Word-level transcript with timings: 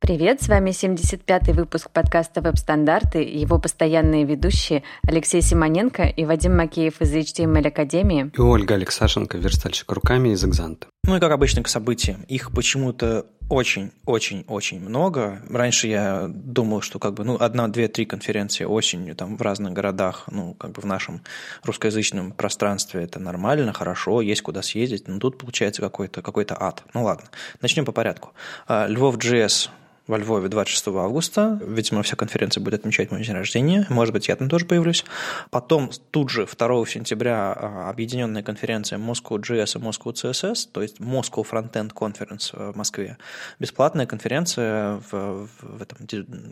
Привет, 0.00 0.40
с 0.40 0.48
вами 0.48 0.70
75-й 0.70 1.52
выпуск 1.52 1.90
подкаста 1.90 2.40
«Веб-стандарты» 2.40 3.22
и 3.22 3.38
его 3.38 3.58
постоянные 3.58 4.24
ведущие 4.24 4.82
Алексей 5.06 5.42
Симоненко 5.42 6.04
и 6.04 6.24
Вадим 6.24 6.56
Макеев 6.56 7.02
из 7.02 7.14
HTML 7.14 7.68
Академии. 7.68 8.30
И 8.34 8.40
Ольга 8.40 8.76
Алексашенко, 8.76 9.36
верстальщик 9.36 9.92
руками 9.92 10.30
из 10.30 10.42
«Экзанта». 10.42 10.86
Ну 11.04 11.16
и 11.16 11.20
как 11.20 11.32
обычно 11.32 11.62
к 11.62 11.68
событиям. 11.68 12.22
Их 12.28 12.52
почему-то 12.52 13.26
очень-очень-очень 13.48 14.80
много. 14.80 15.42
Раньше 15.50 15.88
я 15.88 16.26
думал, 16.28 16.82
что 16.82 16.98
как 17.00 17.14
бы, 17.14 17.24
ну, 17.24 17.36
одна, 17.40 17.66
две, 17.66 17.88
три 17.88 18.06
конференции 18.06 18.64
осенью 18.64 19.16
там 19.16 19.36
в 19.36 19.42
разных 19.42 19.72
городах, 19.72 20.26
ну, 20.30 20.54
как 20.54 20.70
бы 20.70 20.82
в 20.82 20.86
нашем 20.86 21.20
русскоязычном 21.64 22.30
пространстве 22.32 23.02
это 23.02 23.18
нормально, 23.18 23.72
хорошо, 23.72 24.20
есть 24.20 24.42
куда 24.42 24.62
съездить, 24.62 25.08
но 25.08 25.18
тут 25.18 25.36
получается 25.36 25.82
какой-то 25.82 26.22
какой 26.22 26.46
ад. 26.48 26.84
Ну 26.94 27.02
ладно, 27.02 27.28
начнем 27.60 27.84
по 27.84 27.92
порядку. 27.92 28.32
А, 28.68 28.86
Львов 28.86 29.16
JS 29.16 29.68
во 30.10 30.18
Львове 30.18 30.48
26 30.48 30.88
августа. 30.88 31.58
Видимо, 31.64 32.02
вся 32.02 32.16
конференция 32.16 32.60
будет 32.60 32.80
отмечать 32.80 33.10
мой 33.12 33.22
день 33.24 33.34
рождения. 33.34 33.86
Может 33.88 34.12
быть, 34.12 34.26
я 34.28 34.34
там 34.34 34.48
тоже 34.48 34.66
появлюсь. 34.66 35.04
Потом 35.50 35.90
тут 36.10 36.30
же 36.30 36.46
2 36.46 36.86
сентября 36.86 37.52
а, 37.52 37.90
объединенная 37.90 38.42
конференция 38.42 38.98
Moscow 38.98 39.38
JS 39.38 39.78
и 39.78 39.82
Moscow 39.82 40.12
CSS, 40.12 40.68
то 40.72 40.82
есть 40.82 40.98
Moscow 40.98 41.46
Frontend 41.48 41.92
Conference 41.94 42.72
в 42.72 42.76
Москве. 42.76 43.16
Бесплатная 43.60 44.06
конференция 44.06 45.00
в, 45.10 45.48
в 45.62 45.82
этом, 45.82 45.98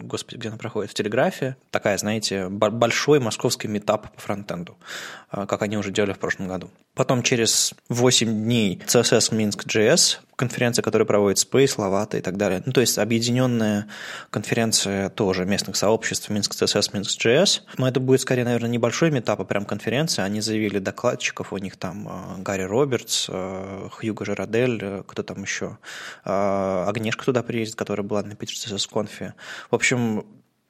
господи, 0.02 0.38
где 0.38 0.48
она 0.48 0.58
проходит, 0.58 0.92
в 0.92 0.94
Телеграфе. 0.94 1.56
Такая, 1.72 1.98
знаете, 1.98 2.48
большой 2.48 3.18
московский 3.18 3.66
метап 3.66 4.14
по 4.14 4.20
фронтенду, 4.20 4.76
а, 5.30 5.46
как 5.46 5.62
они 5.62 5.76
уже 5.76 5.90
делали 5.90 6.12
в 6.12 6.20
прошлом 6.20 6.46
году. 6.46 6.70
Потом 6.94 7.24
через 7.24 7.74
8 7.88 8.44
дней 8.44 8.80
CSS 8.86 9.32
Minsk 9.32 9.66
JS, 9.66 10.18
конференция, 10.38 10.84
которая 10.84 11.04
проводит 11.04 11.38
Space, 11.38 11.76
Lavata 11.76 12.16
и 12.16 12.20
так 12.20 12.36
далее. 12.36 12.62
Ну, 12.64 12.72
то 12.72 12.80
есть 12.80 12.96
объединенная 12.96 13.88
конференция 14.30 15.10
тоже 15.10 15.44
местных 15.44 15.76
сообществ 15.76 16.30
Minsk 16.30 16.52
CSS, 16.52 16.92
Minsk 16.92 17.18
JS. 17.18 17.62
Но 17.76 17.88
это 17.88 17.98
будет 17.98 18.20
скорее, 18.20 18.44
наверное, 18.44 18.70
небольшой 18.70 19.10
метап, 19.10 19.40
а 19.40 19.44
прям 19.44 19.64
конференция. 19.64 20.24
Они 20.24 20.40
заявили 20.40 20.78
докладчиков, 20.78 21.52
у 21.52 21.58
них 21.58 21.76
там 21.76 22.08
э, 22.08 22.42
Гарри 22.42 22.62
Робертс, 22.62 23.26
э, 23.28 23.88
Хьюго 23.90 24.24
Жерадель, 24.24 24.78
э, 24.80 25.02
кто 25.06 25.22
там 25.24 25.42
еще, 25.42 25.76
Агнешка 26.24 27.24
туда 27.24 27.42
приедет, 27.42 27.74
которая 27.74 28.06
была 28.06 28.22
на 28.22 28.36
Питер 28.36 28.54
CSS 28.54 28.88
конфе. 28.88 29.34
В 29.70 29.74
общем, 29.74 30.24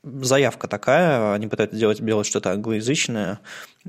заявка 0.05 0.69
такая, 0.69 1.33
они 1.35 1.47
пытаются 1.47 1.77
делать, 1.77 2.05
делать 2.05 2.27
что-то 2.27 2.53
англоязычное. 2.53 3.41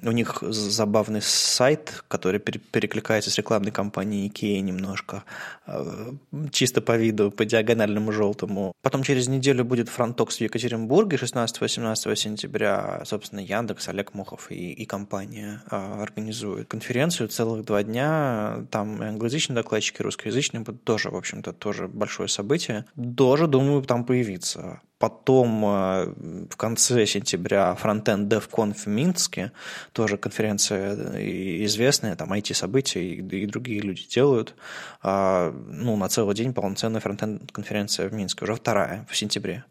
У 0.02 0.12
них 0.12 0.42
забавный 0.42 1.22
сайт, 1.22 2.04
который 2.08 2.40
перекликается 2.40 3.30
с 3.30 3.38
рекламной 3.38 3.72
кампанией 3.72 4.30
Ikea 4.30 4.62
немножко, 4.62 5.24
э, 5.68 6.12
чисто 6.52 6.82
по 6.82 6.96
виду, 6.96 7.32
по 7.32 7.46
диагональному 7.46 8.12
желтому. 8.12 8.72
Потом 8.82 9.04
через 9.04 9.28
неделю 9.28 9.66
будет 9.66 9.90
фронтокс 9.90 10.38
в 10.38 10.42
Екатеринбурге 10.42 11.18
16-18 11.18 12.16
сентября. 12.16 13.02
Собственно, 13.06 13.42
Яндекс, 13.42 13.90
Олег 13.90 14.14
Мохов 14.14 14.52
и, 14.52 14.72
и 14.72 14.86
компания 14.86 15.64
э, 15.70 16.02
организуют 16.02 16.70
конференцию 16.70 17.30
целых 17.30 17.66
два 17.66 17.84
дня. 17.84 18.66
Там 18.72 19.04
и 19.04 19.06
англоязычные 19.06 19.56
докладчики, 19.56 20.02
и 20.02 20.04
русскоязычные 20.04 20.64
тоже, 20.64 21.10
в 21.10 21.16
общем-то, 21.16 21.54
тоже 21.54 21.88
большое 21.88 22.30
событие. 22.30 22.86
Тоже, 23.18 23.48
думаю, 23.48 23.82
там 23.84 24.06
появиться. 24.06 24.82
Потом 25.00 25.64
э, 25.64 26.14
в 26.50 26.58
конце 26.58 27.05
сентября 27.05 27.75
Frontend 27.81 28.28
DevConf 28.28 28.73
в 28.83 28.88
Минске, 28.88 29.53
тоже 29.94 30.17
конференция 30.17 30.94
э, 30.94 31.64
известная, 31.64 32.17
там 32.17 32.33
IT-события 32.33 33.02
и, 33.02 33.45
другие 33.45 33.80
люди 33.80 34.05
делают. 34.09 34.55
А, 35.02 35.52
ну, 35.52 35.95
на 35.95 36.09
целый 36.09 36.36
день 36.36 36.53
полноценная 36.53 37.00
фронтенд-конференция 37.00 38.09
в 38.09 38.14
Минске, 38.14 38.44
уже 38.44 38.55
вторая 38.55 39.08
в 39.09 39.16
сентябре. 39.16 39.64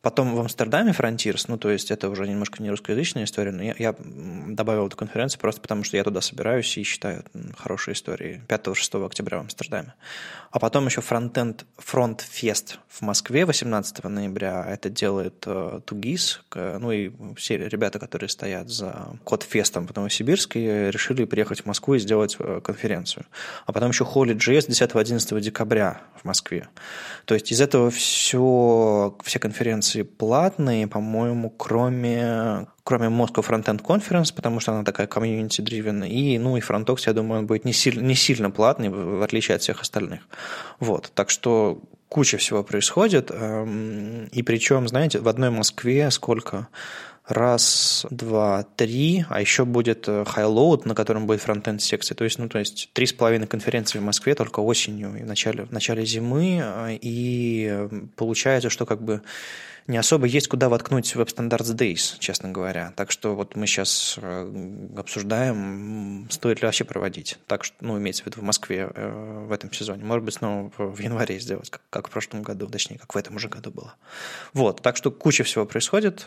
Потом 0.00 0.36
в 0.36 0.38
Амстердаме 0.38 0.92
Frontiers, 0.92 1.46
ну, 1.48 1.58
то 1.58 1.70
есть 1.70 1.90
это 1.90 2.08
уже 2.08 2.28
немножко 2.28 2.62
не 2.62 2.70
русскоязычная 2.70 3.24
история, 3.24 3.50
но 3.50 3.64
я, 3.64 3.74
я 3.78 3.96
добавил 3.98 4.86
эту 4.86 4.96
конференцию 4.96 5.40
просто 5.40 5.60
потому, 5.60 5.82
что 5.82 5.96
я 5.96 6.04
туда 6.04 6.20
собираюсь 6.20 6.78
и 6.78 6.84
считаю 6.84 7.24
хорошей 7.56 7.94
историей 7.94 8.40
5-6 8.46 9.04
октября 9.04 9.38
в 9.38 9.40
Амстердаме. 9.40 9.94
А 10.52 10.60
потом 10.60 10.86
еще 10.86 11.00
Front 11.00 11.64
Fest 11.84 12.76
в 12.88 13.02
Москве 13.02 13.44
18 13.44 14.04
ноября. 14.04 14.64
Это 14.68 14.88
делает 14.88 15.44
uh, 15.46 15.80
Тугис, 15.80 16.42
ну 16.54 16.92
и 16.92 17.10
все 17.34 17.56
ребята, 17.56 17.98
которые 17.98 18.28
стоят 18.28 18.68
за 18.68 19.18
Кодфестом 19.24 19.88
в 19.88 19.96
Новосибирске, 19.96 20.92
решили 20.92 21.24
приехать 21.24 21.62
в 21.62 21.66
Москву 21.66 21.94
и 21.94 21.98
сделать 21.98 22.36
uh, 22.38 22.60
конференцию. 22.60 23.26
А 23.66 23.72
потом 23.72 23.90
еще 23.90 24.04
Holy.js 24.04 24.68
10-11 24.68 25.40
декабря 25.40 26.02
в 26.22 26.24
Москве. 26.24 26.68
То 27.24 27.34
есть 27.34 27.50
из 27.50 27.60
этого 27.60 27.90
все, 27.90 29.16
все 29.24 29.38
конференции 29.40 29.87
конференции 29.88 30.02
платные, 30.02 30.86
по-моему, 30.86 31.50
кроме, 31.50 32.66
кроме 32.84 33.06
Moscow 33.06 33.44
Frontend 33.46 33.82
Conference, 33.82 34.34
потому 34.34 34.60
что 34.60 34.72
она 34.72 34.84
такая 34.84 35.06
community-driven, 35.06 36.08
и, 36.08 36.38
ну, 36.38 36.56
и 36.56 36.60
Frontox, 36.60 37.02
я 37.06 37.12
думаю, 37.12 37.40
он 37.40 37.46
будет 37.46 37.64
не, 37.64 37.72
сильно, 37.72 38.02
не 38.02 38.14
сильно 38.14 38.50
платный, 38.50 38.88
в 38.88 39.22
отличие 39.22 39.56
от 39.56 39.62
всех 39.62 39.80
остальных. 39.80 40.20
Вот, 40.80 41.10
так 41.14 41.30
что 41.30 41.80
куча 42.08 42.36
всего 42.38 42.62
происходит, 42.62 43.30
эм, 43.30 44.28
и 44.32 44.42
причем, 44.42 44.88
знаете, 44.88 45.18
в 45.20 45.28
одной 45.28 45.50
Москве 45.50 46.10
сколько 46.10 46.68
раз, 47.28 48.06
два, 48.10 48.64
три, 48.76 49.24
а 49.28 49.40
еще 49.40 49.64
будет 49.64 50.08
э, 50.08 50.24
Highload, 50.24 50.82
на 50.88 50.94
котором 50.94 51.26
будет 51.26 51.42
фронтенд 51.42 51.82
секция. 51.82 52.14
То 52.14 52.24
есть, 52.24 52.38
ну, 52.38 52.48
то 52.48 52.58
есть 52.58 52.90
три 52.94 53.04
с 53.04 53.12
половиной 53.12 53.46
конференции 53.46 53.98
в 53.98 54.02
Москве 54.02 54.34
только 54.34 54.60
осенью 54.60 55.14
и 55.14 55.22
в 55.22 55.26
начале, 55.26 55.64
в 55.64 55.72
начале 55.72 56.06
зимы, 56.06 56.60
э, 56.62 56.98
и 57.00 57.68
э, 57.70 57.88
получается, 58.16 58.70
что 58.70 58.86
как 58.86 59.02
бы 59.02 59.20
не 59.88 59.96
особо 59.96 60.26
есть 60.26 60.46
куда 60.48 60.68
воткнуть 60.68 61.12
Web 61.14 61.34
Standards 61.34 61.74
Days, 61.74 62.18
честно 62.18 62.50
говоря. 62.50 62.92
Так 62.94 63.10
что 63.10 63.34
вот 63.34 63.56
мы 63.56 63.66
сейчас 63.66 64.18
обсуждаем, 64.96 66.28
стоит 66.30 66.60
ли 66.60 66.66
вообще 66.66 66.84
проводить. 66.84 67.38
Так 67.46 67.64
что, 67.64 67.76
ну, 67.80 67.98
имеется 67.98 68.22
в 68.22 68.26
виду 68.26 68.40
в 68.40 68.44
Москве 68.44 68.86
в 68.86 69.50
этом 69.50 69.72
сезоне. 69.72 70.04
Может 70.04 70.24
быть, 70.24 70.34
снова 70.34 70.70
в 70.76 71.00
январе 71.00 71.40
сделать, 71.40 71.70
как, 71.70 71.82
как 71.90 72.08
в 72.08 72.10
прошлом 72.10 72.42
году, 72.42 72.68
точнее, 72.68 72.98
как 72.98 73.14
в 73.14 73.18
этом 73.18 73.36
уже 73.36 73.48
году 73.48 73.70
было. 73.70 73.94
Вот, 74.52 74.82
так 74.82 74.96
что 74.96 75.10
куча 75.10 75.42
всего 75.42 75.64
происходит. 75.66 76.26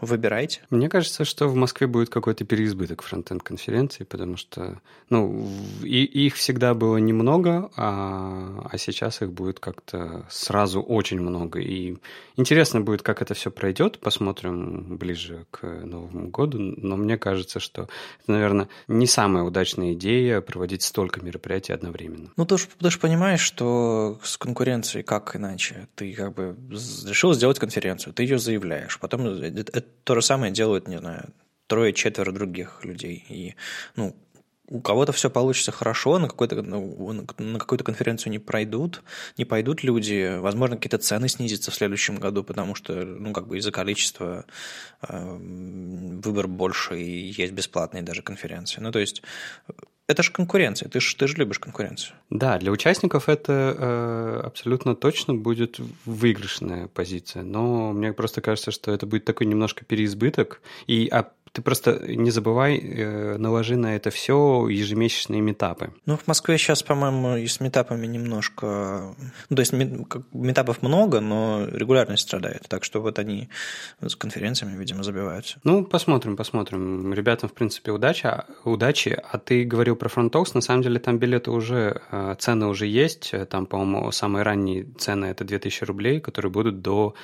Выбирайте. 0.00 0.60
Мне 0.70 0.88
кажется, 0.88 1.24
что 1.24 1.48
в 1.48 1.54
Москве 1.54 1.86
будет 1.86 2.10
какой-то 2.10 2.44
переизбыток 2.44 3.02
фронтенд 3.02 3.42
конференции, 3.42 4.04
потому 4.04 4.36
что 4.36 4.80
ну, 5.08 5.48
и, 5.82 6.04
их 6.04 6.34
всегда 6.34 6.74
было 6.74 6.98
немного, 6.98 7.70
а, 7.76 8.68
а 8.70 8.78
сейчас 8.78 9.22
их 9.22 9.32
будет 9.32 9.60
как-то 9.60 10.26
сразу 10.28 10.82
очень 10.82 11.20
много. 11.20 11.60
И 11.60 11.96
интересно 12.36 12.80
будет, 12.80 13.02
как 13.02 13.22
это 13.22 13.34
все 13.34 13.50
пройдет. 13.50 13.98
Посмотрим 13.98 14.96
ближе 14.96 15.46
к 15.50 15.66
Новому 15.66 16.28
году. 16.28 16.58
Но 16.58 16.96
мне 16.96 17.16
кажется, 17.16 17.60
что 17.60 17.78
это, 17.78 17.88
наверное, 18.26 18.68
не 18.88 19.06
самая 19.06 19.44
удачная 19.44 19.92
идея 19.92 20.40
проводить 20.40 20.82
столько 20.82 21.20
мероприятий 21.20 21.72
одновременно. 21.72 22.30
Ну, 22.36 22.44
ты 22.44 22.58
же, 22.58 22.66
ты 22.78 22.90
же 22.90 22.98
понимаешь, 22.98 23.40
что 23.40 24.18
с 24.22 24.36
конкуренцией 24.36 25.04
как 25.04 25.36
иначе? 25.36 25.88
Ты 25.94 26.12
как 26.12 26.34
бы 26.34 26.56
решил 26.70 27.34
сделать 27.34 27.58
конференцию, 27.58 28.12
ты 28.12 28.22
ее 28.22 28.38
заявляешь, 28.38 28.98
потом 28.98 29.26
это 29.26 29.87
то 30.04 30.14
же 30.14 30.22
самое 30.22 30.52
делают, 30.52 30.88
не 30.88 30.98
знаю, 30.98 31.32
трое-четверо 31.66 32.32
других 32.32 32.84
людей. 32.84 33.24
И, 33.28 33.54
ну, 33.96 34.16
у 34.70 34.80
кого-то 34.80 35.12
все 35.12 35.30
получится 35.30 35.72
хорошо, 35.72 36.18
на, 36.18 36.28
какой-то, 36.28 36.62
на 36.62 37.58
какую-то 37.58 37.84
конференцию 37.84 38.32
не 38.32 38.38
пройдут, 38.38 39.02
не 39.38 39.44
пойдут 39.44 39.82
люди, 39.82 40.38
возможно, 40.38 40.76
какие-то 40.76 40.98
цены 40.98 41.28
снизятся 41.28 41.70
в 41.70 41.74
следующем 41.74 42.16
году, 42.16 42.44
потому 42.44 42.74
что, 42.74 42.92
ну, 43.04 43.32
как 43.32 43.46
бы 43.46 43.58
из-за 43.58 43.72
количества 43.72 44.44
э, 45.08 45.36
выбор 45.38 46.48
больше 46.48 47.00
и 47.00 47.30
есть 47.30 47.52
бесплатные 47.52 48.02
даже 48.02 48.22
конференции. 48.22 48.80
Ну, 48.80 48.92
то 48.92 48.98
есть 48.98 49.22
это 50.08 50.22
же 50.22 50.32
конкуренция, 50.32 50.88
ты 50.88 51.00
же 51.00 51.14
ты 51.14 51.28
ж 51.28 51.36
любишь 51.36 51.58
конкуренцию. 51.58 52.16
Да, 52.30 52.58
для 52.58 52.72
участников 52.72 53.28
это 53.28 53.76
э, 53.78 54.40
абсолютно 54.46 54.96
точно 54.96 55.34
будет 55.34 55.78
выигрышная 56.06 56.88
позиция, 56.88 57.42
но 57.42 57.92
мне 57.92 58.14
просто 58.14 58.40
кажется, 58.40 58.70
что 58.70 58.90
это 58.90 59.06
будет 59.06 59.26
такой 59.26 59.46
немножко 59.46 59.84
переизбыток, 59.84 60.62
и 60.86 61.08
а 61.12 61.30
ты 61.58 61.62
просто 61.62 62.00
не 62.06 62.30
забывай, 62.30 62.78
э, 62.78 63.36
наложи 63.36 63.74
на 63.74 63.96
это 63.96 64.10
все 64.10 64.68
ежемесячные 64.68 65.40
метапы. 65.40 65.90
Ну, 66.06 66.16
в 66.16 66.24
Москве 66.28 66.56
сейчас, 66.56 66.84
по-моему, 66.84 67.36
и 67.36 67.48
с 67.48 67.58
митапами 67.58 68.06
немножко... 68.06 69.16
Ну, 69.50 69.56
то 69.56 69.60
есть 69.60 69.72
митапов 70.32 70.82
много, 70.82 71.18
но 71.18 71.66
регулярность 71.66 72.22
страдает. 72.22 72.66
Так 72.68 72.84
что 72.84 73.00
вот 73.00 73.18
они 73.18 73.48
с 74.00 74.14
конференциями, 74.14 74.78
видимо, 74.78 75.02
забиваются. 75.02 75.58
Ну, 75.64 75.84
посмотрим, 75.84 76.36
посмотрим. 76.36 77.12
Ребятам, 77.12 77.48
в 77.48 77.54
принципе, 77.54 77.90
удачи, 77.90 78.44
удачи. 78.62 79.20
А 79.32 79.38
ты 79.38 79.64
говорил 79.64 79.96
про 79.96 80.08
Фронтокс. 80.08 80.54
На 80.54 80.60
самом 80.60 80.82
деле 80.82 81.00
там 81.00 81.18
билеты 81.18 81.50
уже, 81.50 82.02
э, 82.12 82.36
цены 82.38 82.66
уже 82.66 82.86
есть. 82.86 83.34
Там, 83.50 83.66
по-моему, 83.66 84.12
самые 84.12 84.44
ранние 84.44 84.84
цены– 84.96 85.26
это 85.26 85.42
2000 85.42 85.82
рублей, 85.82 86.20
которые 86.20 86.52
будут 86.52 86.82
до 86.82 87.16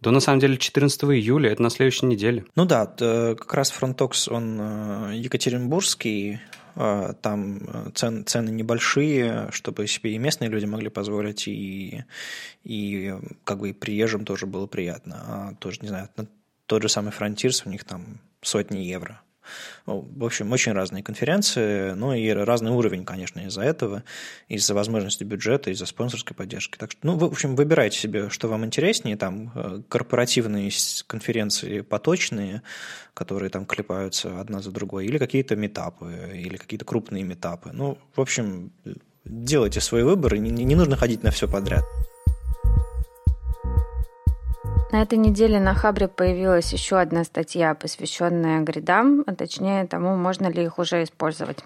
да, 0.00 0.10
на 0.10 0.20
самом 0.20 0.40
деле, 0.40 0.56
14 0.56 1.04
июля, 1.04 1.50
это 1.50 1.62
на 1.62 1.70
следующей 1.70 2.06
неделе. 2.06 2.44
Ну 2.54 2.64
да, 2.64 2.86
как 2.86 3.54
раз 3.54 3.70
Фронтокс, 3.70 4.28
он 4.28 4.58
э, 4.60 5.16
екатеринбургский, 5.16 6.40
а, 6.80 7.14
там 7.14 7.58
э, 7.66 7.90
цен, 7.94 8.24
цены 8.24 8.50
небольшие, 8.50 9.48
чтобы 9.50 9.88
себе 9.88 10.14
и 10.14 10.18
местные 10.18 10.48
люди 10.48 10.64
могли 10.64 10.88
позволить, 10.88 11.48
и, 11.48 12.04
и 12.62 13.14
как 13.42 13.58
бы 13.58 13.70
и 13.70 13.72
приезжим 13.72 14.24
тоже 14.24 14.46
было 14.46 14.68
приятно. 14.68 15.16
А 15.26 15.54
тоже, 15.56 15.80
не 15.82 15.88
знаю, 15.88 16.08
тот 16.66 16.82
же 16.82 16.88
самый 16.88 17.10
Frontiers, 17.10 17.62
у 17.64 17.70
них 17.70 17.82
там 17.82 18.20
сотни 18.42 18.78
евро. 18.78 19.20
В 19.86 20.24
общем, 20.24 20.52
очень 20.52 20.72
разные 20.72 21.02
конференции, 21.02 21.92
ну 21.92 22.12
и 22.12 22.28
разный 22.30 22.70
уровень, 22.70 23.04
конечно, 23.04 23.40
из-за 23.40 23.62
этого, 23.62 24.04
из-за 24.48 24.74
возможности 24.74 25.24
бюджета, 25.24 25.70
из-за 25.70 25.86
спонсорской 25.86 26.36
поддержки. 26.36 26.76
Так 26.76 26.92
что, 26.92 27.00
ну, 27.06 27.16
в 27.16 27.24
общем, 27.24 27.56
выбирайте 27.56 27.98
себе, 27.98 28.30
что 28.30 28.48
вам 28.48 28.64
интереснее, 28.64 29.16
там 29.16 29.52
э, 29.54 29.82
корпоративные 29.88 30.70
конференции 31.06 31.80
поточные, 31.80 32.62
которые 33.14 33.50
там 33.50 33.66
клепаются 33.66 34.40
одна 34.40 34.60
за 34.60 34.70
другой, 34.70 35.06
или 35.06 35.18
какие-то 35.18 35.56
метапы, 35.56 36.30
или 36.34 36.56
какие-то 36.56 36.84
крупные 36.84 37.24
метапы. 37.24 37.70
Ну, 37.72 37.98
в 38.14 38.20
общем, 38.20 38.72
делайте 39.24 39.80
свой 39.80 40.04
выбор, 40.04 40.36
не, 40.36 40.50
не 40.50 40.74
нужно 40.74 40.96
ходить 40.96 41.22
на 41.22 41.30
все 41.30 41.48
подряд. 41.48 41.84
На 44.90 45.02
этой 45.02 45.18
неделе 45.18 45.60
на 45.60 45.74
Хабре 45.74 46.08
появилась 46.08 46.72
еще 46.72 46.98
одна 46.98 47.22
статья, 47.24 47.74
посвященная 47.74 48.62
гридам, 48.62 49.22
а 49.26 49.34
точнее 49.34 49.86
тому, 49.86 50.16
можно 50.16 50.46
ли 50.46 50.64
их 50.64 50.78
уже 50.78 51.02
использовать. 51.02 51.58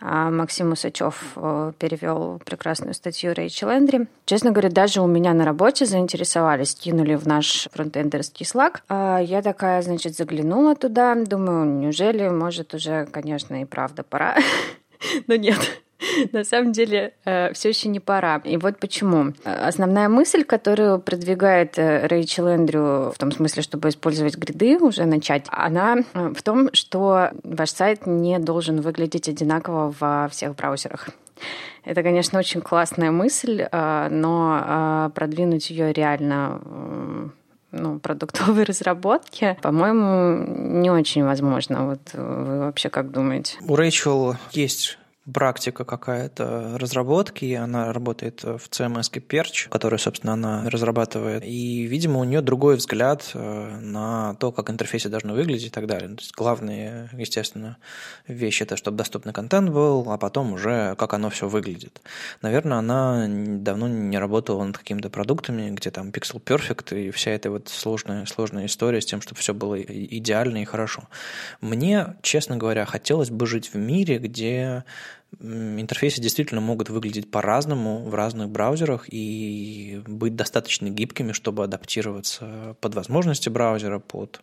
А 0.00 0.30
Максим 0.30 0.72
Усачев 0.72 1.32
э, 1.36 1.72
перевел 1.78 2.40
прекрасную 2.44 2.94
статью 2.94 3.34
Рэйчел 3.34 3.70
Эндри. 3.70 4.08
Честно 4.26 4.50
говоря, 4.50 4.68
даже 4.68 5.00
у 5.00 5.06
меня 5.06 5.32
на 5.32 5.44
работе 5.44 5.86
заинтересовались, 5.86 6.74
кинули 6.74 7.14
в 7.14 7.26
наш 7.26 7.68
фронтендерский 7.72 8.44
слаг. 8.44 8.82
Я 8.90 9.40
такая, 9.42 9.80
значит, 9.82 10.16
заглянула 10.16 10.74
туда, 10.74 11.14
думаю, 11.14 11.66
неужели, 11.66 12.28
может, 12.28 12.74
уже, 12.74 13.06
конечно, 13.06 13.62
и 13.62 13.64
правда 13.64 14.02
пора. 14.02 14.36
Но 15.28 15.36
нет, 15.36 15.83
на 16.32 16.44
самом 16.44 16.72
деле 16.72 17.14
э, 17.24 17.52
все 17.52 17.68
еще 17.68 17.88
не 17.88 18.00
пора. 18.00 18.40
И 18.44 18.56
вот 18.56 18.78
почему. 18.78 19.32
Основная 19.44 20.08
мысль, 20.08 20.44
которую 20.44 20.98
продвигает 21.00 21.78
э, 21.78 22.06
Рэйчел 22.06 22.48
Эндрю 22.48 23.12
в 23.14 23.18
том 23.18 23.32
смысле, 23.32 23.62
чтобы 23.62 23.88
использовать 23.88 24.36
гриды, 24.36 24.78
уже 24.78 25.04
начать, 25.04 25.46
она 25.48 25.98
э, 26.14 26.32
в 26.34 26.42
том, 26.42 26.70
что 26.72 27.30
ваш 27.42 27.70
сайт 27.70 28.06
не 28.06 28.38
должен 28.38 28.80
выглядеть 28.80 29.28
одинаково 29.28 29.94
во 29.98 30.28
всех 30.28 30.56
браузерах. 30.56 31.08
Это, 31.84 32.02
конечно, 32.02 32.38
очень 32.38 32.62
классная 32.62 33.10
мысль, 33.10 33.66
но 33.70 35.10
продвинуть 35.14 35.68
ее 35.68 35.92
реально 35.92 37.30
ну, 37.70 37.98
продуктовой 37.98 38.62
разработки, 38.64 39.58
по-моему, 39.60 40.80
не 40.80 40.90
очень 40.90 41.24
возможно. 41.24 41.86
Вот 41.86 42.00
вы 42.14 42.60
вообще 42.60 42.88
как 42.88 43.10
думаете? 43.10 43.58
У 43.68 43.76
Рэйчел 43.76 44.36
есть 44.52 44.98
практика 45.32 45.84
какая-то 45.84 46.76
разработки, 46.78 47.54
она 47.54 47.92
работает 47.92 48.42
в 48.42 48.68
CMS 48.70 49.10
Perch, 49.26 49.68
который, 49.70 49.98
собственно, 49.98 50.34
она 50.34 50.68
разрабатывает, 50.68 51.44
и, 51.44 51.84
видимо, 51.84 52.20
у 52.20 52.24
нее 52.24 52.42
другой 52.42 52.76
взгляд 52.76 53.30
э, 53.32 53.78
на 53.80 54.34
то, 54.34 54.52
как 54.52 54.70
интерфейсы 54.70 55.08
должны 55.08 55.32
выглядеть 55.32 55.66
и 55.68 55.70
так 55.70 55.86
далее. 55.86 56.08
То 56.08 56.20
есть 56.20 56.34
главные, 56.34 57.08
естественно, 57.12 57.78
вещи 58.28 58.64
это, 58.64 58.76
чтобы 58.76 58.98
доступный 58.98 59.32
контент 59.32 59.70
был, 59.70 60.10
а 60.10 60.18
потом 60.18 60.52
уже 60.52 60.94
как 60.96 61.14
оно 61.14 61.30
все 61.30 61.48
выглядит. 61.48 62.02
Наверное, 62.42 62.78
она 62.78 63.26
давно 63.28 63.88
не 63.88 64.18
работала 64.18 64.62
над 64.64 64.76
какими-то 64.76 65.08
продуктами, 65.08 65.70
где 65.70 65.90
там 65.90 66.10
Pixel 66.10 66.42
Perfect 66.42 66.98
и 67.00 67.10
вся 67.10 67.30
эта 67.30 67.50
вот 67.50 67.68
сложная, 67.68 68.26
сложная 68.26 68.66
история 68.66 69.00
с 69.00 69.06
тем, 69.06 69.22
чтобы 69.22 69.40
все 69.40 69.54
было 69.54 69.80
идеально 69.80 70.62
и 70.62 70.64
хорошо. 70.64 71.04
Мне, 71.62 72.16
честно 72.20 72.56
говоря, 72.56 72.84
хотелось 72.84 73.30
бы 73.30 73.46
жить 73.46 73.72
в 73.72 73.76
мире, 73.76 74.18
где 74.18 74.84
интерфейсы 75.40 76.20
действительно 76.20 76.60
могут 76.60 76.90
выглядеть 76.90 77.30
по-разному 77.30 78.04
в 78.04 78.14
разных 78.14 78.48
браузерах 78.48 79.06
и 79.08 80.02
быть 80.06 80.36
достаточно 80.36 80.88
гибкими, 80.88 81.32
чтобы 81.32 81.64
адаптироваться 81.64 82.76
под 82.80 82.94
возможности 82.94 83.48
браузера, 83.48 83.98
под 83.98 84.40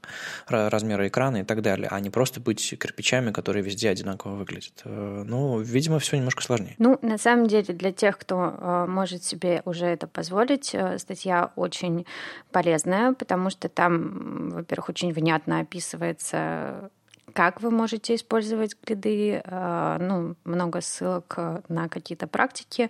размеры 0.48 1.08
экрана 1.08 1.38
и 1.38 1.44
так 1.44 1.62
далее, 1.62 1.88
а 1.92 2.00
не 2.00 2.10
просто 2.10 2.40
быть 2.40 2.76
кирпичами, 2.80 3.32
которые 3.32 3.64
везде 3.64 3.90
одинаково 3.90 4.36
выглядят. 4.36 4.82
Э, 4.86 5.24
ну, 5.26 5.60
видимо, 5.60 6.00
все 6.00 6.18
немножко 6.18 6.44
сложнее. 6.44 6.76
Ну, 6.78 6.98
на 7.02 7.18
самом 7.18 7.48
деле, 7.48 7.74
для 7.74 7.92
тех, 7.92 8.18
кто 8.18 8.56
э, 8.58 8.86
может 8.88 9.24
себе 9.24 9.62
уже 9.66 9.86
это 9.86 10.08
позволить, 10.08 10.74
э, 10.74 10.98
статья 10.98 11.52
очень 11.56 12.06
полезная, 12.52 13.14
потому 13.14 13.50
что 13.50 13.70
там, 13.70 14.50
во-первых, 14.52 14.90
очень 14.90 15.14
внятно 15.14 15.60
описывается 15.60 16.92
как 17.34 17.62
вы 17.62 17.72
можете 17.72 18.16
использовать 18.16 18.76
гриды, 18.84 19.42
а, 19.46 19.98
ну, 20.00 20.36
много 20.44 20.82
ссылок 20.82 21.38
на 21.68 21.90
какие-то 21.90 22.28
практики, 22.28 22.90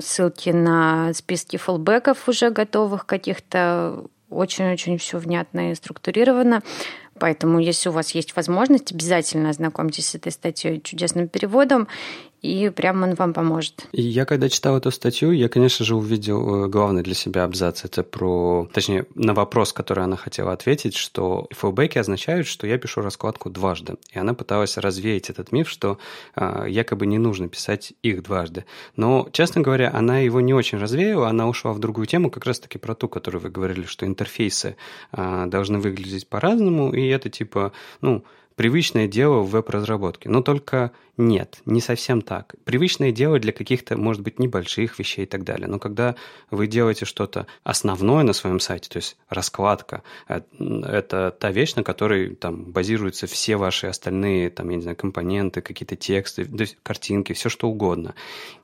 ссылки 0.00 0.50
на 0.50 1.12
списки 1.14 1.56
фоллбеков 1.56 2.28
уже 2.28 2.50
готовых 2.50 3.06
каких-то, 3.06 4.04
очень-очень 4.28 4.98
все 4.98 5.18
внятно 5.18 5.72
и 5.72 5.74
структурировано. 5.74 6.62
Поэтому, 7.18 7.58
если 7.58 7.90
у 7.90 7.92
вас 7.92 8.12
есть 8.12 8.34
возможность, 8.34 8.92
обязательно 8.92 9.50
ознакомьтесь 9.50 10.08
с 10.08 10.14
этой 10.14 10.32
статьей 10.32 10.80
чудесным 10.80 11.28
переводом 11.28 11.86
и 12.42 12.70
прямо 12.70 13.06
он 13.06 13.14
вам 13.14 13.32
поможет. 13.32 13.86
И 13.92 14.02
я 14.02 14.24
когда 14.24 14.48
читал 14.48 14.76
эту 14.76 14.90
статью, 14.90 15.32
я, 15.32 15.48
конечно 15.48 15.84
же, 15.84 15.94
увидел 15.94 16.64
э, 16.64 16.68
главный 16.68 17.02
для 17.02 17.14
себя 17.14 17.44
абзац. 17.44 17.84
Это 17.84 18.02
про, 18.02 18.68
точнее, 18.72 19.06
на 19.14 19.34
вопрос, 19.34 19.72
который 19.72 20.04
она 20.04 20.16
хотела 20.16 20.52
ответить, 20.52 20.96
что 20.96 21.48
фэлбеки 21.50 21.98
означают, 21.98 22.46
что 22.46 22.66
я 22.66 22.78
пишу 22.78 23.02
раскладку 23.02 23.50
дважды. 23.50 23.96
И 24.12 24.18
она 24.18 24.34
пыталась 24.34 24.76
развеять 24.78 25.30
этот 25.30 25.52
миф, 25.52 25.68
что 25.68 25.98
э, 26.36 26.66
якобы 26.68 27.06
не 27.06 27.18
нужно 27.18 27.48
писать 27.48 27.92
их 28.02 28.22
дважды. 28.22 28.64
Но, 28.96 29.28
честно 29.32 29.60
говоря, 29.60 29.90
она 29.92 30.18
его 30.18 30.40
не 30.40 30.54
очень 30.54 30.78
развеяла, 30.78 31.28
она 31.28 31.48
ушла 31.48 31.72
в 31.72 31.78
другую 31.78 32.06
тему, 32.06 32.30
как 32.30 32.46
раз-таки 32.46 32.78
про 32.78 32.94
ту, 32.94 33.08
которую 33.08 33.42
вы 33.42 33.50
говорили, 33.50 33.84
что 33.84 34.06
интерфейсы 34.06 34.76
э, 35.12 35.44
должны 35.46 35.78
выглядеть 35.78 36.28
по-разному, 36.28 36.92
и 36.92 37.06
это 37.08 37.28
типа, 37.28 37.72
ну, 38.00 38.24
привычное 38.56 39.08
дело 39.08 39.40
в 39.40 39.50
веб-разработке. 39.50 40.28
Но 40.28 40.42
только 40.42 40.92
нет, 41.20 41.60
не 41.66 41.82
совсем 41.82 42.22
так. 42.22 42.54
Привычное 42.64 43.12
дело 43.12 43.38
для 43.38 43.52
каких-то, 43.52 43.98
может 43.98 44.22
быть, 44.22 44.38
небольших 44.38 44.98
вещей 44.98 45.24
и 45.24 45.26
так 45.26 45.44
далее. 45.44 45.68
Но 45.68 45.78
когда 45.78 46.14
вы 46.50 46.66
делаете 46.66 47.04
что-то 47.04 47.46
основное 47.62 48.22
на 48.22 48.32
своем 48.32 48.58
сайте, 48.58 48.88
то 48.88 48.96
есть 48.96 49.18
раскладка, 49.28 50.02
э, 50.28 50.40
это 50.58 51.30
та 51.38 51.50
вещь, 51.50 51.74
на 51.74 51.84
которой 51.84 52.34
там 52.36 52.64
базируются 52.64 53.26
все 53.26 53.56
ваши 53.56 53.86
остальные, 53.86 54.48
там, 54.48 54.70
я 54.70 54.76
не 54.76 54.82
знаю, 54.82 54.96
компоненты, 54.96 55.60
какие-то 55.60 55.94
тексты, 55.94 56.48
картинки, 56.82 57.34
все 57.34 57.50
что 57.50 57.68
угодно. 57.68 58.14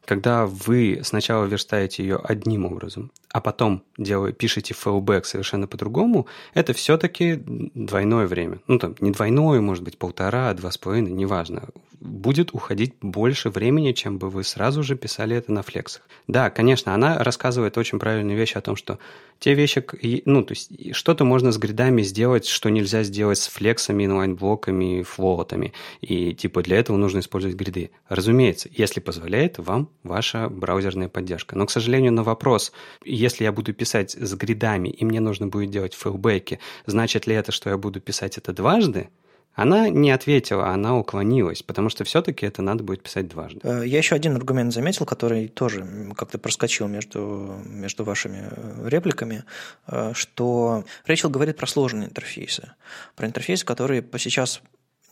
Когда 0.06 0.46
вы 0.46 1.00
сначала 1.02 1.44
верстаете 1.44 2.04
ее 2.04 2.16
одним 2.16 2.64
образом, 2.64 3.10
а 3.32 3.40
потом 3.40 3.82
делаете, 3.98 4.38
пишете 4.38 4.74
fallback 4.74 5.24
совершенно 5.24 5.66
по-другому, 5.66 6.26
это 6.54 6.72
все-таки 6.72 7.42
двойное 7.44 8.26
время. 8.26 8.60
Ну, 8.66 8.78
там, 8.78 8.94
не 9.00 9.10
двойное, 9.10 9.60
может 9.60 9.82
быть, 9.86 9.98
полтора, 9.98 10.52
два 10.54 10.70
с 10.70 10.78
половиной, 10.78 11.12
неважно. 11.12 11.68
Будет 12.00 12.52
уходить 12.52 12.94
больше 13.00 13.48
времени, 13.48 13.92
чем 13.92 14.18
бы 14.18 14.28
вы 14.28 14.44
сразу 14.44 14.82
же 14.82 14.96
писали 14.96 15.34
это 15.34 15.50
на 15.50 15.62
флексах. 15.62 16.02
Да, 16.26 16.50
конечно, 16.50 16.92
она 16.92 17.18
рассказывает 17.18 17.78
очень 17.78 17.98
правильную 17.98 18.36
вещь 18.36 18.54
о 18.54 18.60
том, 18.60 18.76
что 18.76 18.98
те 19.38 19.54
вещи, 19.54 19.84
ну, 20.24 20.42
то 20.42 20.52
есть 20.52 20.94
что-то 20.94 21.24
можно 21.24 21.52
с 21.52 21.58
гридами 21.58 22.02
сделать, 22.02 22.46
что 22.46 22.68
нельзя 22.68 23.02
сделать 23.02 23.38
с 23.38 23.48
флексами, 23.48 24.04
инлайн-блоками, 24.04 25.02
флотами. 25.02 25.72
И 26.00 26.34
типа 26.34 26.62
для 26.62 26.78
этого 26.78 26.96
нужно 26.96 27.20
использовать 27.20 27.56
гриды. 27.56 27.90
Разумеется, 28.08 28.68
если 28.72 29.00
позволяет 29.00 29.58
вам 29.58 29.88
ваша 30.02 30.48
браузерная 30.48 31.08
поддержка. 31.08 31.56
Но, 31.56 31.66
к 31.66 31.70
сожалению, 31.70 32.12
на 32.12 32.22
вопрос, 32.22 32.72
если 33.04 33.44
я 33.44 33.52
буду 33.52 33.72
писать 33.72 34.12
с 34.12 34.34
гридами, 34.34 34.88
и 34.88 35.04
мне 35.04 35.20
нужно 35.20 35.46
будет 35.46 35.70
делать 35.70 35.94
фейлбеки, 35.94 36.60
значит 36.86 37.26
ли 37.26 37.34
это, 37.34 37.52
что 37.52 37.70
я 37.70 37.78
буду 37.78 38.00
писать 38.00 38.38
это 38.38 38.52
дважды? 38.52 39.08
Она 39.56 39.88
не 39.88 40.10
ответила, 40.10 40.68
она 40.68 40.98
уклонилась, 40.98 41.62
потому 41.62 41.88
что 41.88 42.04
все-таки 42.04 42.44
это 42.44 42.60
надо 42.60 42.84
будет 42.84 43.02
писать 43.02 43.26
дважды. 43.26 43.60
Э, 43.62 43.82
я 43.86 43.96
еще 43.96 44.14
один 44.14 44.36
аргумент 44.36 44.72
заметил, 44.72 45.06
который 45.06 45.48
тоже 45.48 45.86
как-то 46.14 46.38
проскочил 46.38 46.88
между, 46.88 47.56
между 47.64 48.04
вашими 48.04 48.48
э, 48.50 48.88
репликами, 48.88 49.44
э, 49.86 50.12
что 50.14 50.84
Рэйчел 51.06 51.30
говорит 51.30 51.56
про 51.56 51.66
сложные 51.66 52.10
интерфейсы, 52.10 52.74
про 53.16 53.26
интерфейсы, 53.26 53.64
которые 53.64 54.04
сейчас 54.18 54.60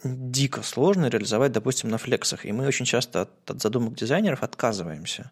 дико 0.05 0.63
сложно 0.63 1.07
реализовать, 1.07 1.53
допустим, 1.53 1.91
на 1.91 1.99
флексах. 1.99 2.45
И 2.45 2.53
мы 2.53 2.67
очень 2.67 2.85
часто 2.85 3.23
от, 3.23 3.51
от 3.51 3.63
задумок 3.63 3.95
дизайнеров 3.95 4.43
отказываемся. 4.43 5.31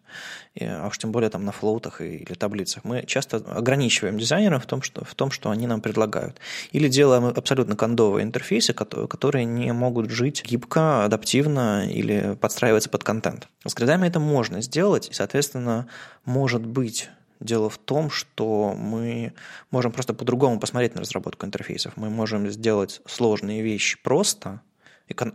И, 0.55 0.65
а 0.65 0.87
уж 0.87 0.97
тем 0.97 1.11
более 1.11 1.29
там 1.29 1.45
на 1.45 1.51
флоутах 1.51 2.01
или 2.01 2.33
таблицах. 2.33 2.83
Мы 2.83 3.03
часто 3.05 3.37
ограничиваем 3.37 4.17
дизайнеров 4.17 4.63
в 4.63 4.67
том, 4.67 4.81
что, 4.81 5.05
в 5.05 5.15
том, 5.15 5.31
что 5.31 5.49
они 5.49 5.67
нам 5.67 5.81
предлагают. 5.81 6.39
Или 6.71 6.87
делаем 6.87 7.25
абсолютно 7.25 7.75
кондовые 7.75 8.23
интерфейсы, 8.23 8.73
которые, 8.73 9.07
которые 9.07 9.45
не 9.45 9.71
могут 9.71 10.09
жить 10.09 10.43
гибко, 10.45 11.05
адаптивно 11.05 11.87
или 11.87 12.35
подстраиваться 12.39 12.89
под 12.89 13.03
контент. 13.03 13.47
С 13.65 13.73
гридами 13.73 14.07
это 14.07 14.19
можно 14.19 14.61
сделать, 14.61 15.09
и, 15.09 15.13
соответственно, 15.13 15.87
может 16.25 16.65
быть 16.65 17.09
Дело 17.43 17.69
в 17.69 17.77
том, 17.77 18.09
что 18.09 18.73
мы 18.73 19.33
можем 19.69 19.91
просто 19.91 20.13
по-другому 20.13 20.59
посмотреть 20.59 20.95
на 20.95 21.01
разработку 21.01 21.45
интерфейсов. 21.45 21.97
Мы 21.97 22.09
можем 22.09 22.49
сделать 22.49 23.01
сложные 23.05 23.61
вещи 23.61 23.97
просто, 24.01 24.61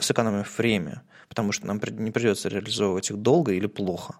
сэкономив 0.00 0.56
время, 0.56 1.02
потому 1.28 1.52
что 1.52 1.66
нам 1.66 1.80
не 1.98 2.10
придется 2.10 2.48
реализовывать 2.48 3.10
их 3.10 3.18
долго 3.18 3.52
или 3.52 3.66
плохо 3.66 4.16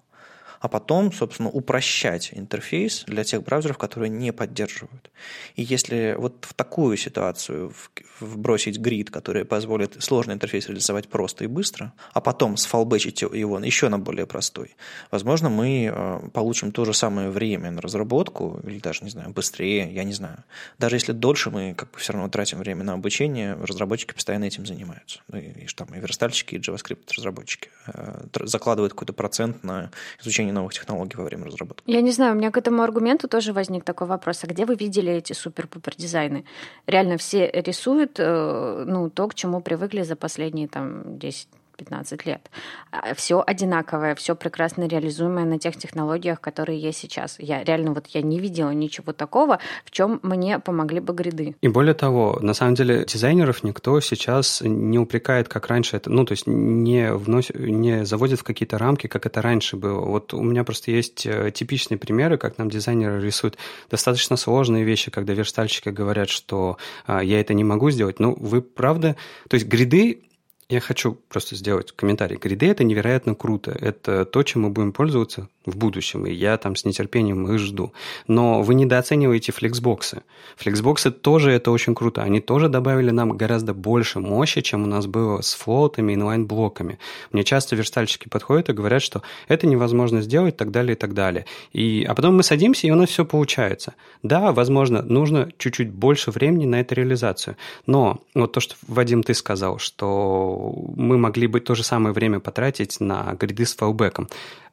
а 0.60 0.68
потом, 0.68 1.12
собственно, 1.12 1.50
упрощать 1.50 2.30
интерфейс 2.32 3.04
для 3.06 3.24
тех 3.24 3.42
браузеров, 3.42 3.78
которые 3.78 4.10
не 4.10 4.32
поддерживают. 4.32 5.10
И 5.56 5.62
если 5.62 6.14
вот 6.18 6.46
в 6.48 6.54
такую 6.54 6.96
ситуацию 6.96 7.72
вбросить 8.20 8.78
грид, 8.78 9.10
который 9.10 9.44
позволит 9.44 10.02
сложный 10.02 10.34
интерфейс 10.34 10.68
реализовать 10.68 11.08
просто 11.08 11.44
и 11.44 11.46
быстро, 11.46 11.92
а 12.12 12.20
потом 12.20 12.56
сфалбечить 12.56 13.22
его 13.22 13.58
еще 13.60 13.88
на 13.88 13.98
более 13.98 14.26
простой, 14.26 14.76
возможно, 15.10 15.48
мы 15.48 15.90
э, 15.92 16.20
получим 16.32 16.72
то 16.72 16.84
же 16.84 16.94
самое 16.94 17.30
время 17.30 17.70
на 17.70 17.80
разработку, 17.80 18.60
или 18.64 18.78
даже, 18.78 19.04
не 19.04 19.10
знаю, 19.10 19.30
быстрее, 19.30 19.92
я 19.92 20.04
не 20.04 20.12
знаю. 20.12 20.44
Даже 20.78 20.96
если 20.96 21.12
дольше 21.12 21.50
мы 21.50 21.74
как 21.74 21.90
бы 21.90 21.98
все 21.98 22.12
равно 22.12 22.28
тратим 22.28 22.58
время 22.58 22.84
на 22.84 22.94
обучение, 22.94 23.54
разработчики 23.54 24.14
постоянно 24.14 24.44
этим 24.44 24.66
занимаются. 24.66 25.20
Ну, 25.28 25.38
и, 25.38 25.64
и, 25.64 25.66
там, 25.66 25.88
и 25.94 26.00
верстальщики, 26.00 26.56
и 26.56 26.58
JavaScript 26.58 27.08
разработчики 27.16 27.70
э, 27.86 28.26
закладывают 28.44 28.92
какой-то 28.92 29.12
процент 29.12 29.62
на 29.62 29.90
изучение 30.20 30.47
изучения 30.48 30.52
новых 30.52 30.72
технологий 30.72 31.16
во 31.16 31.24
время 31.24 31.46
разработки. 31.46 31.90
Я 31.90 32.00
не 32.00 32.10
знаю, 32.10 32.34
у 32.34 32.36
меня 32.36 32.50
к 32.50 32.56
этому 32.56 32.82
аргументу 32.82 33.28
тоже 33.28 33.52
возник 33.52 33.84
такой 33.84 34.06
вопрос. 34.06 34.44
А 34.44 34.46
где 34.46 34.64
вы 34.64 34.74
видели 34.74 35.12
эти 35.12 35.32
супер-пупер 35.32 35.94
дизайны? 35.96 36.44
Реально 36.86 37.16
все 37.16 37.50
рисуют 37.50 38.18
э, 38.18 38.84
ну, 38.86 39.10
то, 39.10 39.28
к 39.28 39.34
чему 39.34 39.60
привыкли 39.60 40.02
за 40.02 40.16
последние 40.16 40.68
там, 40.68 41.18
10 41.18 41.48
15 41.78 42.26
лет. 42.26 42.50
А, 42.90 43.14
все 43.14 43.42
одинаковое, 43.46 44.14
все 44.14 44.34
прекрасно 44.34 44.86
реализуемое 44.86 45.44
на 45.44 45.58
тех 45.58 45.76
технологиях, 45.76 46.40
которые 46.40 46.78
есть 46.78 46.98
сейчас. 46.98 47.36
Я 47.38 47.64
реально 47.64 47.92
вот 47.92 48.08
я 48.08 48.20
не 48.20 48.38
видела 48.38 48.70
ничего 48.70 49.12
такого, 49.12 49.60
в 49.84 49.90
чем 49.90 50.20
мне 50.22 50.58
помогли 50.58 51.00
бы 51.00 51.14
гриды. 51.14 51.56
И 51.62 51.68
более 51.68 51.94
того, 51.94 52.38
на 52.42 52.52
самом 52.52 52.74
деле 52.74 53.04
дизайнеров 53.06 53.62
никто 53.62 54.00
сейчас 54.00 54.60
не 54.62 54.98
упрекает, 54.98 55.48
как 55.48 55.68
раньше 55.68 55.96
это, 55.96 56.10
ну, 56.10 56.24
то 56.24 56.32
есть 56.32 56.46
не, 56.46 57.12
вносит, 57.12 57.58
не 57.58 58.04
заводит 58.04 58.40
в 58.40 58.44
какие-то 58.44 58.76
рамки, 58.76 59.06
как 59.06 59.24
это 59.24 59.40
раньше 59.40 59.76
было. 59.76 60.00
Вот 60.00 60.34
у 60.34 60.42
меня 60.42 60.64
просто 60.64 60.90
есть 60.90 61.24
э, 61.26 61.50
типичные 61.52 61.98
примеры, 61.98 62.38
как 62.38 62.58
нам 62.58 62.68
дизайнеры 62.68 63.20
рисуют 63.20 63.56
достаточно 63.90 64.36
сложные 64.36 64.84
вещи, 64.84 65.10
когда 65.10 65.32
верстальщики 65.32 65.90
говорят, 65.90 66.28
что 66.28 66.76
а, 67.06 67.22
я 67.22 67.40
это 67.40 67.54
не 67.54 67.64
могу 67.64 67.90
сделать. 67.90 68.18
Ну, 68.18 68.34
вы 68.38 68.62
правда... 68.62 69.16
То 69.48 69.54
есть 69.54 69.66
гриды 69.66 70.22
я 70.70 70.80
хочу 70.80 71.14
просто 71.30 71.56
сделать 71.56 71.92
комментарий. 71.92 72.36
Гриды– 72.36 72.66
это 72.68 72.84
невероятно 72.84 73.34
круто. 73.34 73.70
Это 73.70 74.26
то, 74.26 74.42
чем 74.42 74.62
мы 74.62 74.68
будем 74.68 74.92
пользоваться 74.92 75.48
в 75.64 75.76
будущем, 75.76 76.26
и 76.26 76.32
я 76.32 76.58
там 76.58 76.76
с 76.76 76.84
нетерпением 76.84 77.50
их 77.50 77.58
жду. 77.58 77.92
Но 78.26 78.62
вы 78.62 78.74
недооцениваете 78.74 79.52
флексбоксы. 79.52 80.22
Флексбоксы 80.56 81.10
тоже 81.10 81.52
это 81.52 81.70
очень 81.70 81.94
круто. 81.94 82.22
Они 82.22 82.40
тоже 82.40 82.68
добавили 82.68 83.10
нам 83.10 83.34
гораздо 83.34 83.72
больше 83.72 84.20
мощи, 84.20 84.60
чем 84.60 84.82
у 84.84 84.86
нас 84.86 85.06
было 85.06 85.40
с 85.40 85.54
флотами 85.54 86.12
и 86.12 86.16
инлайн-блоками. 86.16 86.98
Мне 87.32 87.44
часто 87.44 87.74
верстальщики 87.74 88.28
подходят 88.28 88.68
и 88.68 88.74
говорят, 88.74 89.02
что 89.02 89.22
это 89.48 89.66
невозможно 89.66 90.20
сделать, 90.20 90.58
так 90.58 90.70
далее, 90.70 90.92
и 90.92 90.98
так 90.98 91.14
далее. 91.14 91.46
И, 91.72 92.04
а 92.06 92.14
потом 92.14 92.36
мы 92.36 92.42
садимся, 92.42 92.86
и 92.86 92.90
у 92.90 92.94
нас 92.94 93.08
все 93.08 93.24
получается. 93.24 93.94
Да, 94.22 94.52
возможно, 94.52 95.00
нужно 95.00 95.50
чуть-чуть 95.56 95.90
больше 95.90 96.30
времени 96.30 96.66
на 96.66 96.80
эту 96.80 96.94
реализацию. 96.94 97.56
Но 97.86 98.20
вот 98.34 98.52
то, 98.52 98.60
что, 98.60 98.74
Вадим, 98.86 99.22
ты 99.22 99.32
сказал, 99.32 99.78
что 99.78 100.57
мы 100.96 101.18
могли 101.18 101.46
бы 101.46 101.60
то 101.60 101.74
же 101.74 101.82
самое 101.82 102.12
время 102.12 102.40
потратить 102.40 103.00
на 103.00 103.34
гриды 103.34 103.64
с 103.64 103.74
файлбеком. 103.74 104.28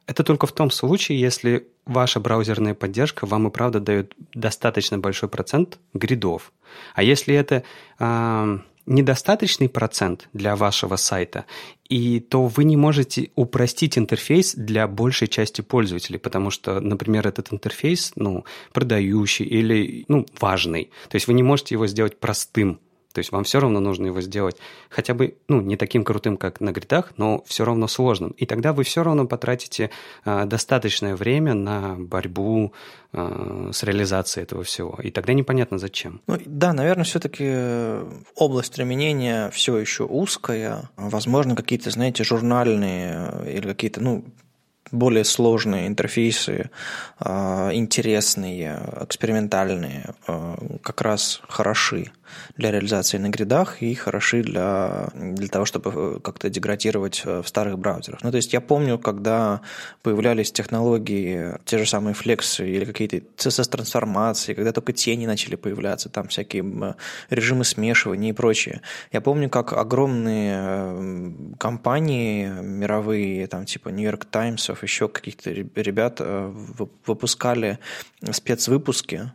Это 0.06 0.22
только 0.22 0.46
в 0.46 0.52
том 0.52 0.70
случае, 0.70 1.20
если 1.20 1.66
ваша 1.84 2.20
браузерная 2.20 2.74
поддержка 2.74 3.26
вам 3.26 3.48
и 3.48 3.50
правда 3.50 3.80
дает 3.80 4.14
достаточно 4.34 4.98
большой 4.98 5.28
процент 5.28 5.78
гридов. 5.94 6.52
А 6.94 7.02
если 7.02 7.34
это 7.34 7.64
э, 7.98 8.58
недостаточный 8.86 9.68
процент 9.68 10.28
для 10.32 10.54
вашего 10.54 10.96
сайта, 10.96 11.44
и 11.88 12.20
то 12.20 12.46
вы 12.46 12.64
не 12.64 12.76
можете 12.76 13.30
упростить 13.34 13.98
интерфейс 13.98 14.54
для 14.54 14.86
большей 14.86 15.28
части 15.28 15.60
пользователей, 15.60 16.18
потому 16.18 16.50
что, 16.50 16.80
например, 16.80 17.26
этот 17.26 17.52
интерфейс, 17.52 18.12
ну, 18.16 18.44
продающий 18.72 19.44
или, 19.44 20.04
ну, 20.08 20.26
важный. 20.40 20.90
То 21.08 21.16
есть 21.16 21.26
вы 21.26 21.34
не 21.34 21.42
можете 21.42 21.74
его 21.74 21.86
сделать 21.86 22.18
простым 22.18 22.80
то 23.16 23.20
есть 23.20 23.32
вам 23.32 23.44
все 23.44 23.60
равно 23.60 23.80
нужно 23.80 24.08
его 24.08 24.20
сделать 24.20 24.58
хотя 24.90 25.14
бы, 25.14 25.38
ну, 25.48 25.62
не 25.62 25.78
таким 25.78 26.04
крутым, 26.04 26.36
как 26.36 26.60
на 26.60 26.70
гридах, 26.70 27.14
но 27.16 27.42
все 27.46 27.64
равно 27.64 27.88
сложным. 27.88 28.32
И 28.32 28.44
тогда 28.44 28.74
вы 28.74 28.84
все 28.84 29.02
равно 29.02 29.26
потратите 29.26 29.88
э, 30.26 30.44
достаточное 30.44 31.16
время 31.16 31.54
на 31.54 31.96
борьбу 31.96 32.74
э, 33.14 33.70
с 33.72 33.82
реализацией 33.84 34.42
этого 34.42 34.64
всего. 34.64 34.98
И 35.02 35.10
тогда 35.10 35.32
непонятно 35.32 35.78
зачем. 35.78 36.20
Ну, 36.26 36.38
да, 36.44 36.74
наверное, 36.74 37.04
все-таки 37.04 37.54
область 38.34 38.74
применения 38.74 39.48
все 39.48 39.78
еще 39.78 40.04
узкая. 40.04 40.90
Возможно, 40.98 41.56
какие-то, 41.56 41.88
знаете, 41.88 42.22
журнальные 42.22 43.50
или 43.50 43.66
какие-то, 43.66 44.02
ну, 44.02 44.26
более 44.92 45.24
сложные 45.24 45.86
интерфейсы, 45.86 46.70
а, 47.18 47.70
интересные, 47.72 48.78
экспериментальные, 49.00 50.14
как 50.82 51.00
раз 51.00 51.40
хороши 51.48 52.12
для 52.56 52.70
реализации 52.70 53.18
на 53.18 53.28
гридах 53.28 53.82
и 53.82 53.94
хороши 53.94 54.42
для, 54.42 55.08
для 55.14 55.48
того, 55.48 55.64
чтобы 55.64 55.92
э, 55.94 56.20
как-то 56.20 56.50
деградировать 56.50 57.22
э, 57.24 57.42
в 57.42 57.48
старых 57.48 57.78
браузерах. 57.78 58.20
Ну, 58.22 58.30
то 58.30 58.36
есть 58.36 58.52
я 58.52 58.60
помню, 58.60 58.98
когда 58.98 59.60
появлялись 60.02 60.52
технологии, 60.52 61.54
те 61.64 61.78
же 61.78 61.86
самые 61.86 62.14
флексы 62.14 62.68
или 62.68 62.84
какие-то 62.84 63.18
CSS-трансформации, 63.36 64.54
когда 64.54 64.72
только 64.72 64.92
тени 64.92 65.26
начали 65.26 65.56
появляться, 65.56 66.08
там 66.08 66.28
всякие 66.28 66.94
режимы 67.30 67.64
смешивания 67.64 68.30
и 68.30 68.32
прочее. 68.32 68.80
Я 69.12 69.20
помню, 69.20 69.48
как 69.50 69.72
огромные 69.72 70.56
э, 70.58 71.32
компании 71.58 72.48
мировые, 72.62 73.46
там 73.46 73.64
типа 73.64 73.90
New 73.90 74.04
York 74.04 74.24
Times, 74.26 74.70
еще 74.82 75.08
каких-то 75.08 75.50
ребят 75.50 76.20
выпускали 77.06 77.78
спецвыпуски, 78.32 79.32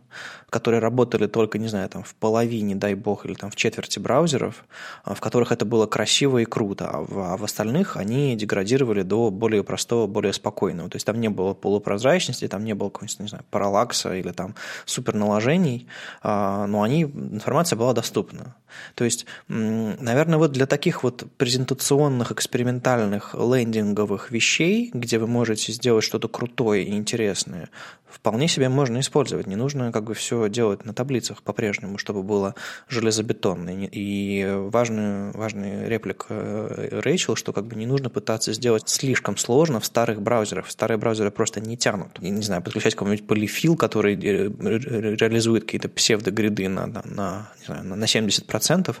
которые 0.50 0.80
работали 0.80 1.26
только, 1.26 1.58
не 1.58 1.68
знаю, 1.68 1.88
там 1.88 2.02
в 2.02 2.14
половине, 2.14 2.74
дай 2.82 2.94
бог, 2.94 3.24
или 3.24 3.34
там 3.34 3.50
в 3.50 3.56
четверти 3.56 4.00
браузеров, 4.00 4.64
а, 5.04 5.14
в 5.14 5.20
которых 5.20 5.52
это 5.52 5.64
было 5.64 5.86
красиво 5.86 6.38
и 6.38 6.44
круто, 6.44 6.90
а 6.90 7.00
в, 7.00 7.18
а 7.18 7.36
в 7.36 7.44
остальных 7.44 7.96
они 7.96 8.34
деградировали 8.36 9.02
до 9.02 9.30
более 9.30 9.62
простого, 9.62 10.08
более 10.08 10.32
спокойного. 10.32 10.90
То 10.90 10.96
есть 10.96 11.06
там 11.06 11.20
не 11.20 11.28
было 11.28 11.54
полупрозрачности, 11.54 12.48
там 12.48 12.64
не 12.64 12.74
было 12.74 12.88
какого-нибудь, 12.88 13.20
не 13.20 13.28
знаю, 13.28 13.44
параллакса 13.50 14.14
или 14.14 14.32
там 14.32 14.54
супер 14.84 15.14
наложений, 15.14 15.86
а, 16.22 16.66
но 16.66 16.82
они, 16.82 17.02
информация 17.02 17.76
была 17.76 17.92
доступна. 17.92 18.56
То 18.94 19.04
есть, 19.04 19.26
наверное, 19.48 20.38
вот 20.38 20.52
для 20.52 20.66
таких 20.66 21.04
вот 21.04 21.24
презентационных, 21.36 22.32
экспериментальных, 22.32 23.34
лендинговых 23.34 24.30
вещей, 24.30 24.90
где 24.92 25.18
вы 25.18 25.26
можете 25.26 25.72
сделать 25.72 26.04
что-то 26.04 26.28
крутое 26.28 26.84
и 26.84 26.96
интересное, 26.96 27.68
вполне 28.12 28.48
себе 28.48 28.68
можно 28.68 29.00
использовать. 29.00 29.46
Не 29.46 29.56
нужно 29.56 29.92
как 29.92 30.04
бы 30.04 30.14
все 30.14 30.48
делать 30.48 30.84
на 30.84 30.92
таблицах 30.92 31.42
по-прежнему, 31.42 31.98
чтобы 31.98 32.22
было 32.22 32.54
железобетонно. 32.88 33.86
И 33.90 34.46
важную, 34.48 35.32
важная 35.36 35.88
реплика 35.88 36.26
э, 36.30 37.00
Рэйчел, 37.00 37.36
что 37.36 37.52
как 37.52 37.66
бы 37.66 37.76
не 37.76 37.86
нужно 37.86 38.10
пытаться 38.10 38.52
сделать 38.52 38.88
слишком 38.88 39.36
сложно 39.36 39.80
в 39.80 39.86
старых 39.86 40.20
браузерах. 40.22 40.70
Старые 40.70 40.98
браузеры 40.98 41.30
просто 41.30 41.60
не 41.60 41.76
тянут. 41.76 42.18
Я 42.20 42.30
не 42.30 42.42
знаю, 42.42 42.62
подключать 42.62 42.94
какой-нибудь 42.94 43.26
полифил, 43.26 43.76
который 43.76 44.14
э, 44.14 44.48
реализует 44.58 45.64
какие-то 45.64 45.88
псевдогриды 45.88 46.68
на, 46.68 46.86
на, 46.86 47.02
на, 47.04 47.52
не 47.60 47.66
знаю, 47.66 47.84
на 47.84 48.04
70%, 48.04 48.96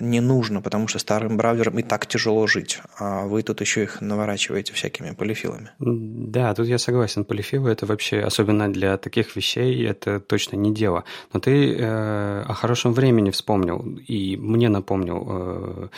не 0.00 0.20
нужно, 0.20 0.60
потому 0.60 0.88
что 0.88 0.98
старым 0.98 1.36
браузерам 1.36 1.78
и 1.78 1.82
так 1.82 2.06
тяжело 2.06 2.46
жить. 2.46 2.80
А 2.98 3.26
вы 3.26 3.42
тут 3.42 3.60
еще 3.60 3.84
их 3.84 4.00
наворачиваете 4.00 4.72
всякими 4.72 5.12
полифилами. 5.12 5.70
Да, 5.78 6.54
тут 6.54 6.68
я 6.68 6.78
согласен. 6.78 7.24
Полифилы– 7.24 7.70
это 7.72 7.86
вообще, 7.86 8.20
особенно 8.20 8.72
для 8.72 8.96
таких 8.96 9.36
вещей, 9.36 9.86
это 9.86 10.20
точно 10.20 10.56
не 10.56 10.74
дело. 10.74 11.04
Но 11.32 11.40
ты 11.40 11.74
э, 11.74 12.42
о 12.42 12.54
хорошем 12.54 12.92
времени 12.92 13.05
вспомнил 13.30 13.84
и 14.06 14.36
мне 14.36 14.68
напомнил, 14.68 15.26
э, 15.28 15.88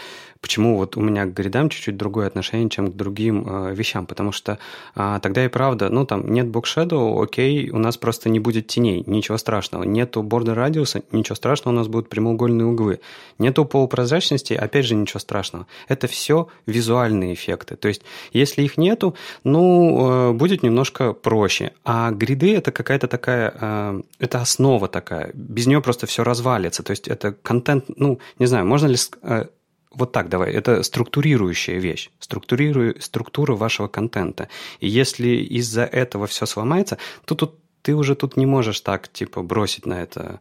почему 0.41 0.77
вот 0.77 0.97
у 0.97 1.01
меня 1.01 1.25
к 1.27 1.33
гридам 1.33 1.69
чуть-чуть 1.69 1.97
другое 1.97 2.27
отношение, 2.27 2.71
чем 2.71 2.91
к 2.93 2.97
другим 2.97 3.45
э, 3.47 3.75
вещам. 3.75 4.07
Потому 4.07 4.33
что 4.33 4.59
э, 4.95 5.19
тогда 5.23 5.45
и 5.45 5.49
правда, 5.49 5.89
ну 5.89 6.07
там 6.07 6.33
нет 6.33 6.49
бокшеду, 6.49 7.21
окей, 7.21 7.71
у 7.71 7.79
нас 7.79 7.97
просто 7.97 8.29
не 8.29 8.41
будет 8.41 8.67
теней, 8.67 9.03
ничего 9.07 9.39
страшного. 9.39 9.83
Нету 9.83 10.23
бордер 10.23 10.55
радиуса, 10.55 11.03
ничего 11.13 11.35
страшного, 11.35 11.75
у 11.75 11.79
нас 11.79 11.89
будут 11.89 12.09
прямоугольные 12.09 12.67
углы. 12.67 13.01
Нету 13.39 13.65
полупрозрачности, 13.65 14.55
опять 14.55 14.87
же 14.87 14.95
ничего 14.95 15.21
страшного. 15.21 15.67
Это 15.89 16.07
все 16.07 16.49
визуальные 16.67 17.35
эффекты. 17.35 17.77
То 17.77 17.89
есть 17.89 18.03
если 18.33 18.63
их 18.63 18.79
нету, 18.79 19.15
ну, 19.45 20.31
э, 20.31 20.33
будет 20.33 20.63
немножко 20.63 21.13
проще. 21.13 21.73
А 21.85 22.11
гриды 22.11 22.55
это 22.55 22.73
какая-то 22.73 23.09
такая, 23.09 24.03
это 24.19 24.41
основа 24.41 24.89
такая. 24.89 25.31
Без 25.35 25.67
нее 25.67 25.81
просто 25.81 26.07
все 26.07 26.23
развалится. 26.23 26.83
То 26.83 26.93
есть 26.93 26.98
это 27.07 27.33
контент, 27.33 27.85
ну, 27.97 28.19
не 28.39 28.47
знаю, 28.47 28.67
можно 28.67 28.89
ли 28.89 28.97
э, 29.23 29.47
вот 29.95 30.13
так 30.13 30.29
давай, 30.29 30.53
это 30.53 30.83
структурирующая 30.83 31.79
вещь, 31.79 32.11
структурирую, 32.19 33.01
структура 33.01 33.55
вашего 33.55 33.89
контента. 33.89 34.49
И 34.81 34.89
если 34.89 35.29
из-за 35.29 35.85
этого 35.85 36.27
все 36.27 36.47
сломается, 36.47 36.99
то 37.25 37.35
тут 37.35 37.55
ты 37.83 37.95
уже 37.95 38.15
тут 38.15 38.37
не 38.37 38.47
можешь 38.47 38.81
так, 38.81 39.09
типа, 39.09 39.43
бросить 39.43 39.87
на 39.87 40.03
это 40.03 40.41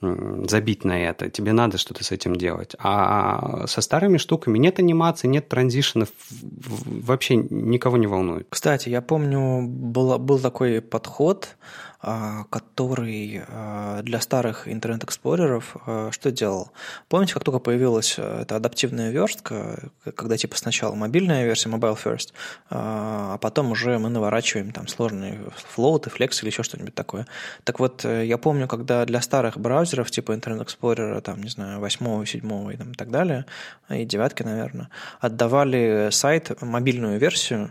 забить 0.00 0.84
на 0.84 1.00
это, 1.00 1.28
тебе 1.28 1.52
надо 1.52 1.76
что-то 1.76 2.04
с 2.04 2.12
этим 2.12 2.36
делать. 2.36 2.76
А 2.78 3.66
со 3.66 3.80
старыми 3.80 4.18
штуками 4.18 4.56
нет 4.56 4.78
анимации, 4.78 5.26
нет 5.26 5.48
транзишенов, 5.48 6.08
вообще 6.30 7.36
никого 7.36 7.96
не 7.96 8.06
волнует. 8.06 8.46
Кстати, 8.48 8.88
я 8.88 9.02
помню, 9.02 9.66
был, 9.66 10.18
был 10.18 10.38
такой 10.38 10.80
подход, 10.80 11.56
который 12.00 13.42
а, 13.48 14.02
для 14.02 14.20
старых 14.20 14.68
интернет-эксплореров 14.68 15.76
а, 15.86 16.10
что 16.12 16.30
делал? 16.30 16.70
Помните, 17.08 17.34
как 17.34 17.44
только 17.44 17.58
появилась 17.58 18.18
эта 18.18 18.56
адаптивная 18.56 19.10
верстка, 19.10 19.90
когда 20.14 20.36
типа 20.36 20.56
сначала 20.56 20.94
мобильная 20.94 21.44
версия, 21.44 21.68
mobile 21.68 21.98
first, 22.02 22.32
а 22.70 23.38
потом 23.38 23.72
уже 23.72 23.98
мы 23.98 24.08
наворачиваем 24.08 24.72
там 24.72 24.88
сложные 24.88 25.40
флоуты, 25.56 26.10
флекс 26.10 26.42
или 26.42 26.50
еще 26.50 26.62
что-нибудь 26.62 26.94
такое. 26.94 27.26
Так 27.64 27.80
вот, 27.80 28.04
э, 28.04 28.26
я 28.26 28.38
помню, 28.38 28.68
когда 28.68 29.04
для 29.04 29.20
старых 29.20 29.58
браузеров 29.58 30.10
типа 30.10 30.32
Explorer, 30.32 31.20
там, 31.20 31.42
не 31.42 31.50
знаю, 31.50 31.80
8, 31.80 32.24
7 32.24 32.72
и, 32.72 32.76
там, 32.76 32.92
и 32.92 32.94
так 32.94 33.10
далее, 33.10 33.46
и 33.88 34.04
девятки, 34.04 34.42
наверное, 34.42 34.88
отдавали 35.20 36.08
сайт, 36.10 36.60
мобильную 36.62 37.18
версию, 37.18 37.70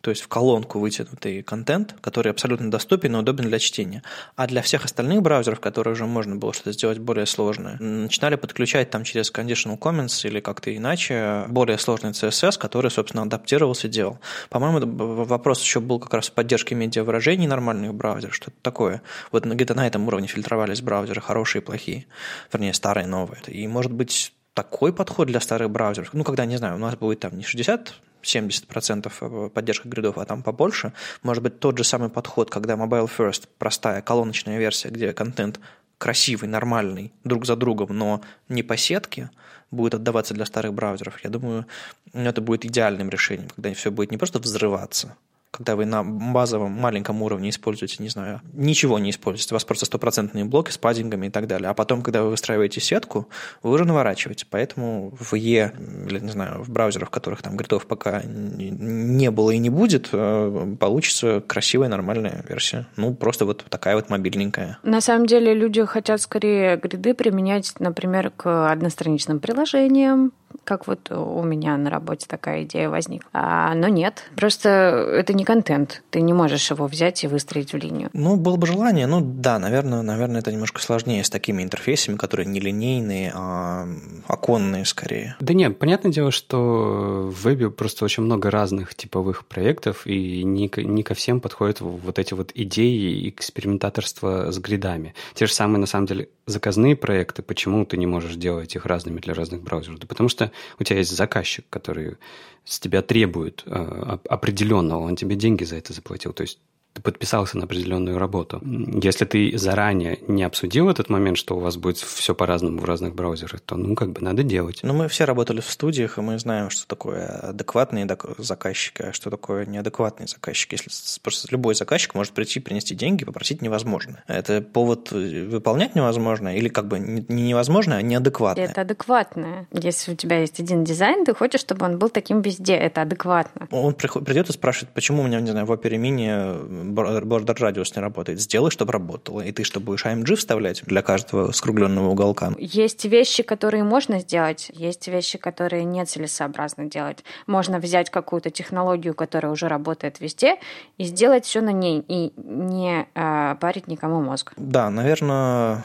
то 0.00 0.10
есть 0.10 0.22
в 0.22 0.28
колонку 0.28 0.78
вытянутый 0.78 1.42
контент, 1.42 1.94
который 2.00 2.30
абсолютно 2.30 2.70
доступен 2.70 3.16
и 3.16 3.18
удобен 3.18 3.46
для 3.46 3.58
чтения. 3.58 4.02
А 4.36 4.46
для 4.46 4.62
всех 4.62 4.84
остальных 4.84 5.22
браузеров, 5.22 5.60
которые 5.60 5.94
уже 5.94 6.06
можно 6.06 6.36
было 6.36 6.52
что-то 6.52 6.72
сделать 6.72 6.98
более 6.98 7.26
сложное, 7.26 7.78
начинали 7.78 8.36
подключать 8.36 8.90
там 8.90 9.04
через 9.04 9.32
conditional 9.32 9.78
comments 9.78 10.26
или 10.26 10.40
как-то 10.40 10.74
иначе 10.74 11.44
более 11.48 11.78
сложный 11.78 12.10
CSS, 12.10 12.58
который, 12.58 12.90
собственно, 12.90 13.24
адаптировался 13.24 13.88
и 13.88 13.90
делал. 13.90 14.20
По-моему, 14.50 15.24
вопрос 15.24 15.62
еще 15.62 15.80
был 15.80 15.98
как 15.98 16.14
раз 16.14 16.28
в 16.28 16.32
поддержке 16.32 16.74
медиавыражений 16.74 17.46
нормальных 17.46 17.94
браузеров, 17.94 18.34
что-то 18.34 18.56
такое. 18.62 19.02
Вот 19.32 19.44
где-то 19.44 19.74
на 19.74 19.86
этом 19.86 20.06
уровне 20.06 20.28
фильтровались 20.28 20.80
браузеры, 20.80 21.20
хорошие 21.20 21.62
и 21.62 21.64
плохие. 21.64 22.06
Вернее, 22.52 22.72
старые 22.72 23.04
и 23.04 23.08
новые. 23.08 23.40
И, 23.48 23.66
может 23.66 23.92
быть, 23.92 24.32
такой 24.54 24.92
подход 24.92 25.28
для 25.28 25.40
старых 25.40 25.70
браузеров, 25.70 26.10
ну, 26.12 26.24
когда, 26.24 26.44
не 26.44 26.56
знаю, 26.56 26.76
у 26.76 26.78
нас 26.78 26.96
будет 26.96 27.20
там 27.20 27.36
не 27.36 27.44
60 27.44 27.94
70% 28.36 29.12
э, 29.20 29.50
поддержка 29.50 29.88
гридов, 29.88 30.18
а 30.18 30.24
там 30.24 30.42
побольше. 30.42 30.92
Может 31.22 31.42
быть, 31.42 31.60
тот 31.60 31.78
же 31.78 31.84
самый 31.84 32.08
подход, 32.08 32.50
когда 32.50 32.74
Mobile 32.74 33.10
First, 33.16 33.48
простая 33.58 34.02
колоночная 34.02 34.58
версия, 34.58 34.88
где 34.88 35.12
контент 35.12 35.60
красивый, 35.98 36.48
нормальный, 36.48 37.12
друг 37.24 37.44
за 37.44 37.56
другом, 37.56 37.96
но 37.96 38.22
не 38.48 38.62
по 38.62 38.76
сетке, 38.76 39.30
будет 39.70 39.94
отдаваться 39.94 40.34
для 40.34 40.46
старых 40.46 40.72
браузеров. 40.72 41.22
Я 41.24 41.30
думаю, 41.30 41.66
это 42.12 42.40
будет 42.40 42.64
идеальным 42.64 43.10
решением, 43.10 43.48
когда 43.54 43.72
все 43.74 43.90
будет 43.90 44.10
не 44.10 44.16
просто 44.16 44.38
взрываться, 44.38 45.16
когда 45.50 45.76
вы 45.76 45.86
на 45.86 46.04
базовом 46.04 46.72
маленьком 46.72 47.22
уровне 47.22 47.50
используете, 47.50 48.02
не 48.02 48.08
знаю, 48.08 48.42
ничего 48.52 48.98
не 48.98 49.10
используете, 49.10 49.54
у 49.54 49.56
вас 49.56 49.64
просто 49.64 49.86
стопроцентные 49.86 50.44
блоки 50.44 50.70
с 50.70 50.78
паддингами 50.78 51.28
и 51.28 51.30
так 51.30 51.46
далее. 51.46 51.70
А 51.70 51.74
потом, 51.74 52.02
когда 52.02 52.22
вы 52.22 52.30
выстраиваете 52.30 52.80
сетку, 52.80 53.28
вы 53.62 53.72
уже 53.72 53.84
наворачиваете. 53.84 54.46
Поэтому 54.50 55.16
в 55.18 55.34
E, 55.34 55.72
или, 56.06 56.20
не 56.20 56.30
знаю, 56.30 56.62
в 56.62 56.70
браузерах, 56.70 57.08
в 57.08 57.10
которых 57.12 57.42
там 57.42 57.56
гридов 57.56 57.86
пока 57.86 58.22
не 58.24 59.30
было 59.30 59.50
и 59.50 59.58
не 59.58 59.70
будет, 59.70 60.10
э, 60.12 60.76
получится 60.78 61.42
красивая, 61.46 61.88
нормальная 61.88 62.44
версия. 62.48 62.86
Ну, 62.96 63.14
просто 63.14 63.44
вот 63.44 63.64
такая 63.68 63.96
вот 63.96 64.10
мобильненькая. 64.10 64.78
На 64.82 65.00
самом 65.00 65.26
деле 65.26 65.54
люди 65.54 65.84
хотят 65.84 66.20
скорее 66.20 66.76
гриды 66.76 67.14
применять, 67.14 67.72
например, 67.78 68.30
к 68.30 68.70
одностраничным 68.70 69.40
приложениям, 69.40 70.32
как 70.64 70.86
вот 70.86 71.10
у 71.10 71.42
меня 71.42 71.76
на 71.76 71.90
работе 71.90 72.26
такая 72.28 72.64
идея 72.64 72.90
возникла. 72.90 73.28
А, 73.32 73.74
но 73.74 73.88
нет, 73.88 74.24
просто 74.36 74.68
это 74.68 75.32
не 75.32 75.44
контент. 75.44 76.02
Ты 76.10 76.20
не 76.20 76.32
можешь 76.32 76.70
его 76.70 76.86
взять 76.86 77.24
и 77.24 77.26
выстроить 77.26 77.72
в 77.72 77.76
линию. 77.76 78.10
Ну, 78.12 78.36
было 78.36 78.56
бы 78.56 78.66
желание. 78.66 79.06
Ну, 79.06 79.20
да, 79.20 79.58
наверное, 79.58 80.02
наверное, 80.02 80.40
это 80.40 80.52
немножко 80.52 80.80
сложнее 80.80 81.24
с 81.24 81.30
такими 81.30 81.62
интерфейсами, 81.62 82.16
которые 82.16 82.46
не 82.46 82.60
линейные, 82.60 83.32
а 83.34 83.88
оконные 84.26 84.84
скорее. 84.84 85.36
Да 85.40 85.54
нет, 85.54 85.78
понятное 85.78 86.12
дело, 86.12 86.30
что 86.30 87.30
в 87.32 87.44
вебе 87.44 87.70
просто 87.70 88.04
очень 88.04 88.22
много 88.22 88.50
разных 88.50 88.94
типовых 88.94 89.46
проектов, 89.46 90.06
и 90.06 90.42
не, 90.44 90.70
не 90.76 91.02
ко 91.02 91.14
всем 91.14 91.40
подходят 91.40 91.80
вот 91.80 92.18
эти 92.18 92.34
вот 92.34 92.52
идеи 92.54 93.22
и 93.22 93.28
экспериментаторства 93.30 94.50
с 94.50 94.58
гридами. 94.58 95.14
Те 95.34 95.46
же 95.46 95.52
самые, 95.52 95.78
на 95.78 95.86
самом 95.86 96.06
деле, 96.06 96.28
заказные 96.48 96.96
проекты, 96.96 97.42
почему 97.42 97.84
ты 97.84 97.96
не 97.96 98.06
можешь 98.06 98.34
делать 98.34 98.74
их 98.74 98.86
разными 98.86 99.20
для 99.20 99.34
разных 99.34 99.62
браузеров? 99.62 99.98
Да 99.98 100.06
потому 100.06 100.28
что 100.28 100.50
у 100.78 100.84
тебя 100.84 100.98
есть 100.98 101.14
заказчик, 101.14 101.64
который 101.70 102.16
с 102.64 102.80
тебя 102.80 103.02
требует 103.02 103.62
э, 103.66 104.18
определенного, 104.28 105.00
он 105.00 105.16
тебе 105.16 105.36
деньги 105.36 105.64
за 105.64 105.76
это 105.76 105.92
заплатил. 105.92 106.32
То 106.32 106.42
есть 106.42 106.58
ты 106.94 107.02
подписался 107.02 107.58
на 107.58 107.64
определенную 107.64 108.18
работу. 108.18 108.60
Если 108.62 109.24
ты 109.24 109.56
заранее 109.56 110.18
не 110.26 110.42
обсудил 110.42 110.88
этот 110.88 111.08
момент, 111.08 111.38
что 111.38 111.56
у 111.56 111.60
вас 111.60 111.76
будет 111.76 111.98
все 111.98 112.34
по-разному 112.34 112.80
в 112.80 112.84
разных 112.84 113.14
браузерах, 113.14 113.60
то, 113.60 113.76
ну, 113.76 113.94
как 113.94 114.12
бы 114.12 114.20
надо 114.20 114.42
делать. 114.42 114.80
Ну, 114.82 114.94
мы 114.94 115.08
все 115.08 115.24
работали 115.24 115.60
в 115.60 115.70
студиях, 115.70 116.18
и 116.18 116.20
мы 116.20 116.38
знаем, 116.38 116.70
что 116.70 116.86
такое 116.86 117.26
адекватные 117.26 118.08
заказчики, 118.38 119.02
а 119.02 119.12
что 119.12 119.30
такое 119.30 119.66
неадекватные 119.66 120.26
заказчики. 120.26 120.74
Если 120.74 121.20
просто 121.20 121.48
любой 121.50 121.74
заказчик 121.74 122.14
может 122.14 122.32
прийти, 122.32 122.60
принести 122.60 122.94
деньги, 122.94 123.24
попросить 123.24 123.62
невозможно. 123.62 124.22
Это 124.26 124.60
повод 124.60 125.12
выполнять 125.12 125.94
невозможно 125.94 126.56
или 126.56 126.68
как 126.68 126.88
бы 126.88 126.98
не 126.98 127.48
невозможно, 127.48 127.96
а 127.96 128.02
неадекватное. 128.02 128.64
Это 128.64 128.80
адекватное. 128.80 129.68
Если 129.72 130.12
у 130.12 130.16
тебя 130.16 130.40
есть 130.40 130.58
один 130.60 130.84
дизайн, 130.84 131.24
ты 131.24 131.34
хочешь, 131.34 131.60
чтобы 131.60 131.86
он 131.86 131.98
был 131.98 132.08
таким 132.08 132.42
везде. 132.42 132.74
Это 132.74 133.02
адекватно. 133.02 133.68
Он 133.70 133.94
придет 133.94 134.48
и 134.48 134.52
спрашивает, 134.52 134.92
почему 134.94 135.22
у 135.22 135.26
меня, 135.26 135.40
не 135.40 135.50
знаю, 135.50 135.66
в 135.66 135.72
Opera 135.72 135.96
Mini 135.96 136.77
бордер 136.84 137.56
радиус 137.60 137.94
не 137.96 138.02
работает. 138.02 138.40
Сделай, 138.40 138.70
чтобы 138.70 138.92
работало. 138.92 139.40
И 139.40 139.52
ты 139.52 139.64
что, 139.64 139.80
будешь 139.80 140.04
AMG 140.04 140.36
вставлять 140.36 140.82
для 140.84 141.02
каждого 141.02 141.52
скругленного 141.52 142.08
уголка? 142.08 142.52
Есть 142.58 143.04
вещи, 143.04 143.42
которые 143.42 143.84
можно 143.84 144.20
сделать, 144.20 144.70
есть 144.74 145.08
вещи, 145.08 145.38
которые 145.38 145.84
нецелесообразно 145.84 146.86
делать. 146.86 147.24
Можно 147.46 147.78
взять 147.78 148.10
какую-то 148.10 148.50
технологию, 148.50 149.14
которая 149.14 149.52
уже 149.52 149.68
работает 149.68 150.20
везде, 150.20 150.56
и 150.96 151.04
сделать 151.04 151.44
все 151.44 151.60
на 151.60 151.72
ней, 151.72 152.04
и 152.06 152.32
не 152.36 153.06
э, 153.14 153.56
парить 153.60 153.88
никому 153.88 154.22
мозг. 154.22 154.52
Да, 154.56 154.90
наверное, 154.90 155.84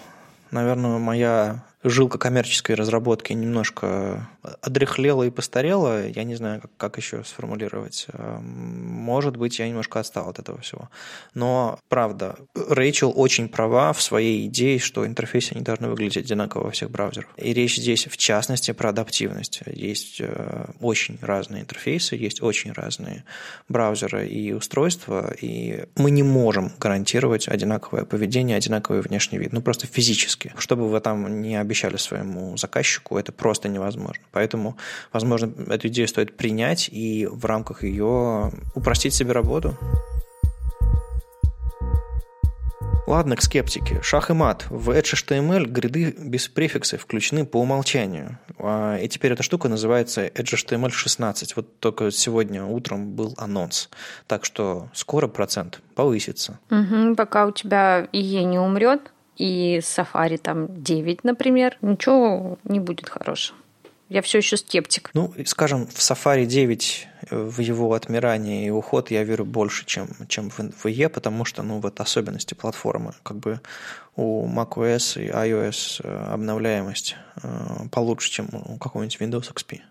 наверное, 0.51 0.97
моя 0.99 1.63
жилка 1.84 2.17
коммерческой 2.17 2.76
разработки 2.76 3.34
немножко 3.34 4.28
одрехлела 4.62 5.24
и 5.24 5.30
постарела, 5.30 6.08
я 6.08 6.24
не 6.24 6.36
знаю, 6.36 6.62
как, 6.62 6.72
как 6.78 6.98
еще 6.98 7.24
сформулировать. 7.24 8.08
Эм, 8.13 8.43
может 8.43 9.38
быть, 9.38 9.60
я 9.60 9.67
немножко 9.67 10.00
отстал 10.00 10.30
от 10.30 10.39
этого 10.39 10.60
всего. 10.62 10.89
Но, 11.34 11.80
правда, 11.89 12.38
Рэйчел 12.56 13.13
очень 13.15 13.48
права 13.50 13.93
в 13.93 14.02
своей 14.02 14.48
идее, 14.48 14.80
что 14.80 15.06
интерфейсы 15.06 15.56
не 15.56 15.62
должны 15.62 15.89
выглядеть 15.89 16.17
одинаково 16.17 16.65
во 16.65 16.72
всех 16.72 16.91
браузерах. 16.91 17.30
И 17.38 17.54
речь 17.54 17.78
здесь, 17.78 18.08
в 18.08 18.17
частности, 18.17 18.72
про 18.72 18.89
адаптивность. 18.89 19.62
Есть 19.65 20.17
э, 20.19 20.65
очень 20.80 21.17
разные 21.22 21.63
интерфейсы, 21.63 22.15
есть 22.15 22.41
очень 22.41 22.72
разные 22.72 23.24
браузеры 23.69 24.28
и 24.28 24.54
устройства, 24.54 25.34
и 25.39 25.86
мы 25.96 26.12
не 26.12 26.24
можем 26.24 26.72
гарантировать 26.80 27.48
одинаковое 27.48 28.06
поведение, 28.06 28.58
одинаковый 28.58 29.02
внешний 29.02 29.38
вид. 29.38 29.54
Ну, 29.54 29.62
просто 29.62 29.88
физически. 29.88 30.54
Чтобы 30.58 30.89
вы 30.89 31.00
там 31.00 31.41
не 31.41 31.60
обещали 31.60 31.72
своему 31.73 32.57
заказчику, 32.57 33.17
это 33.17 33.31
просто 33.31 33.69
невозможно. 33.69 34.23
Поэтому, 34.31 34.77
возможно, 35.12 35.51
эту 35.71 35.88
идею 35.88 36.07
стоит 36.07 36.38
принять 36.38 36.89
и 36.91 37.27
в 37.31 37.45
рамках 37.45 37.83
ее 37.83 38.51
упростить 38.75 39.13
себе 39.13 39.31
работу. 39.31 39.77
Ладно, 43.05 43.36
к 43.36 43.41
скептике. 43.41 44.01
Шах 44.01 44.29
и 44.29 44.33
мат. 44.33 44.65
В 44.69 44.89
Edge 44.89 45.13
HTML 45.13 45.65
гриды 45.65 46.15
без 46.17 46.47
префиксов 46.47 47.01
включены 47.01 47.45
по 47.45 47.57
умолчанию. 47.57 48.39
А, 48.57 48.97
и 48.97 49.07
теперь 49.09 49.33
эта 49.33 49.43
штука 49.43 49.67
называется 49.67 50.25
Edge 50.25 50.55
HTML 50.55 50.89
16. 50.89 51.55
Вот 51.55 51.79
только 51.79 52.12
сегодня 52.12 52.63
утром 52.65 53.12
был 53.12 53.36
анонс. 53.38 53.89
Так 54.25 54.45
что 54.45 54.89
скоро 54.93 55.27
процент 55.27 55.81
повысится. 55.95 56.59
Угу, 56.71 57.15
пока 57.15 57.45
у 57.45 57.51
тебя 57.51 58.07
IE 58.13 58.43
не 58.45 58.57
умрет, 58.57 59.12
и 59.38 59.80
Safari 59.80 60.38
там 60.38 60.84
9, 60.84 61.24
например, 61.24 61.78
ничего 61.82 62.58
не 62.63 62.80
будет 62.80 63.10
хорошего. 63.10 63.58
Я 64.10 64.22
все 64.22 64.38
еще 64.39 64.58
скептик. 64.58 65.10
Ну, 65.13 65.34
скажем, 65.46 65.88
в 65.88 65.98
Safari 65.98 66.46
9 66.46 67.08
э, 67.32 67.36
в 67.36 67.60
его 67.60 67.93
отмирание 67.93 68.67
и 68.67 68.69
уход 68.69 69.10
я 69.10 69.24
верю 69.24 69.46
больше, 69.46 69.86
чем, 69.86 70.08
чем 70.28 70.50
в 70.52 70.60
VE, 70.60 71.10
потому 71.10 71.46
что, 71.46 71.63
ну, 71.63 71.80
вот 71.80 72.00
особенности 72.00 72.54
платформы, 72.54 73.13
как 73.24 73.38
бы 73.38 73.60
у 74.15 74.48
macOS 74.48 75.19
и 75.19 75.30
iOS 75.30 76.02
э, 76.04 76.34
обновляемость 76.34 77.15
э, 77.41 77.88
получше, 77.91 78.30
чем 78.30 78.50
у 78.52 78.78
какого-нибудь 78.78 79.17
Windows 79.19 79.52
XP. 79.52 79.82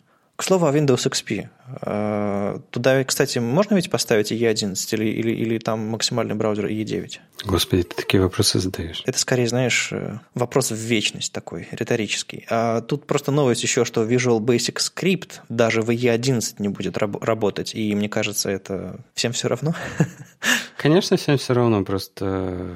К 0.43 0.45
слову 0.45 0.67
о 0.67 0.73
Windows 0.73 1.09
XP. 1.09 2.63
Туда, 2.73 3.05
кстати, 3.05 3.39
можно 3.39 3.77
ведь 3.77 3.91
поставить 3.91 4.33
E11 4.33 4.75
или, 4.91 5.05
или, 5.05 5.31
или 5.31 5.59
там 5.59 5.87
максимальный 5.87 6.35
браузер 6.35 6.67
E9? 6.67 7.21
Господи, 7.45 7.85
ты 7.85 7.95
такие 7.95 8.21
вопросы 8.21 8.59
задаешь. 8.59 9.03
Это 9.07 9.19
скорее, 9.19 9.47
знаешь, 9.47 9.91
э, 9.93 10.19
вопрос 10.35 10.71
в 10.71 10.77
вечность 10.77 11.33
такой, 11.33 11.69
риторический. 11.71 12.45
А 12.51 12.81
тут 12.81 13.07
просто 13.07 13.31
новость 13.33 13.63
еще, 13.63 13.85
что 13.85 14.05
Visual 14.05 14.39
Basic 14.41 14.79
Script 14.79 15.41
даже 15.49 15.83
в 15.83 15.91
E11 15.91 16.57
не 16.59 16.69
будет 16.69 16.99
раб- 16.99 17.23
работать, 17.23 17.75
и 17.75 17.95
мне 17.95 18.09
кажется, 18.09 18.51
это 18.51 19.01
всем 19.15 19.33
все 19.33 19.49
равно. 19.49 19.75
Конечно, 20.77 21.17
всем 21.17 21.39
все 21.39 21.55
равно, 21.55 21.85
просто 21.85 22.71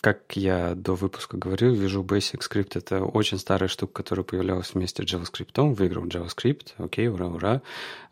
как 0.00 0.22
я 0.34 0.74
до 0.74 0.94
выпуска 0.94 1.36
говорил, 1.36 1.74
Visual 1.74 2.04
Basic 2.04 2.40
Script— 2.40 2.70
это 2.74 3.04
очень 3.04 3.38
старая 3.38 3.68
штука, 3.68 4.02
которая 4.02 4.24
появлялась 4.24 4.72
вместе 4.72 5.02
с 5.02 5.06
JavaScript, 5.06 5.74
выиграл 5.74 6.06
JavaScript, 6.06 6.68
окей, 6.78 7.09
ура, 7.10 7.26
ура. 7.26 7.62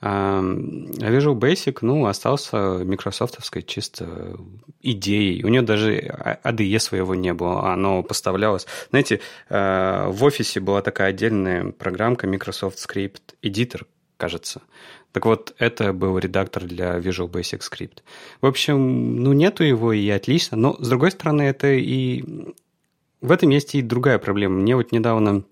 А 0.00 0.40
Visual 0.40 1.34
Basic, 1.34 1.78
ну, 1.82 2.06
остался 2.06 2.56
микрософтовской 2.84 3.62
чисто 3.62 4.37
идеей. 4.80 5.44
У 5.44 5.48
нее 5.48 5.62
даже 5.62 5.96
ADE 6.44 6.78
своего 6.78 7.14
не 7.14 7.34
было, 7.34 7.72
оно 7.72 8.02
поставлялось. 8.02 8.66
Знаете, 8.90 9.20
э, 9.48 10.06
в 10.08 10.24
офисе 10.24 10.61
была 10.61 10.82
такая 10.82 11.11
отдельная 11.11 11.72
программка 11.72 12.26
Microsoft 12.26 12.78
Script 12.78 13.34
Editor, 13.42 13.87
кажется. 14.16 14.62
Так 15.12 15.26
вот, 15.26 15.54
это 15.58 15.92
был 15.92 16.18
редактор 16.18 16.64
для 16.64 16.98
Visual 16.98 17.30
Basic 17.30 17.61
Script. 17.61 18.02
В 18.40 18.46
общем, 18.46 19.22
ну, 19.22 19.32
нету 19.32 19.64
его, 19.64 19.92
и 19.92 20.08
отлично. 20.11 20.56
Но, 20.56 20.76
с 20.78 20.88
другой 20.88 21.11
стороны, 21.11 21.42
это 21.42 21.72
и... 21.72 22.24
В 23.20 23.32
этом 23.32 23.50
есть 23.50 23.74
и 23.74 23.82
другая 23.82 24.18
проблема. 24.18 24.61
Мне 24.61 24.76
вот 24.76 24.92
недавно 24.92 25.42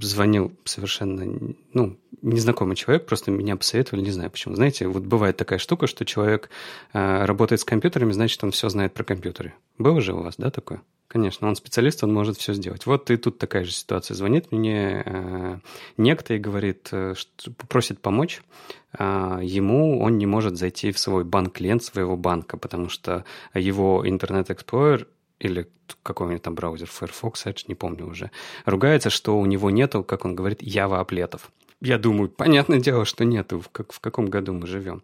звонил 0.00 0.52
совершенно, 0.64 1.54
ну, 1.72 1.96
незнакомый 2.22 2.76
человек, 2.76 3.06
просто 3.06 3.30
меня 3.30 3.56
посоветовали, 3.56 4.02
не 4.02 4.10
знаю 4.10 4.30
почему. 4.30 4.54
Знаете, 4.54 4.86
вот 4.88 5.02
бывает 5.02 5.36
такая 5.36 5.58
штука, 5.58 5.86
что 5.86 6.04
человек 6.04 6.50
э, 6.92 7.24
работает 7.24 7.60
с 7.60 7.64
компьютерами, 7.64 8.12
значит, 8.12 8.42
он 8.44 8.50
все 8.50 8.68
знает 8.68 8.94
про 8.94 9.04
компьютеры. 9.04 9.54
Было 9.78 10.00
же 10.00 10.14
у 10.14 10.22
вас, 10.22 10.34
да, 10.36 10.50
такое? 10.50 10.82
Конечно, 11.08 11.48
он 11.48 11.56
специалист, 11.56 12.04
он 12.04 12.12
может 12.12 12.36
все 12.36 12.52
сделать. 12.54 12.86
Вот 12.86 13.10
и 13.10 13.16
тут 13.16 13.38
такая 13.38 13.64
же 13.64 13.72
ситуация. 13.72 14.14
Звонит 14.14 14.52
мне 14.52 15.02
э, 15.04 15.58
некто 15.96 16.34
и 16.34 16.38
говорит, 16.38 16.88
э, 16.92 17.14
что 17.16 17.50
просит 17.68 18.00
помочь. 18.00 18.42
Э, 18.96 19.40
ему 19.42 20.00
он 20.00 20.18
не 20.18 20.26
может 20.26 20.56
зайти 20.56 20.92
в 20.92 20.98
свой 21.00 21.24
банк-клиент 21.24 21.82
своего 21.82 22.16
банка, 22.16 22.56
потому 22.56 22.88
что 22.88 23.24
его 23.54 24.04
Explorer 24.04 25.06
или 25.40 25.68
какой-нибудь 26.02 26.42
там 26.42 26.54
браузер 26.54 26.88
Firefox 26.88 27.46
Edge, 27.46 27.64
не 27.66 27.74
помню 27.74 28.06
уже, 28.06 28.30
ругается, 28.64 29.10
что 29.10 29.38
у 29.38 29.46
него 29.46 29.70
нету, 29.70 30.04
как 30.04 30.24
он 30.24 30.36
говорит, 30.36 30.62
Java 30.62 31.00
аплетов. 31.00 31.50
Я 31.80 31.98
думаю, 31.98 32.28
понятное 32.28 32.78
дело, 32.78 33.04
что 33.04 33.24
нету, 33.24 33.60
в, 33.60 33.68
как, 33.70 33.92
в 33.92 34.00
каком 34.00 34.26
году 34.26 34.52
мы 34.52 34.66
живем. 34.66 35.02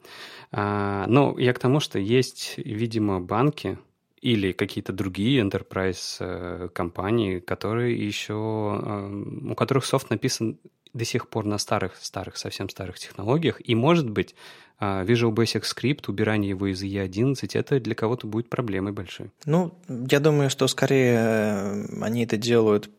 А, 0.53 1.07
но 1.09 1.35
я 1.39 1.53
к 1.53 1.59
тому, 1.59 1.81
что 1.81 1.99
есть, 1.99 2.55
видимо, 2.59 3.21
банки 3.21 3.79
или 4.21 4.53
какие-то 4.53 4.93
другие 4.93 5.43
enterprise 5.43 6.17
э, 6.21 6.69
компании, 6.73 7.39
которые 7.39 7.97
еще, 7.97 8.81
э, 8.83 9.51
у 9.51 9.55
которых 9.55 9.85
софт 9.87 10.11
написан 10.11 10.59
до 10.93 11.05
сих 11.05 11.29
пор 11.29 11.45
на 11.45 11.59
старых, 11.59 11.97
старых, 11.97 12.37
совсем 12.37 12.69
старых 12.69 12.99
технологиях, 12.99 13.61
и, 13.63 13.75
может 13.75 14.09
быть, 14.09 14.35
а, 14.79 15.05
Visual 15.05 15.33
Basic 15.33 15.63
Script, 15.63 16.05
убирание 16.09 16.51
его 16.51 16.67
из 16.67 16.83
E11, 16.83 17.49
это 17.55 17.81
для 17.81 17.95
кого-то 17.95 18.27
будет 18.27 18.51
проблемой 18.51 18.93
большой. 18.93 19.31
Ну, 19.45 19.73
я 19.89 20.21
думаю, 20.21 20.51
что 20.51 20.67
скорее 20.69 21.15
э, 21.15 22.03
они 22.03 22.25
это 22.25 22.37
делают 22.37 22.91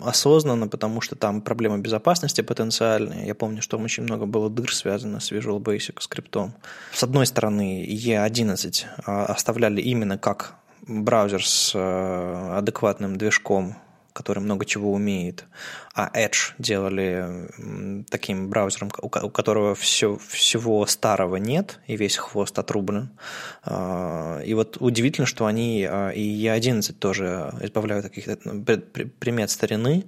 осознанно, 0.00 0.68
потому 0.68 1.00
что 1.00 1.16
там 1.16 1.40
проблема 1.40 1.78
безопасности 1.78 2.40
потенциальная. 2.42 3.26
Я 3.26 3.34
помню, 3.34 3.62
что 3.62 3.78
очень 3.78 4.04
много 4.04 4.26
было 4.26 4.50
дыр 4.50 4.74
связано 4.74 5.20
с 5.20 5.32
Visual 5.32 5.60
Basic 5.60 6.00
скриптом. 6.00 6.52
С 6.92 7.02
одной 7.02 7.26
стороны, 7.26 7.86
E11 7.86 8.84
а, 9.06 9.26
оставляли 9.26 9.80
именно 9.80 10.18
как 10.18 10.54
браузер 10.86 11.46
с 11.46 11.72
э, 11.74 12.56
адекватным 12.56 13.16
движком 13.16 13.76
который 14.12 14.40
много 14.40 14.64
чего 14.64 14.92
умеет, 14.92 15.44
а 15.94 16.10
Edge 16.14 16.52
делали 16.58 17.48
таким 18.10 18.48
браузером, 18.48 18.90
у 19.02 19.08
которого 19.08 19.74
все, 19.74 20.18
всего 20.28 20.86
старого 20.86 21.36
нет, 21.36 21.80
и 21.88 21.96
весь 21.96 22.16
хвост 22.16 22.58
отрублен. 22.58 23.10
А, 23.64 24.40
и 24.40 24.54
вот 24.54 24.76
удивительно, 24.80 25.26
что 25.26 25.46
они 25.46 25.84
а, 25.88 26.10
и 26.10 26.44
E11 26.44 26.92
тоже 26.92 27.52
избавляют 27.60 28.06
от 28.06 28.12
каких-то 28.12 28.38
ну, 28.44 28.64
примет 28.64 29.50
старины, 29.50 30.04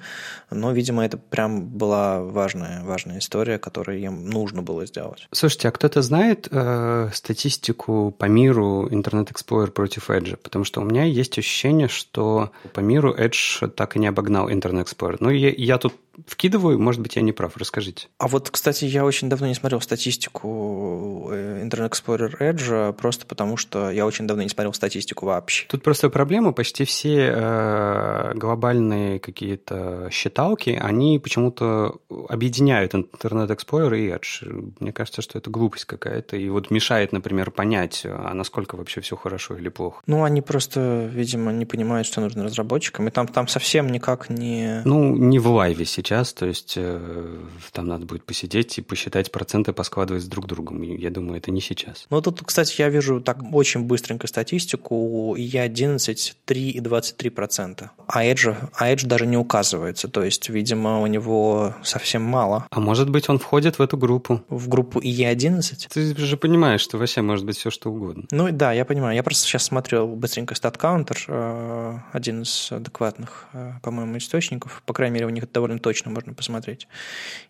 но, 0.51 0.73
видимо, 0.73 1.05
это 1.05 1.17
прям 1.17 1.67
была 1.67 2.23
важная, 2.23 2.85
важная 2.85 3.19
история, 3.19 3.59
которую 3.59 3.99
им 4.01 4.27
нужно 4.27 4.63
было 4.63 4.87
сделать. 4.87 5.27
Слушайте, 5.33 5.69
а 5.69 5.73
кто-то 5.73 6.01
знает 6.01 6.49
э, 6.51 7.11
статистику 7.13 8.15
по 8.17 8.27
миру 8.27 8.89
Internet 8.89 9.33
Explorer 9.33 9.71
против 9.71 10.11
Edge? 10.11 10.37
Потому 10.37 10.65
что 10.65 10.81
у 10.81 10.85
меня 10.85 11.05
есть 11.05 11.39
ощущение, 11.39 11.89
что 11.89 12.53
по 12.73 12.81
миру 12.81 13.15
Edge 13.15 13.69
так 13.69 13.92
и 13.97 13.99
не 13.99 14.07
обогнал 14.07 14.49
Internet 14.49 14.85
Explorer. 14.85 15.17
Ну, 15.21 15.31
я, 15.31 15.51
я 15.51 15.79
тут 15.79 15.95
вкидываю, 16.27 16.79
может 16.79 17.01
быть, 17.01 17.17
я 17.17 17.23
не 17.23 17.33
прав, 17.33 17.57
расскажите. 17.57 18.09
А 18.19 18.29
вот, 18.29 18.51
кстати, 18.51 18.85
я 18.85 19.05
очень 19.05 19.29
давно 19.29 19.47
не 19.47 19.55
смотрел 19.55 19.81
статистику 19.81 21.29
э, 21.33 21.65
Internet 21.65 21.91
Explorer 21.91 22.39
Edge, 22.39 22.93
просто 22.95 23.27
потому 23.27 23.57
что 23.57 23.91
я 23.91 24.07
очень 24.07 24.27
давно 24.27 24.43
не 24.43 24.49
смотрел 24.49 24.73
статистику 24.75 25.27
вообще. 25.27 25.67
Тут 25.69 25.83
просто 25.83 26.11
проблема, 26.11 26.53
почти 26.53 26.85
все 26.85 27.33
э, 27.35 28.33
глобальные 28.35 29.21
какие-то 29.21 30.09
считалки, 30.11 30.79
они 30.81 31.19
почему-то 31.19 32.01
объединяют 32.29 32.95
Internet 32.95 33.49
Explorer 33.49 33.99
и 33.99 34.09
Edge. 34.09 34.75
Мне 34.81 34.93
кажется, 34.93 35.23
что 35.23 35.39
это 35.39 35.51
глупость 35.51 35.85
какая-то, 35.85 36.37
и 36.37 36.49
вот 36.49 36.71
мешает, 36.71 37.13
например, 37.13 37.51
понять, 37.51 38.03
а 38.05 38.35
насколько 38.35 38.77
вообще 38.77 39.01
все 39.01 39.17
хорошо 39.17 39.57
или 39.57 39.69
плохо. 39.69 40.01
Ну, 40.07 40.25
они 40.25 40.43
просто, 40.43 41.09
видимо, 41.13 41.53
не 41.53 41.67
понимают, 41.67 42.07
что 42.07 42.21
нужно 42.21 42.45
разработчикам, 42.45 43.09
и 43.09 43.11
там, 43.11 43.27
там 43.27 43.49
совсем 43.49 43.89
никак 43.91 44.31
не... 44.31 44.83
Ну, 44.85 45.17
не 45.17 45.39
в 45.39 45.49
лайве 45.49 45.85
сейчас, 46.03 46.33
то 46.33 46.47
есть 46.47 46.75
э, 46.77 47.39
там 47.73 47.87
надо 47.87 48.07
будет 48.07 48.25
посидеть 48.25 48.79
и 48.79 48.83
посчитать 48.83 49.31
проценты, 49.31 49.73
поскладывать 49.73 50.23
с 50.23 50.27
друг 50.27 50.47
другом. 50.47 50.83
И 50.83 51.01
я 51.01 51.11
думаю, 51.11 51.39
это 51.39 51.51
не 51.51 51.61
сейчас. 51.61 52.07
Ну, 52.11 52.21
тут, 52.21 52.43
кстати, 52.45 52.75
я 52.79 52.89
вижу 52.89 53.21
так 53.21 53.39
очень 53.53 53.85
быстренько 53.85 54.27
статистику. 54.27 54.97
У 54.97 55.37
E11 55.37 56.35
3,23%. 56.47 57.89
А 58.07 58.25
Edge, 58.25 58.55
а 58.75 58.93
Edge 58.93 59.07
даже 59.07 59.27
не 59.27 59.37
указывается. 59.37 60.09
То 60.09 60.23
есть, 60.23 60.49
видимо, 60.49 61.01
у 61.01 61.07
него 61.07 61.75
совсем 61.83 62.23
мало. 62.23 62.67
А 62.71 62.81
может 62.81 63.09
быть, 63.09 63.29
он 63.29 63.39
входит 63.39 63.79
в 63.79 63.83
эту 63.83 63.97
группу? 63.97 64.43
В 64.49 64.69
группу 64.69 65.01
E11? 65.01 65.89
Ты 65.89 66.17
же 66.17 66.37
понимаешь, 66.37 66.81
что 66.81 66.99
вообще 66.99 67.23
может 67.23 67.47
быть 67.47 67.57
все, 67.57 67.71
что 67.71 67.91
угодно. 67.91 68.25
Ну, 68.31 68.51
да, 68.51 68.73
я 68.73 68.85
понимаю. 68.85 69.15
Я 69.15 69.23
просто 69.23 69.47
сейчас 69.47 69.65
смотрел 69.65 70.09
быстренько 70.09 70.55
стат-каунтер, 70.55 71.25
э, 71.29 71.99
один 72.13 72.43
из 72.43 72.73
адекватных, 72.73 73.47
э, 73.53 73.73
по-моему, 73.83 74.19
источников. 74.19 74.83
По 74.85 74.93
крайней 74.93 75.15
мере, 75.15 75.27
у 75.27 75.31
них 75.31 75.51
довольно 75.53 75.79
точно 75.79 75.92
точно 75.93 76.11
можно 76.11 76.33
посмотреть. 76.33 76.89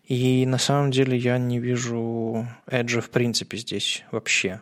И 0.05 0.45
на 0.45 0.57
самом 0.57 0.91
деле 0.91 1.17
я 1.17 1.37
не 1.37 1.59
вижу 1.59 2.45
Edge 2.67 2.99
в 2.99 3.09
принципе 3.09 3.57
здесь 3.57 4.03
вообще. 4.11 4.59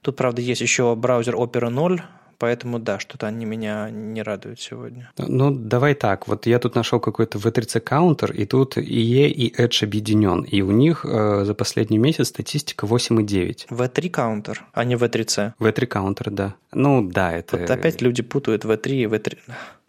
Тут, 0.00 0.16
правда, 0.16 0.40
есть 0.40 0.62
еще 0.62 0.94
браузер 0.96 1.34
Opera 1.34 1.68
0, 1.68 2.02
поэтому 2.38 2.78
да, 2.78 2.98
что-то 2.98 3.26
они 3.26 3.44
меня 3.44 3.90
не 3.90 4.22
радуют 4.22 4.58
сегодня. 4.58 5.10
Ну, 5.18 5.50
давай 5.50 5.94
так, 5.94 6.28
вот 6.28 6.46
я 6.46 6.58
тут 6.58 6.74
нашел 6.74 6.98
какой-то 6.98 7.38
V3C 7.38 7.80
каунтер, 7.80 8.32
и 8.32 8.46
тут 8.46 8.78
IE 8.78 9.28
и 9.28 9.54
Edge 9.54 9.84
объединен, 9.84 10.40
и 10.40 10.62
у 10.62 10.70
них 10.70 11.04
э, 11.04 11.44
за 11.44 11.54
последний 11.54 11.98
месяц 11.98 12.28
статистика 12.28 12.86
8,9. 12.86 13.68
V3 13.68 14.10
каунтер, 14.10 14.64
а 14.72 14.84
не 14.84 14.94
V3C. 14.94 15.52
V3 15.58 15.86
каунтер, 15.86 16.30
да. 16.30 16.54
Ну, 16.72 17.02
да, 17.02 17.32
это... 17.32 17.58
Вот 17.58 17.70
опять 17.70 18.00
люди 18.00 18.22
путают 18.22 18.64
V3 18.64 18.90
и 18.90 19.04
V3. 19.04 19.38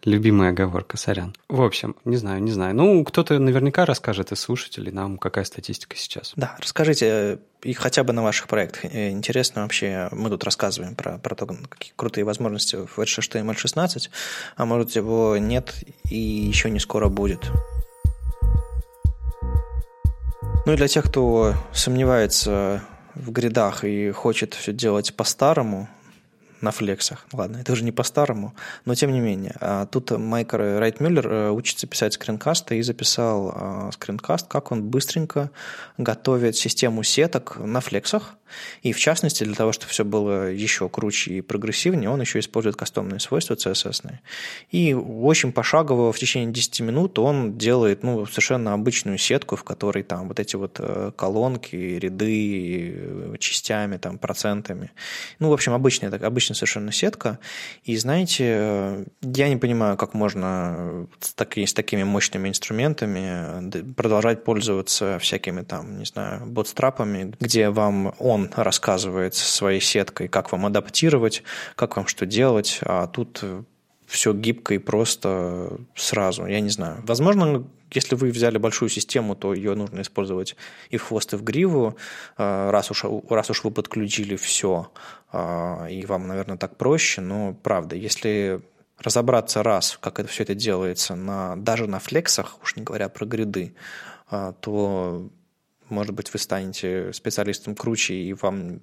Любимая 0.06 0.50
оговорка, 0.50 0.96
сорян. 0.96 1.34
В 1.48 1.60
общем, 1.60 1.96
не 2.04 2.16
знаю, 2.16 2.40
не 2.40 2.52
знаю. 2.52 2.76
Ну, 2.76 3.02
кто-то 3.02 3.40
наверняка 3.40 3.84
расскажет 3.84 4.30
из 4.30 4.38
слушателей 4.38 4.92
нам, 4.92 5.18
какая 5.18 5.44
статистика 5.44 5.96
сейчас. 5.96 6.32
Да, 6.36 6.54
расскажите, 6.60 7.06
э, 7.06 7.38
и 7.64 7.72
хотя 7.72 8.04
бы 8.04 8.12
на 8.12 8.22
ваших 8.22 8.46
проектах. 8.46 8.84
Э, 8.84 9.10
интересно 9.10 9.62
вообще, 9.62 10.08
мы 10.12 10.30
тут 10.30 10.44
рассказываем 10.44 10.94
про, 10.94 11.18
про 11.18 11.34
то, 11.34 11.46
какие 11.46 11.92
крутые 11.96 12.22
возможности 12.24 12.76
в 12.76 12.96
HTML16, 12.96 14.08
а 14.54 14.64
может 14.64 14.92
его 14.92 15.38
нет 15.38 15.74
и 16.08 16.16
еще 16.16 16.70
не 16.70 16.78
скоро 16.78 17.08
будет. 17.08 17.50
Ну 20.66 20.72
и 20.72 20.76
для 20.76 20.86
тех, 20.86 21.06
кто 21.06 21.54
сомневается 21.72 22.80
в 23.16 23.32
гридах 23.32 23.82
и 23.82 24.12
хочет 24.12 24.54
все 24.54 24.72
делать 24.72 25.16
по-старому, 25.16 25.88
на 26.60 26.70
флексах. 26.70 27.26
Ладно, 27.32 27.58
это 27.58 27.72
уже 27.72 27.84
не 27.84 27.92
по-старому, 27.92 28.54
но 28.84 28.94
тем 28.94 29.12
не 29.12 29.20
менее. 29.20 29.54
А 29.60 29.86
тут 29.86 30.10
Майк 30.10 30.52
Райтмюллер 30.52 31.28
э, 31.28 31.50
учится 31.50 31.86
писать 31.86 32.14
скринкасты 32.14 32.78
и 32.78 32.82
записал 32.82 33.52
а, 33.54 33.90
скринкаст, 33.92 34.46
как 34.48 34.72
он 34.72 34.82
быстренько 34.82 35.50
готовит 35.98 36.56
систему 36.56 37.02
сеток 37.02 37.58
на 37.58 37.80
флексах, 37.80 38.36
и 38.82 38.92
в 38.92 38.98
частности, 38.98 39.44
для 39.44 39.54
того, 39.54 39.72
чтобы 39.72 39.90
все 39.90 40.04
было 40.04 40.50
еще 40.50 40.88
круче 40.88 41.34
и 41.34 41.40
прогрессивнее, 41.40 42.10
он 42.10 42.20
еще 42.20 42.38
использует 42.38 42.76
кастомные 42.76 43.20
свойства 43.20 43.54
CSS. 43.54 44.14
И 44.70 44.94
очень 44.94 45.52
пошагово 45.52 46.12
в 46.12 46.18
течение 46.18 46.52
10 46.52 46.80
минут 46.80 47.18
он 47.18 47.56
делает 47.58 48.02
ну, 48.02 48.26
совершенно 48.26 48.72
обычную 48.72 49.18
сетку, 49.18 49.56
в 49.56 49.64
которой 49.64 50.02
там 50.02 50.28
вот 50.28 50.40
эти 50.40 50.56
вот 50.56 50.76
э, 50.78 51.12
колонки, 51.16 51.76
ряды, 51.76 53.36
частями, 53.38 53.96
там, 53.96 54.18
процентами. 54.18 54.92
Ну, 55.38 55.50
в 55.50 55.52
общем, 55.52 55.72
обычный, 55.72 56.10
так, 56.10 56.22
обычный 56.22 56.55
совершенно 56.56 56.90
сетка. 56.90 57.38
И 57.84 57.96
знаете, 57.96 59.04
я 59.22 59.48
не 59.48 59.56
понимаю, 59.56 59.96
как 59.96 60.14
можно 60.14 61.06
с, 61.20 61.34
с 61.38 61.74
такими 61.74 62.02
мощными 62.02 62.48
инструментами 62.48 63.70
продолжать 63.94 64.42
пользоваться 64.44 65.18
всякими 65.20 65.62
там, 65.62 65.98
не 65.98 66.04
знаю, 66.04 66.46
ботстрапами, 66.46 67.34
где 67.38 67.70
вам 67.70 68.14
он 68.18 68.50
рассказывает 68.56 69.34
своей 69.34 69.80
сеткой, 69.80 70.28
как 70.28 70.50
вам 70.52 70.66
адаптировать, 70.66 71.42
как 71.76 71.96
вам 71.96 72.06
что 72.06 72.26
делать, 72.26 72.80
а 72.82 73.06
тут 73.06 73.44
все 74.06 74.32
гибко 74.32 74.74
и 74.74 74.78
просто 74.78 75.78
сразу. 75.94 76.46
Я 76.46 76.60
не 76.60 76.70
знаю. 76.70 77.02
Возможно, 77.06 77.64
если 77.90 78.14
вы 78.14 78.30
взяли 78.30 78.58
большую 78.58 78.88
систему, 78.88 79.34
то 79.34 79.54
ее 79.54 79.74
нужно 79.74 80.00
использовать 80.00 80.56
и 80.90 80.96
в 80.96 81.04
хвост, 81.04 81.32
и 81.32 81.36
в 81.36 81.42
гриву, 81.42 81.96
а, 82.36 82.70
раз 82.70 82.90
уж, 82.90 83.04
раз 83.28 83.50
уж 83.50 83.64
вы 83.64 83.70
подключили 83.70 84.36
все, 84.36 84.90
а, 85.32 85.86
и 85.86 86.04
вам, 86.06 86.26
наверное, 86.26 86.56
так 86.56 86.76
проще. 86.76 87.20
Но 87.20 87.54
правда, 87.54 87.96
если 87.96 88.60
разобраться 88.98 89.62
раз, 89.62 89.98
как 90.00 90.18
это 90.20 90.28
все 90.28 90.42
это 90.42 90.54
делается, 90.54 91.14
на, 91.14 91.56
даже 91.56 91.86
на 91.86 91.98
флексах, 91.98 92.58
уж 92.62 92.76
не 92.76 92.82
говоря 92.82 93.08
про 93.08 93.26
гриды, 93.26 93.74
а, 94.28 94.52
то 94.52 95.28
может 95.88 96.14
быть, 96.14 96.32
вы 96.32 96.38
станете 96.38 97.12
специалистом 97.12 97.74
круче, 97.74 98.14
и 98.14 98.32
вам 98.32 98.80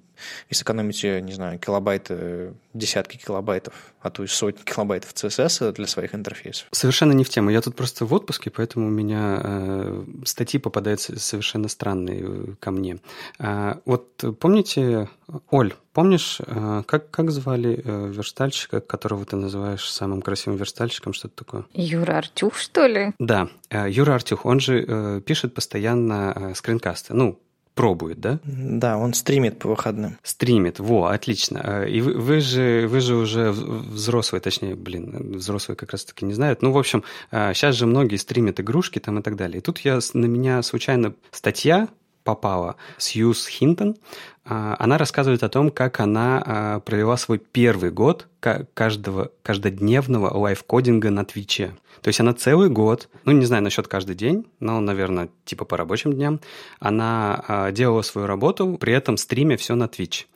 и 0.48 0.54
сэкономите, 0.54 1.20
не 1.20 1.32
знаю, 1.32 1.58
килобайты, 1.58 2.54
десятки 2.72 3.16
килобайтов, 3.16 3.74
а 4.00 4.10
то 4.10 4.22
и 4.22 4.26
сотни 4.26 4.62
килобайтов 4.62 5.12
CSS 5.14 5.72
для 5.72 5.86
своих 5.86 6.14
интерфейсов. 6.14 6.68
Совершенно 6.70 7.12
не 7.12 7.24
в 7.24 7.28
тему. 7.28 7.50
Я 7.50 7.60
тут 7.60 7.74
просто 7.76 8.04
в 8.04 8.12
отпуске, 8.12 8.50
поэтому 8.50 8.86
у 8.86 8.90
меня 8.90 9.40
э, 9.42 10.04
статьи 10.24 10.60
попадаются 10.60 11.18
совершенно 11.18 11.68
странные 11.68 12.22
э, 12.22 12.46
ко 12.60 12.70
мне. 12.70 12.98
Э, 13.38 13.76
вот 13.84 14.24
помните, 14.40 15.08
Оль, 15.50 15.74
помнишь, 15.92 16.38
э, 16.46 16.82
как, 16.86 17.10
как 17.10 17.30
звали 17.30 17.80
э, 17.82 18.12
верстальщика, 18.12 18.80
которого 18.80 19.24
ты 19.24 19.36
называешь 19.36 19.88
самым 19.90 20.22
красивым 20.22 20.58
верстальщиком, 20.58 21.12
что-то 21.12 21.44
такое? 21.44 21.64
Юра 21.72 22.18
Артюх, 22.18 22.56
что 22.56 22.86
ли? 22.86 23.12
Да, 23.18 23.48
Юра 23.70 24.14
Артюх, 24.14 24.44
он 24.44 24.60
же 24.60 25.22
пишет 25.26 25.54
постоянно 25.54 26.52
скринкасты. 26.54 27.14
Ну, 27.14 27.38
пробует, 27.74 28.20
да? 28.20 28.38
Да, 28.44 28.96
он 28.98 29.14
стримит 29.14 29.58
по 29.58 29.68
выходным. 29.68 30.16
Стримит, 30.22 30.78
во, 30.78 31.06
отлично. 31.06 31.84
И 31.84 32.00
вы, 32.00 32.14
вы, 32.14 32.40
же, 32.40 32.86
вы 32.88 33.00
же 33.00 33.16
уже 33.16 33.50
взрослые, 33.50 34.40
точнее, 34.40 34.76
блин, 34.76 35.36
взрослые 35.38 35.76
как 35.76 35.90
раз-таки 35.90 36.24
не 36.24 36.34
знают. 36.34 36.62
Ну, 36.62 36.70
в 36.70 36.78
общем, 36.78 37.02
сейчас 37.32 37.74
же 37.74 37.86
многие 37.86 38.16
стримят 38.16 38.60
игрушки 38.60 39.00
там 39.00 39.18
и 39.18 39.22
так 39.22 39.34
далее. 39.34 39.58
И 39.58 39.60
тут 39.60 39.80
я, 39.80 39.98
на 40.12 40.26
меня 40.26 40.62
случайно 40.62 41.14
статья 41.32 41.88
попала 42.24 42.76
Сьюз 42.98 43.46
Хинтон. 43.46 43.96
А, 44.44 44.76
она 44.78 44.98
рассказывает 44.98 45.42
о 45.42 45.48
том, 45.48 45.70
как 45.70 46.00
она 46.00 46.42
а, 46.44 46.80
провела 46.80 47.16
свой 47.16 47.38
первый 47.38 47.90
год 47.90 48.26
каждого, 48.74 49.30
каждодневного 49.42 50.36
лайфкодинга 50.36 51.10
на 51.10 51.24
Твиче. 51.24 51.74
То 52.02 52.08
есть 52.08 52.20
она 52.20 52.34
целый 52.34 52.68
год, 52.68 53.08
ну, 53.24 53.32
не 53.32 53.46
знаю 53.46 53.62
насчет 53.62 53.88
каждый 53.88 54.14
день, 54.14 54.46
но, 54.60 54.80
наверное, 54.80 55.30
типа 55.44 55.64
по 55.64 55.76
рабочим 55.76 56.12
дням, 56.12 56.40
она 56.80 57.42
а, 57.46 57.70
делала 57.70 58.02
свою 58.02 58.26
работу, 58.26 58.76
при 58.78 58.92
этом 58.92 59.16
стриме 59.16 59.56
все 59.56 59.74
на 59.74 59.84
Twitch. 59.84 60.26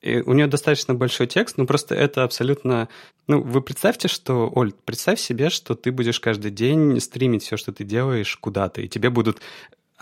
И 0.00 0.20
у 0.20 0.32
нее 0.32 0.48
достаточно 0.48 0.94
большой 0.94 1.28
текст, 1.28 1.58
ну 1.58 1.66
просто 1.66 1.94
это 1.94 2.24
абсолютно... 2.24 2.88
Ну, 3.28 3.40
вы 3.40 3.62
представьте, 3.62 4.08
что, 4.08 4.50
Оль, 4.52 4.72
представь 4.84 5.20
себе, 5.20 5.48
что 5.48 5.76
ты 5.76 5.92
будешь 5.92 6.18
каждый 6.18 6.50
день 6.50 6.98
стримить 6.98 7.44
все, 7.44 7.56
что 7.56 7.72
ты 7.72 7.84
делаешь 7.84 8.36
куда-то, 8.36 8.80
и 8.80 8.88
тебе 8.88 9.10
будут 9.10 9.40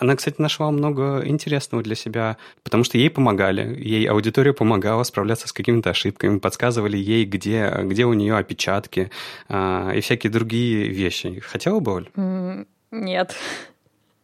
она, 0.00 0.16
кстати, 0.16 0.40
нашла 0.40 0.70
много 0.70 1.22
интересного 1.26 1.82
для 1.82 1.94
себя, 1.94 2.38
потому 2.64 2.84
что 2.84 2.96
ей 2.96 3.10
помогали, 3.10 3.78
ей 3.78 4.06
аудитория 4.06 4.54
помогала 4.54 5.02
справляться 5.04 5.46
с 5.46 5.52
какими-то 5.52 5.90
ошибками, 5.90 6.38
подсказывали 6.38 6.96
ей, 6.96 7.26
где, 7.26 7.70
где 7.82 8.06
у 8.06 8.14
нее 8.14 8.36
опечатки 8.36 9.10
э, 9.48 9.92
и 9.94 10.00
всякие 10.00 10.32
другие 10.32 10.88
вещи. 10.88 11.40
Хотела 11.40 11.80
бы, 11.80 11.92
Оль? 11.92 12.66
Нет. 12.90 13.36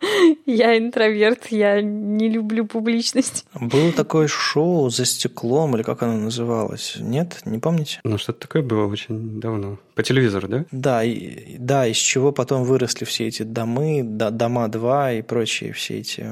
Я 0.47 0.77
интроверт, 0.79 1.47
я 1.51 1.81
не 1.81 2.29
люблю 2.29 2.67
публичность. 2.67 3.47
Было 3.55 3.93
такое 3.97 4.29
шоу 4.29 4.91
«За 4.91 5.05
стеклом», 5.05 5.77
или 5.77 5.83
как 5.83 6.03
оно 6.03 6.19
называлось? 6.19 6.97
Нет, 7.01 7.41
не 7.45 7.59
помните? 7.59 8.01
Ну, 8.05 8.19
что-то 8.19 8.41
такое 8.41 8.63
было 8.63 8.87
очень 8.87 9.41
давно. 9.41 9.79
По 9.95 10.03
телевизору, 10.03 10.49
да? 10.49 10.65
Да, 10.71 11.05
и, 11.05 11.57
да, 11.59 11.87
из 11.87 11.97
чего 11.97 12.33
потом 12.33 12.65
выросли 12.65 13.05
все 13.05 13.27
эти 13.27 13.43
домы, 13.43 14.03
да, 14.05 14.31
«Дома 14.31 14.67
2» 14.67 15.19
и 15.19 15.23
прочие 15.23 15.73
все 15.73 15.99
эти, 15.99 16.27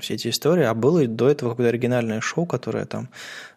все 0.00 0.14
эти 0.14 0.28
истории. 0.28 0.64
А 0.64 0.74
было 0.74 1.06
до 1.06 1.28
этого 1.28 1.50
какое-то 1.50 1.68
оригинальное 1.68 2.20
шоу, 2.20 2.46
которое 2.46 2.86
там 2.86 3.08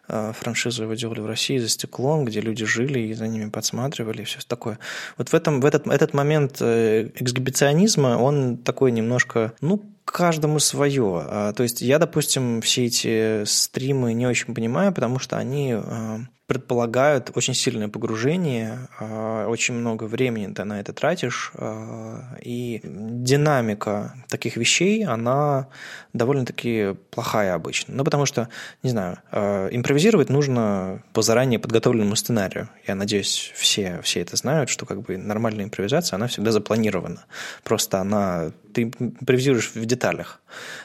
франшизу 0.08 0.84
его 0.84 0.94
делали 0.94 1.20
в 1.20 1.26
России 1.26 1.58
за 1.58 1.68
стеклом, 1.68 2.24
где 2.24 2.40
люди 2.40 2.64
жили 2.64 3.00
и 3.00 3.14
за 3.14 3.28
ними 3.28 3.50
подсматривали 3.50 4.22
и 4.22 4.24
все 4.24 4.38
такое. 4.46 4.78
Вот 5.16 5.28
в, 5.28 5.34
этом, 5.34 5.60
в 5.60 5.66
этот, 5.66 5.86
этот 5.86 6.14
момент 6.14 6.58
э, 6.60 7.10
эксгибиционизма, 7.14 8.18
он 8.18 8.58
такой 8.58 8.92
немножко, 8.92 9.52
ну, 9.60 9.82
каждому 10.04 10.58
свое. 10.58 11.22
А, 11.26 11.52
то 11.52 11.62
есть 11.62 11.82
я, 11.82 11.98
допустим, 11.98 12.60
все 12.60 12.86
эти 12.86 13.44
стримы 13.44 14.14
не 14.14 14.26
очень 14.26 14.54
понимаю, 14.54 14.92
потому 14.92 15.18
что 15.18 15.36
они 15.36 15.74
э, 15.74 16.18
предполагают 16.48 17.30
очень 17.34 17.52
сильное 17.52 17.88
погружение, 17.88 18.88
а, 18.98 19.46
очень 19.48 19.74
много 19.74 20.04
времени 20.04 20.50
ты 20.54 20.64
на 20.64 20.80
это 20.80 20.94
тратишь, 20.94 21.52
а, 21.54 22.38
и 22.40 22.80
динамика 22.82 24.14
таких 24.28 24.56
вещей, 24.56 25.04
она 25.04 25.68
довольно-таки 26.14 26.96
плохая 27.10 27.54
обычно. 27.54 27.94
Ну, 27.94 28.02
потому 28.02 28.24
что, 28.24 28.48
не 28.82 28.88
знаю, 28.88 29.18
а, 29.30 29.68
импровизировать 29.68 30.30
нужно 30.30 31.02
по 31.12 31.20
заранее 31.20 31.58
подготовленному 31.58 32.16
сценарию. 32.16 32.70
Я 32.86 32.94
надеюсь, 32.94 33.52
все, 33.54 34.00
все 34.02 34.20
это 34.22 34.34
знают, 34.36 34.70
что 34.70 34.86
как 34.86 35.02
бы 35.02 35.18
нормальная 35.18 35.66
импровизация, 35.66 36.16
она 36.16 36.28
всегда 36.28 36.50
запланирована. 36.50 37.26
Просто 37.62 38.00
она 38.00 38.52
ты 38.72 38.82
импровизируешь 38.82 39.72
в 39.74 39.84
деталях. 39.84 40.40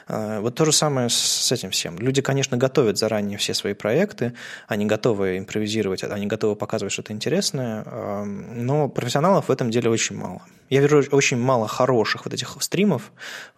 Вот 0.08 0.54
то 0.54 0.64
же 0.64 0.72
самое 0.72 1.08
с 1.10 1.52
этим 1.52 1.70
всем. 1.70 1.98
Люди, 1.98 2.22
конечно, 2.22 2.56
готовят 2.56 2.98
заранее 2.98 3.38
все 3.38 3.54
свои 3.54 3.74
проекты, 3.74 4.34
они 4.66 4.86
готовы 4.86 5.38
импровизировать 5.38 5.53
импровизировать, 5.54 6.02
они 6.04 6.26
готовы 6.26 6.56
показывать 6.56 6.92
что-то 6.92 7.12
интересное, 7.12 7.84
но 8.24 8.88
профессионалов 8.88 9.48
в 9.48 9.50
этом 9.50 9.70
деле 9.70 9.90
очень 9.90 10.16
мало. 10.16 10.42
Я 10.70 10.80
вижу 10.80 11.04
очень 11.12 11.36
мало 11.36 11.68
хороших 11.68 12.24
вот 12.24 12.34
этих 12.34 12.56
стримов, 12.60 13.12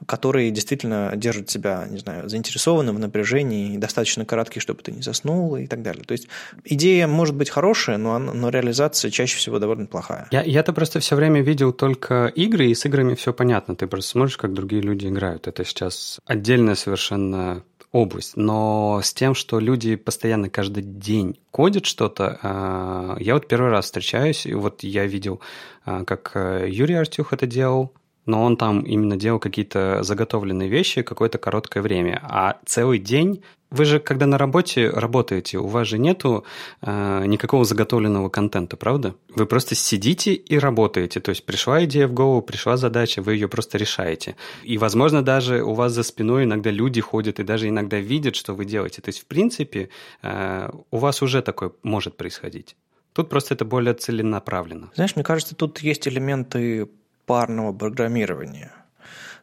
которые 0.07 0.51
действительно 0.51 1.13
держат 1.17 1.47
тебя, 1.47 1.87
не 1.89 1.99
знаю, 1.99 2.29
заинтересованным 2.29 2.97
в 2.97 2.99
напряжении 2.99 3.79
достаточно 3.79 4.25
короткие, 4.25 4.61
чтобы 4.61 4.83
ты 4.83 4.93
не 4.93 5.03
заснул 5.03 5.57
и 5.57 5.67
так 5.67 5.83
далее. 5.83 6.05
То 6.05 6.13
есть 6.13 6.29
идея 6.65 7.07
может 7.07 7.35
быть 7.35 7.49
хорошая, 7.49 7.97
но, 7.97 8.19
но 8.19 8.49
реализация 8.51 9.11
чаще 9.11 9.39
всего 9.39 9.59
довольно 9.59 9.87
плохая. 9.87 10.27
Я, 10.31 10.43
я-то 10.43 10.73
просто 10.73 11.01
все 11.01 11.17
время 11.17 11.43
видел 11.43 11.73
только 11.73 12.27
игры, 12.27 12.67
и 12.67 12.75
с 12.75 12.85
играми 12.85 13.15
все 13.15 13.33
понятно. 13.33 13.77
Ты 13.77 13.87
просто 13.87 14.11
смотришь, 14.11 14.37
как 14.37 14.53
другие 14.53 14.83
люди 14.83 15.07
играют. 15.07 15.47
Это 15.47 15.65
сейчас 15.65 16.19
отдельная 16.27 16.75
совершенно 16.75 17.63
область, 17.97 18.37
но 18.37 19.01
с 19.03 19.15
тем, 19.15 19.35
что 19.35 19.59
люди 19.59 19.97
постоянно 19.97 20.51
каждый 20.51 20.83
день 20.83 21.39
кодят 21.51 21.87
что-то, 21.87 22.39
а, 22.43 23.17
я 23.19 23.35
вот 23.35 23.49
первый 23.49 23.71
раз 23.71 23.87
встречаюсь, 23.87 24.45
и 24.45 24.53
вот 24.53 24.83
я 24.83 25.07
видел, 25.07 25.41
а, 25.85 26.05
как 26.05 26.33
э, 26.35 26.67
Юрий 26.69 26.95
Артюх 26.95 27.33
это 27.33 27.47
делал, 27.47 27.93
но 28.27 28.45
он 28.45 28.57
там 28.57 28.83
именно 28.83 29.17
делал 29.17 29.39
какие-то 29.39 30.03
заготовленные 30.03 30.69
вещи 30.69 31.03
какое-то 31.03 31.39
короткое 31.39 31.83
время. 31.83 32.21
А 32.23 32.59
целый 32.67 32.99
день 32.99 33.43
вы 33.71 33.85
же, 33.85 33.99
когда 33.99 34.27
на 34.27 34.39
работе 34.39 34.89
работаете, 34.89 35.59
у 35.59 35.67
вас 35.67 35.89
же 35.89 35.99
нету 35.99 36.45
э, 36.83 37.27
никакого 37.27 37.65
заготовленного 37.65 38.29
контента, 38.29 38.77
правда? 38.77 39.15
Вы 39.35 39.47
просто 39.47 39.75
сидите 39.75 40.35
и 40.35 40.59
работаете. 40.59 41.21
То 41.21 41.31
есть 41.31 41.45
пришла 41.45 41.85
идея 41.85 42.07
в 42.07 42.13
голову, 42.13 42.43
пришла 42.43 42.77
задача, 42.77 43.23
вы 43.23 43.35
ее 43.35 43.49
просто 43.49 43.79
решаете. 43.79 44.37
И, 44.63 44.79
возможно, 44.79 45.23
даже 45.23 45.63
у 45.63 45.75
вас 45.75 45.93
за 45.93 46.05
спиной 46.05 46.45
иногда 46.45 46.71
люди 46.71 47.01
ходят 47.01 47.41
и 47.41 47.43
даже 47.43 47.69
иногда 47.69 47.99
видят, 47.99 48.37
что 48.37 48.55
вы 48.55 48.65
делаете. 48.65 49.03
То 49.03 49.09
есть, 49.09 49.23
в 49.23 49.27
принципе, 49.27 49.89
э, 50.23 50.71
у 50.91 50.99
вас 50.99 51.23
уже 51.23 51.43
такое 51.43 51.73
может 51.83 52.17
происходить. 52.17 52.77
Тут 53.13 53.29
просто 53.29 53.55
это 53.55 53.65
более 53.65 53.95
целенаправленно. 53.95 54.91
Знаешь, 54.95 55.17
мне 55.17 55.25
кажется, 55.25 55.57
тут 55.57 55.79
есть 55.81 56.07
элементы 56.07 56.89
парного 57.25 57.73
программирования. 57.73 58.73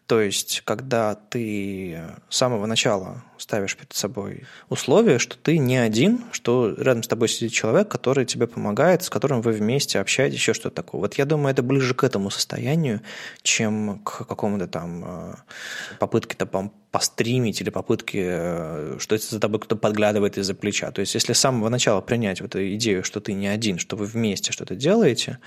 То 0.05 0.21
есть, 0.21 0.61
когда 0.65 1.15
ты 1.15 1.99
с 2.29 2.37
самого 2.37 2.65
начала 2.65 3.23
ставишь 3.43 3.75
перед 3.75 3.93
собой 3.93 4.43
условие, 4.69 5.19
что 5.19 5.37
ты 5.37 5.57
не 5.57 5.77
один, 5.77 6.23
что 6.31 6.73
рядом 6.77 7.03
с 7.03 7.07
тобой 7.07 7.27
сидит 7.27 7.51
человек, 7.51 7.89
который 7.89 8.25
тебе 8.25 8.47
помогает, 8.47 9.03
с 9.03 9.09
которым 9.09 9.41
вы 9.41 9.51
вместе 9.51 9.99
общаетесь, 9.99 10.37
еще 10.37 10.53
что-то 10.53 10.75
такое. 10.75 11.01
Вот 11.01 11.15
я 11.15 11.25
думаю, 11.25 11.51
это 11.51 11.61
ближе 11.61 11.93
к 11.93 12.03
этому 12.03 12.29
состоянию, 12.29 13.01
чем 13.41 13.99
к 13.99 14.25
какому-то 14.25 14.67
там 14.67 15.03
э, 15.05 15.35
попытке 15.99 16.35
там 16.35 16.71
постримить 16.93 17.59
или 17.59 17.71
попытки, 17.71 18.19
э, 18.23 18.97
что 18.99 19.17
за 19.17 19.39
тобой 19.39 19.59
кто-то 19.59 19.75
подглядывает 19.75 20.37
из-за 20.37 20.53
плеча. 20.53 20.91
То 20.91 21.01
есть, 21.01 21.15
если 21.15 21.33
с 21.33 21.39
самого 21.39 21.69
начала 21.69 22.01
принять 22.01 22.39
вот 22.39 22.51
эту 22.51 22.75
идею, 22.75 23.03
что 23.03 23.19
ты 23.19 23.33
не 23.33 23.47
один, 23.47 23.79
что 23.79 23.95
вы 23.95 24.05
вместе 24.05 24.51
что-то 24.51 24.75
делаете, 24.75 25.39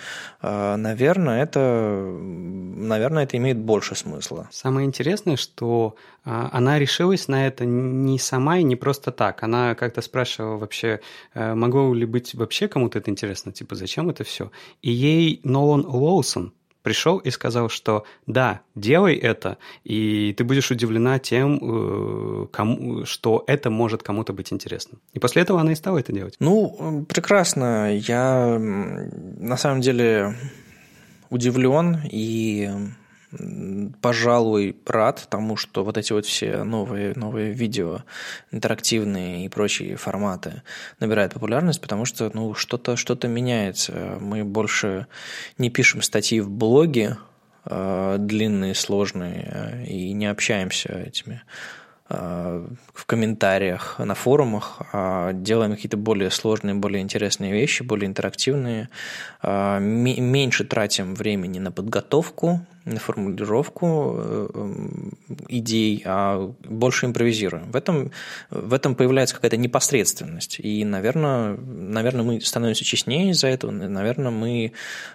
э, 0.42 0.76
наверное, 0.76 1.44
это, 1.44 1.60
наверное, 1.60 3.22
это 3.22 3.36
имеет 3.36 3.58
больше 3.58 3.94
смысла. 3.94 4.48
Самое 4.50 4.86
интересное, 4.86 5.36
что 5.36 5.94
она 6.26 6.78
решилась 6.78 7.28
на 7.28 7.46
это 7.46 7.64
не 7.64 8.18
сама 8.18 8.58
и 8.58 8.64
не 8.64 8.74
просто 8.74 9.12
так. 9.12 9.42
Она 9.42 9.74
как-то 9.74 10.02
спрашивала 10.02 10.56
вообще, 10.56 11.00
э, 11.34 11.54
могло 11.54 11.94
ли 11.94 12.04
быть 12.04 12.34
вообще 12.34 12.66
кому-то 12.66 12.98
это 12.98 13.10
интересно, 13.10 13.52
типа, 13.52 13.76
зачем 13.76 14.10
это 14.10 14.24
все? 14.24 14.50
И 14.82 14.90
ей 14.90 15.40
Нолан 15.44 15.86
Лоусон, 15.86 16.52
пришел 16.82 17.18
и 17.18 17.30
сказал, 17.30 17.68
что 17.68 18.04
да, 18.28 18.60
делай 18.76 19.16
это, 19.16 19.58
и 19.82 20.32
ты 20.36 20.44
будешь 20.44 20.70
удивлена 20.70 21.18
тем, 21.18 21.58
э, 21.60 22.46
кому, 22.52 23.04
что 23.04 23.42
это 23.48 23.70
может 23.70 24.04
кому-то 24.04 24.32
быть 24.32 24.52
интересно. 24.52 24.98
И 25.12 25.18
после 25.18 25.42
этого 25.42 25.60
она 25.60 25.72
и 25.72 25.74
стала 25.74 25.98
это 25.98 26.12
делать. 26.12 26.36
Ну, 26.38 27.04
прекрасно. 27.08 27.92
Я 27.96 28.56
на 28.58 29.56
самом 29.56 29.80
деле 29.80 30.36
удивлен 31.28 32.02
и 32.08 32.70
пожалуй, 34.00 34.76
рад 34.86 35.26
тому, 35.30 35.56
что 35.56 35.84
вот 35.84 35.96
эти 35.96 36.12
вот 36.12 36.26
все 36.26 36.64
новые, 36.64 37.14
новые 37.14 37.52
видео, 37.52 38.02
интерактивные 38.50 39.44
и 39.44 39.48
прочие 39.48 39.96
форматы 39.96 40.62
набирают 41.00 41.34
популярность, 41.34 41.80
потому 41.80 42.04
что 42.04 42.30
ну, 42.32 42.54
что-то 42.54 42.96
что 42.96 43.16
меняется. 43.26 44.18
Мы 44.20 44.44
больше 44.44 45.06
не 45.58 45.70
пишем 45.70 46.02
статьи 46.02 46.40
в 46.40 46.50
блоге, 46.50 47.16
э, 47.64 48.16
длинные, 48.18 48.74
сложные, 48.74 49.48
э, 49.50 49.84
и 49.86 50.12
не 50.12 50.26
общаемся 50.26 50.92
этими 50.92 51.42
в 52.08 53.04
комментариях 53.06 53.98
на 53.98 54.14
форумах, 54.14 54.80
а 54.92 55.32
делаем 55.32 55.74
какие-то 55.74 55.96
более 55.96 56.30
сложные, 56.30 56.74
более 56.74 57.02
интересные 57.02 57.52
вещи, 57.52 57.82
более 57.82 58.06
интерактивные, 58.06 58.88
а, 59.42 59.80
меньше 59.80 60.64
тратим 60.64 61.14
времени 61.16 61.58
на 61.58 61.72
подготовку, 61.72 62.60
формулировку 62.94 64.14
э, 64.18 64.48
идей, 65.48 66.02
а 66.04 66.52
больше 66.64 67.06
импровизируем. 67.06 67.70
В 67.70 67.76
этом, 67.76 68.12
в 68.50 68.72
этом 68.72 68.94
появляется 68.94 69.34
какая-то 69.34 69.56
непосредственность. 69.56 70.60
И, 70.60 70.84
наверное, 70.84 71.56
наверное, 71.56 72.22
мы 72.24 72.40
становимся 72.40 72.84
честнее 72.84 73.30
из-за 73.30 73.48
этого, 73.48 73.70
наверное, 73.70 74.30
мы 74.30 74.72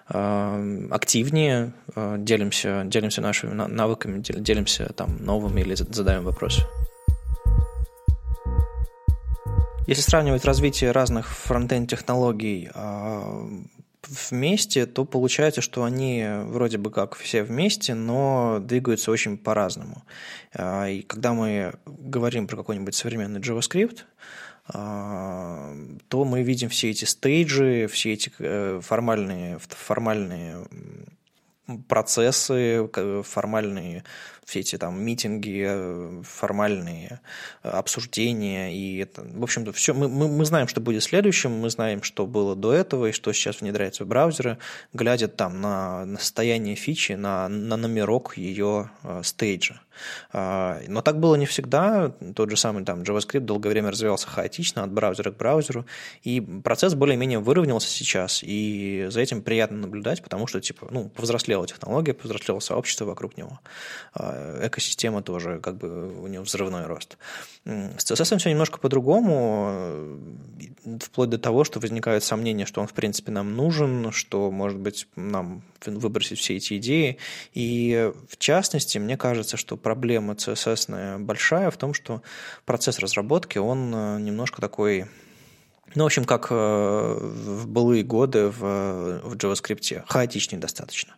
а, 0.08 0.62
активнее 0.92 1.74
делимся, 1.96 2.84
делимся 2.86 3.22
нашими 3.22 3.54
навыками, 3.54 4.22
делимся 4.22 4.92
там 4.94 5.18
новыми 5.20 5.62
или 5.62 5.76
задаем 5.76 6.24
вопросы. 6.24 6.64
Если 9.88 10.04
сравнивать 10.04 10.46
развитие 10.46 10.92
разных 10.92 11.28
фронтенд-технологий 11.28 12.70
а, 12.74 13.46
вместе, 14.30 14.86
то 14.86 15.06
получается, 15.06 15.62
что 15.62 15.84
они 15.84 16.26
вроде 16.45 16.78
бы 16.78 16.91
как 16.91 17.15
все 17.15 17.43
вместе, 17.43 17.93
но 17.93 18.60
двигаются 18.62 19.12
очень 19.12 19.38
по-разному. 19.38 20.04
А, 20.54 20.88
и 20.88 21.02
когда 21.02 21.34
мы 21.34 21.74
говорим 21.86 22.47
про 22.47 22.58
какой-нибудь 22.58 22.95
современный 22.95 23.39
JavaScript, 23.39 24.00
а, 24.67 25.74
то 26.08 26.26
мы 26.26 26.43
видим 26.43 26.69
все 26.69 26.89
эти 26.91 27.06
стейджи, 27.06 27.88
все 27.91 28.13
эти 28.13 28.32
э, 28.39 28.80
формальные, 28.84 29.60
формальные 29.60 30.65
процессы, 31.88 32.90
формальные 33.24 34.04
все 34.52 34.60
эти 34.60 34.78
там 34.78 35.02
митинги, 35.02 35.66
э, 35.66 36.24
формальные 36.24 37.22
э, 37.64 37.70
обсуждения 37.70 38.76
и 38.76 39.08
в 39.16 39.44
общем-то, 39.44 39.72
все, 39.72 39.94
мы, 39.94 40.10
мы, 40.10 40.28
мы 40.28 40.46
знаем, 40.46 40.68
что 40.68 40.82
будет 40.82 41.04
следующим, 41.04 41.52
мы 41.52 41.70
знаем, 41.70 42.04
что 42.04 42.26
было 42.26 42.56
до 42.56 42.74
этого 42.74 43.08
и 43.08 43.12
что 43.12 43.32
сейчас 43.32 43.62
внедряется 43.62 44.04
в 44.04 44.08
браузеры, 44.08 44.58
глядя 44.94 45.30
там 45.30 45.62
на, 45.62 46.06
на 46.06 46.18
состояние 46.18 46.76
фичи, 46.76 47.14
на, 47.14 47.48
на 47.48 47.78
номерок 47.78 48.38
ее 48.38 48.92
э, 49.04 49.22
стейджа. 49.24 49.80
А, 50.32 50.80
но 50.88 51.02
так 51.02 51.20
было 51.20 51.36
не 51.36 51.46
всегда. 51.46 52.14
Тот 52.36 52.50
же 52.50 52.58
самый 52.58 52.84
там 52.84 53.02
JavaScript 53.02 53.42
долгое 53.42 53.70
время 53.70 53.92
развивался 53.92 54.28
хаотично 54.28 54.84
от 54.84 54.92
браузера 54.92 55.32
к 55.32 55.38
браузеру, 55.38 55.86
и 56.24 56.42
процесс 56.42 56.94
более-менее 56.94 57.40
выровнялся 57.40 57.88
сейчас, 57.88 58.42
и 58.44 59.08
за 59.10 59.22
этим 59.22 59.42
приятно 59.42 59.78
наблюдать, 59.78 60.22
потому 60.22 60.48
что 60.48 60.60
типа, 60.62 60.88
ну, 60.92 61.10
повзрослела 61.10 61.68
технология, 61.68 62.14
повзрослело 62.14 62.60
сообщество 62.60 63.06
вокруг 63.06 63.38
него. 63.38 63.60
А, 64.14 64.68
экосистема 64.68 65.22
тоже, 65.22 65.60
как 65.60 65.78
бы 65.78 66.22
у 66.22 66.28
него 66.28 66.44
взрывной 66.44 66.86
рост. 66.86 67.18
С 67.66 68.12
CSS 68.12 68.38
все 68.38 68.50
немножко 68.50 68.80
по-другому, 68.80 70.20
вплоть 71.00 71.30
до 71.30 71.38
того, 71.38 71.64
что 71.64 71.80
возникают 71.80 72.24
сомнения, 72.24 72.66
что 72.66 72.82
он, 72.82 72.88
в 72.88 72.94
принципе, 72.94 73.32
нам 73.32 73.56
нужен, 73.56 74.12
что, 74.12 74.52
может 74.52 74.80
быть, 74.80 75.08
нам 75.16 75.64
выбросить 75.86 76.40
все 76.40 76.58
эти 76.58 76.78
идеи. 76.78 77.18
И, 77.54 78.12
в 78.28 78.38
частности, 78.38 78.98
мне 78.98 79.18
кажется, 79.18 79.58
что 79.58 79.78
проблема 79.91 80.36
CSS 80.36 81.17
большая 81.19 81.69
в 81.69 81.75
том, 81.75 81.93
что 81.93 82.21
процесс 82.65 82.99
разработки, 82.99 83.58
он 83.58 83.93
э, 83.93 84.19
немножко 84.21 84.62
такой 84.62 85.06
ну, 85.95 86.04
в 86.04 86.06
общем, 86.06 86.23
как 86.23 86.47
э, 86.49 86.54
в 86.56 87.67
былые 87.67 88.04
годы 88.04 88.47
в, 88.47 88.62
в 89.23 89.36
JavaScript, 89.36 90.04
хаотичный 90.08 90.60
достаточно. 90.60 91.15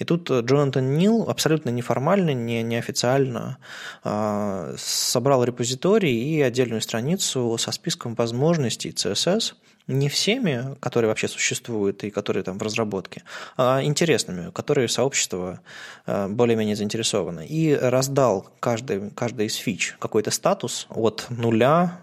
И 0.00 0.04
тут 0.04 0.28
Джонатан 0.28 0.96
Нил 0.98 1.26
абсолютно 1.28 1.70
неформально, 1.70 2.34
не, 2.34 2.64
неофициально 2.64 3.58
э, 4.02 4.74
собрал 4.76 5.44
репозиторий 5.44 6.18
и 6.34 6.40
отдельную 6.40 6.80
страницу 6.80 7.56
со 7.58 7.70
списком 7.70 8.16
возможностей 8.16 8.90
CSS– 8.90 9.54
не 9.88 10.08
всеми, 10.08 10.76
которые 10.80 11.08
вообще 11.08 11.28
существуют 11.28 12.04
и 12.04 12.10
которые 12.10 12.44
там 12.44 12.58
в 12.58 12.62
разработке, 12.62 13.22
а 13.56 13.82
интересными, 13.82 14.50
которые 14.50 14.88
сообщество 14.88 15.60
э, 16.06 16.28
более-менее 16.28 16.76
заинтересовано. 16.76 17.40
И 17.40 17.74
раздал 17.74 18.50
каждый, 18.60 19.10
каждый 19.10 19.46
из 19.46 19.54
фич 19.54 19.96
какой-то 19.98 20.30
статус 20.30 20.86
от 20.90 21.26
нуля 21.30 21.98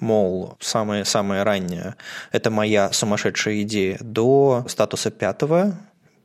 мол, 0.00 0.56
самое, 0.60 1.04
самое 1.04 1.42
раннее– 1.42 1.96
это 2.32 2.50
моя 2.50 2.92
сумасшедшая 2.92 3.62
идея, 3.62 3.98
до 4.00 4.64
статуса 4.68 5.10
пятого, 5.10 5.76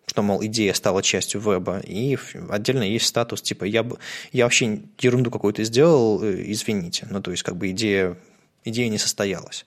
что, 0.05 0.21
мол, 0.21 0.43
идея 0.45 0.73
стала 0.73 1.01
частью 1.01 1.41
веба, 1.41 1.79
и 1.79 2.17
отдельно 2.49 2.83
есть 2.83 3.07
статус, 3.07 3.41
типа, 3.41 3.63
я, 3.63 3.85
я 4.31 4.43
вообще 4.43 4.81
ерунду 4.99 5.31
какую-то 5.31 5.63
сделал, 5.63 6.23
э, 6.23 6.43
извините. 6.51 7.07
Ну, 7.09 7.21
то 7.21 7.31
есть, 7.31 7.43
как 7.43 7.55
бы 7.55 7.71
идея, 7.71 8.17
идея 8.63 8.89
не 8.89 8.97
состоялась. 8.97 9.65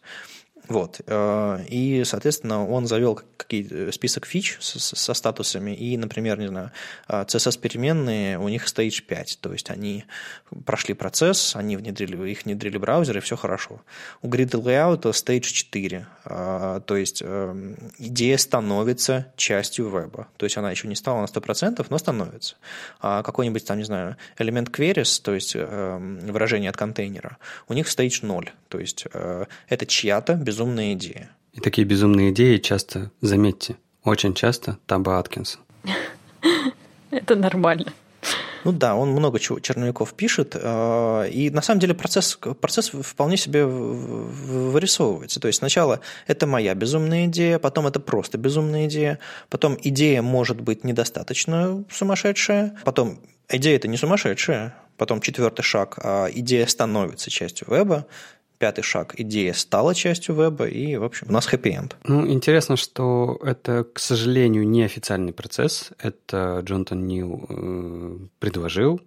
Вот. 0.69 1.01
Э, 1.07 1.65
и, 1.69 2.03
соответственно, 2.05 2.67
он 2.67 2.87
завел 2.87 3.21
какие 3.37 3.67
э, 3.71 3.93
список 3.93 4.27
фич 4.27 4.57
со 4.61 5.15
статусами, 5.15 5.71
и, 5.71 5.97
например, 5.97 6.39
не 6.39 6.49
знаю, 6.49 6.73
CSS-переменные, 7.09 8.39
у 8.39 8.49
них 8.49 8.67
stage 8.67 9.03
5, 9.03 9.39
то 9.41 9.53
есть 9.53 9.71
они 9.71 10.05
прошли 10.65 10.95
процесс, 10.95 11.55
они 11.55 11.77
внедрили, 11.77 12.31
их 12.31 12.45
внедрили 12.45 12.79
браузер, 12.79 13.17
и 13.19 13.21
все 13.21 13.37
хорошо. 13.37 13.81
У 14.23 14.29
Grid 14.29 14.51
Layout 14.51 15.03
stage 15.03 15.41
4, 15.41 16.07
э, 16.25 16.81
то 16.85 16.97
есть 16.97 17.23
идея 17.99 18.39
становится 18.39 19.33
частью 19.37 19.89
веба, 19.89 20.29
то 20.37 20.45
есть 20.45 20.57
она 20.57 20.71
еще 20.71 20.89
не 20.89 20.97
стала 20.97 21.21
на 21.21 21.27
100%, 21.27 21.87
но 21.89 21.99
становится. 21.99 22.57
А 23.01 23.23
какой-нибудь 23.23 23.65
там, 23.65 23.79
не 23.79 23.85
знаю, 23.85 24.17
элемент 24.39 24.71
queries, 24.71 25.21
то 25.23 25.35
есть 25.35 25.55
выражение 25.55 26.71
от 26.71 26.77
контейнера, 26.77 27.39
у 27.69 27.75
них 27.75 27.87
stage 27.87 28.27
0, 28.27 28.51
то 28.69 28.79
есть 28.79 29.07
это 29.69 29.87
чья-то 29.87 30.35
без 30.35 30.56
безумная 30.57 30.95
идея. 30.95 31.29
И 31.53 31.61
такие 31.61 31.87
безумные 31.87 32.31
идеи 32.31 32.57
часто, 32.57 33.11
заметьте, 33.21 33.77
очень 34.05 34.33
часто 34.33 34.79
Таба 34.87 35.19
Аткинс. 35.19 35.59
Это 37.11 37.37
нормально. 37.37 37.93
Ну 38.65 38.73
да, 38.73 38.97
он 38.97 39.11
много 39.11 39.39
чего 39.39 39.61
черновиков 39.61 40.15
пишет, 40.15 40.57
э, 40.61 41.29
и 41.31 41.51
на 41.51 41.63
самом 41.63 41.79
деле 41.79 41.95
процесс, 41.95 42.39
процесс 42.61 42.89
вполне 42.89 43.37
себе 43.37 43.65
вырисовывается. 43.65 45.41
То 45.41 45.47
есть 45.47 45.59
сначала 45.59 46.01
это 46.27 46.47
моя 46.47 46.75
безумная 46.75 47.27
идея, 47.27 47.59
потом 47.59 47.87
это 47.87 48.01
просто 48.01 48.39
безумная 48.39 48.87
идея, 48.87 49.19
потом 49.51 49.79
идея 49.81 50.23
может 50.23 50.61
быть 50.61 50.83
недостаточно 50.85 51.85
сумасшедшая, 51.91 52.77
потом 52.83 53.21
идея 53.49 53.77
это 53.77 53.87
не 53.87 53.97
сумасшедшая, 53.99 54.75
потом 54.97 55.21
четвертый 55.21 55.63
шаг, 55.63 55.99
а 56.03 56.29
идея 56.33 56.67
становится 56.67 57.31
частью 57.31 57.69
веба, 57.71 58.07
пятый 58.59 58.83
шаг, 58.83 59.15
идея 59.19 59.53
стала 59.53 59.95
частью 59.95 60.35
веба, 60.35 60.67
и, 60.67 60.97
в 60.97 61.05
общем, 61.05 61.27
у 61.29 61.33
нас 61.33 61.47
хэппи-энд. 61.47 61.97
Ну, 62.05 62.27
интересно, 62.27 62.77
что 62.77 63.39
это, 63.43 63.85
к 63.85 63.99
сожалению, 63.99 64.67
не 64.67 64.85
официальный 64.85 65.33
процесс. 65.33 65.91
Это 65.99 66.61
Джонатан 66.65 67.07
Нил 67.07 67.47
э, 67.49 68.19
предложил, 68.39 69.01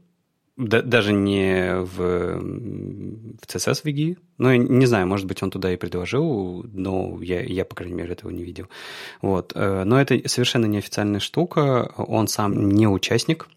да, 0.59 0.81
даже 0.81 1.13
не 1.13 1.73
в, 1.83 1.95
в 1.95 3.47
CSS 3.47 3.83
VG. 3.85 4.17
Ну, 4.39 4.53
не 4.55 4.85
знаю, 4.85 5.07
может 5.07 5.25
быть, 5.25 5.41
он 5.41 5.51
туда 5.51 5.71
и 5.71 5.77
предложил, 5.77 6.65
но 6.73 7.17
я, 7.21 7.41
я, 7.41 7.63
по 7.63 7.75
крайней 7.75 7.95
мере, 7.95 8.12
этого 8.12 8.29
не 8.29 8.43
видел. 8.43 8.67
Вот. 9.21 9.53
Э, 9.55 9.85
но 9.85 10.01
это 10.01 10.19
совершенно 10.27 10.65
неофициальная 10.65 11.21
штука. 11.21 11.93
Он 11.95 12.27
сам 12.27 12.69
не 12.69 12.88
участник 12.88 13.47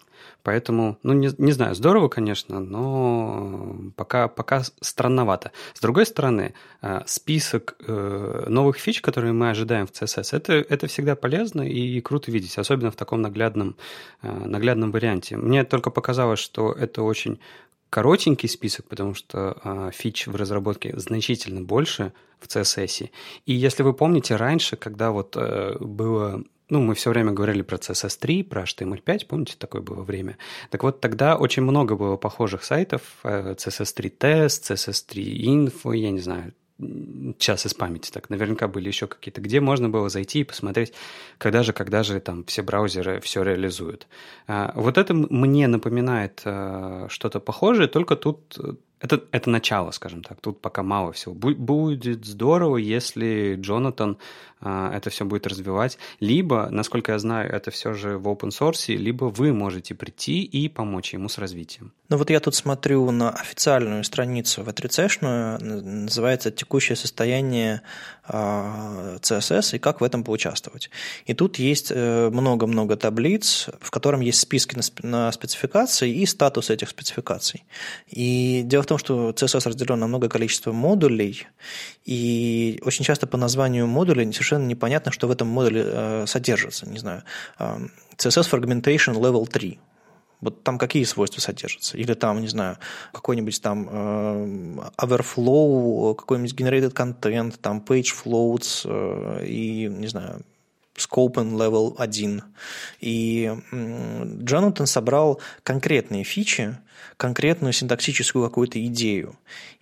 Поэтому, 0.42 0.98
ну, 1.02 1.12
не, 1.12 1.30
не 1.38 1.52
знаю, 1.52 1.74
здорово, 1.74 2.08
конечно, 2.08 2.58
но 2.58 3.76
пока, 3.96 4.26
пока 4.28 4.62
странновато. 4.80 5.52
С 5.74 5.80
другой 5.80 6.04
стороны, 6.04 6.54
э, 6.82 7.02
список 7.06 7.76
э, 7.86 8.46
новых 8.48 8.78
фич, 8.78 9.00
которые 9.00 9.32
мы 9.32 9.50
ожидаем 9.50 9.86
в 9.86 9.92
CSS, 9.92 10.36
это, 10.36 10.52
это 10.54 10.86
всегда 10.88 11.14
полезно 11.14 11.62
и 11.62 12.00
круто 12.00 12.32
видеть, 12.32 12.58
особенно 12.58 12.90
в 12.90 12.96
таком 12.96 13.22
наглядном, 13.22 13.76
э, 14.22 14.32
наглядном 14.32 14.90
варианте. 14.90 15.36
Мне 15.36 15.64
только 15.64 15.90
показалось, 15.90 16.40
что 16.40 16.72
это 16.72 17.02
очень 17.02 17.38
коротенький 17.88 18.48
список, 18.48 18.86
потому 18.86 19.14
что 19.14 19.90
фич 19.92 20.26
в 20.26 20.34
разработке 20.34 20.98
значительно 20.98 21.60
больше 21.60 22.14
в 22.40 22.46
CSS. 22.46 23.10
И 23.44 23.52
если 23.52 23.82
вы 23.82 23.92
помните, 23.92 24.36
раньше, 24.36 24.76
когда 24.76 25.10
вот 25.10 25.36
было 25.36 26.42
ну, 26.72 26.80
мы 26.80 26.94
все 26.94 27.10
время 27.10 27.32
говорили 27.32 27.60
про 27.60 27.76
CSS3, 27.76 28.44
про 28.44 28.62
HTML5, 28.62 29.26
помните, 29.26 29.56
такое 29.58 29.82
было 29.82 30.02
время? 30.02 30.38
Так 30.70 30.82
вот, 30.82 31.02
тогда 31.02 31.36
очень 31.36 31.62
много 31.62 31.96
было 31.96 32.16
похожих 32.16 32.64
сайтов, 32.64 33.02
CSS3 33.22 34.08
тест, 34.08 34.70
CSS3 34.70 35.22
info, 35.22 35.94
я 35.94 36.10
не 36.10 36.20
знаю, 36.20 36.54
сейчас 36.78 37.66
из 37.66 37.74
памяти 37.74 38.10
так, 38.10 38.30
наверняка 38.30 38.68
были 38.68 38.88
еще 38.88 39.06
какие-то, 39.06 39.42
где 39.42 39.60
можно 39.60 39.90
было 39.90 40.08
зайти 40.08 40.40
и 40.40 40.44
посмотреть, 40.44 40.94
когда 41.36 41.62
же, 41.62 41.74
когда 41.74 42.02
же 42.02 42.18
там 42.20 42.42
все 42.44 42.62
браузеры 42.62 43.20
все 43.20 43.42
реализуют. 43.42 44.06
А, 44.46 44.72
вот 44.74 44.96
это 44.96 45.12
мне 45.12 45.68
напоминает 45.68 46.40
а, 46.46 47.06
что-то 47.10 47.38
похожее, 47.38 47.86
только 47.86 48.16
тут 48.16 48.56
это, 49.02 49.24
это 49.32 49.50
начало, 49.50 49.90
скажем 49.90 50.22
так. 50.22 50.40
Тут 50.40 50.60
пока 50.60 50.82
мало 50.82 51.12
всего. 51.12 51.34
Будет 51.34 52.24
здорово, 52.24 52.76
если 52.76 53.56
Джонатан 53.60 54.16
а, 54.64 54.92
это 54.94 55.10
все 55.10 55.24
будет 55.24 55.46
развивать. 55.46 55.98
Либо, 56.20 56.68
насколько 56.70 57.12
я 57.12 57.18
знаю, 57.18 57.52
это 57.52 57.72
все 57.72 57.94
же 57.94 58.16
в 58.16 58.28
open 58.28 58.50
source, 58.50 58.94
либо 58.94 59.24
вы 59.24 59.52
можете 59.52 59.94
прийти 59.94 60.42
и 60.42 60.68
помочь 60.68 61.14
ему 61.14 61.28
с 61.28 61.38
развитием. 61.38 61.92
Ну 62.08 62.16
вот 62.16 62.30
я 62.30 62.38
тут 62.38 62.54
смотрю 62.54 63.10
на 63.10 63.30
официальную 63.30 64.04
страницу 64.04 64.62
в 64.62 64.72
3 64.72 64.88
называется 65.20 66.50
«Текущее 66.52 66.94
состояние 66.94 67.82
CSS 68.28 69.76
и 69.76 69.78
как 69.78 70.00
в 70.00 70.04
этом 70.04 70.22
поучаствовать». 70.22 70.90
И 71.26 71.34
тут 71.34 71.58
есть 71.58 71.90
э, 71.90 72.30
много-много 72.30 72.96
таблиц, 72.96 73.68
в 73.80 73.90
котором 73.90 74.20
есть 74.20 74.40
списки 74.40 74.78
на 75.02 75.32
спецификации 75.32 76.14
и 76.14 76.26
статус 76.26 76.70
этих 76.70 76.90
спецификаций. 76.90 77.64
И 78.08 78.62
дело 78.64 78.82
в 78.82 78.86
том, 78.86 78.91
что 78.98 79.30
CSS 79.30 79.68
разделен 79.68 79.98
на 79.98 80.06
много 80.06 80.28
количество 80.28 80.72
модулей, 80.72 81.46
и 82.04 82.80
очень 82.84 83.04
часто 83.04 83.26
по 83.26 83.36
названию 83.36 83.86
модуля 83.86 84.24
совершенно 84.32 84.66
непонятно, 84.66 85.12
что 85.12 85.28
в 85.28 85.30
этом 85.30 85.48
модуле 85.48 85.84
э, 85.84 86.24
содержится. 86.26 86.88
Не 86.88 86.98
знаю, 86.98 87.22
э, 87.58 87.78
CSS 88.16 88.50
Fragmentation 88.50 89.14
Level 89.14 89.46
3. 89.46 89.78
Вот 90.42 90.64
там 90.64 90.76
какие 90.76 91.04
свойства 91.04 91.40
содержатся? 91.40 91.96
Или 91.96 92.14
там, 92.14 92.40
не 92.40 92.48
знаю, 92.48 92.76
какой-нибудь 93.12 93.62
там 93.62 93.88
э, 93.88 94.90
overflow, 94.98 96.16
какой-нибудь 96.16 96.54
generated 96.54 96.92
content, 96.92 97.54
там 97.60 97.82
page 97.86 98.12
floats 98.12 98.82
э, 98.84 99.46
и, 99.46 99.88
не 99.88 100.08
знаю, 100.08 100.42
scope 100.96 101.34
and 101.34 101.52
level 101.56 101.94
1. 101.98 102.42
И 103.00 103.52
Джонатан 104.42 104.86
собрал 104.86 105.40
конкретные 105.62 106.24
фичи, 106.24 106.76
конкретную 107.16 107.72
синтаксическую 107.72 108.44
какую-то 108.44 108.84
идею. 108.86 109.36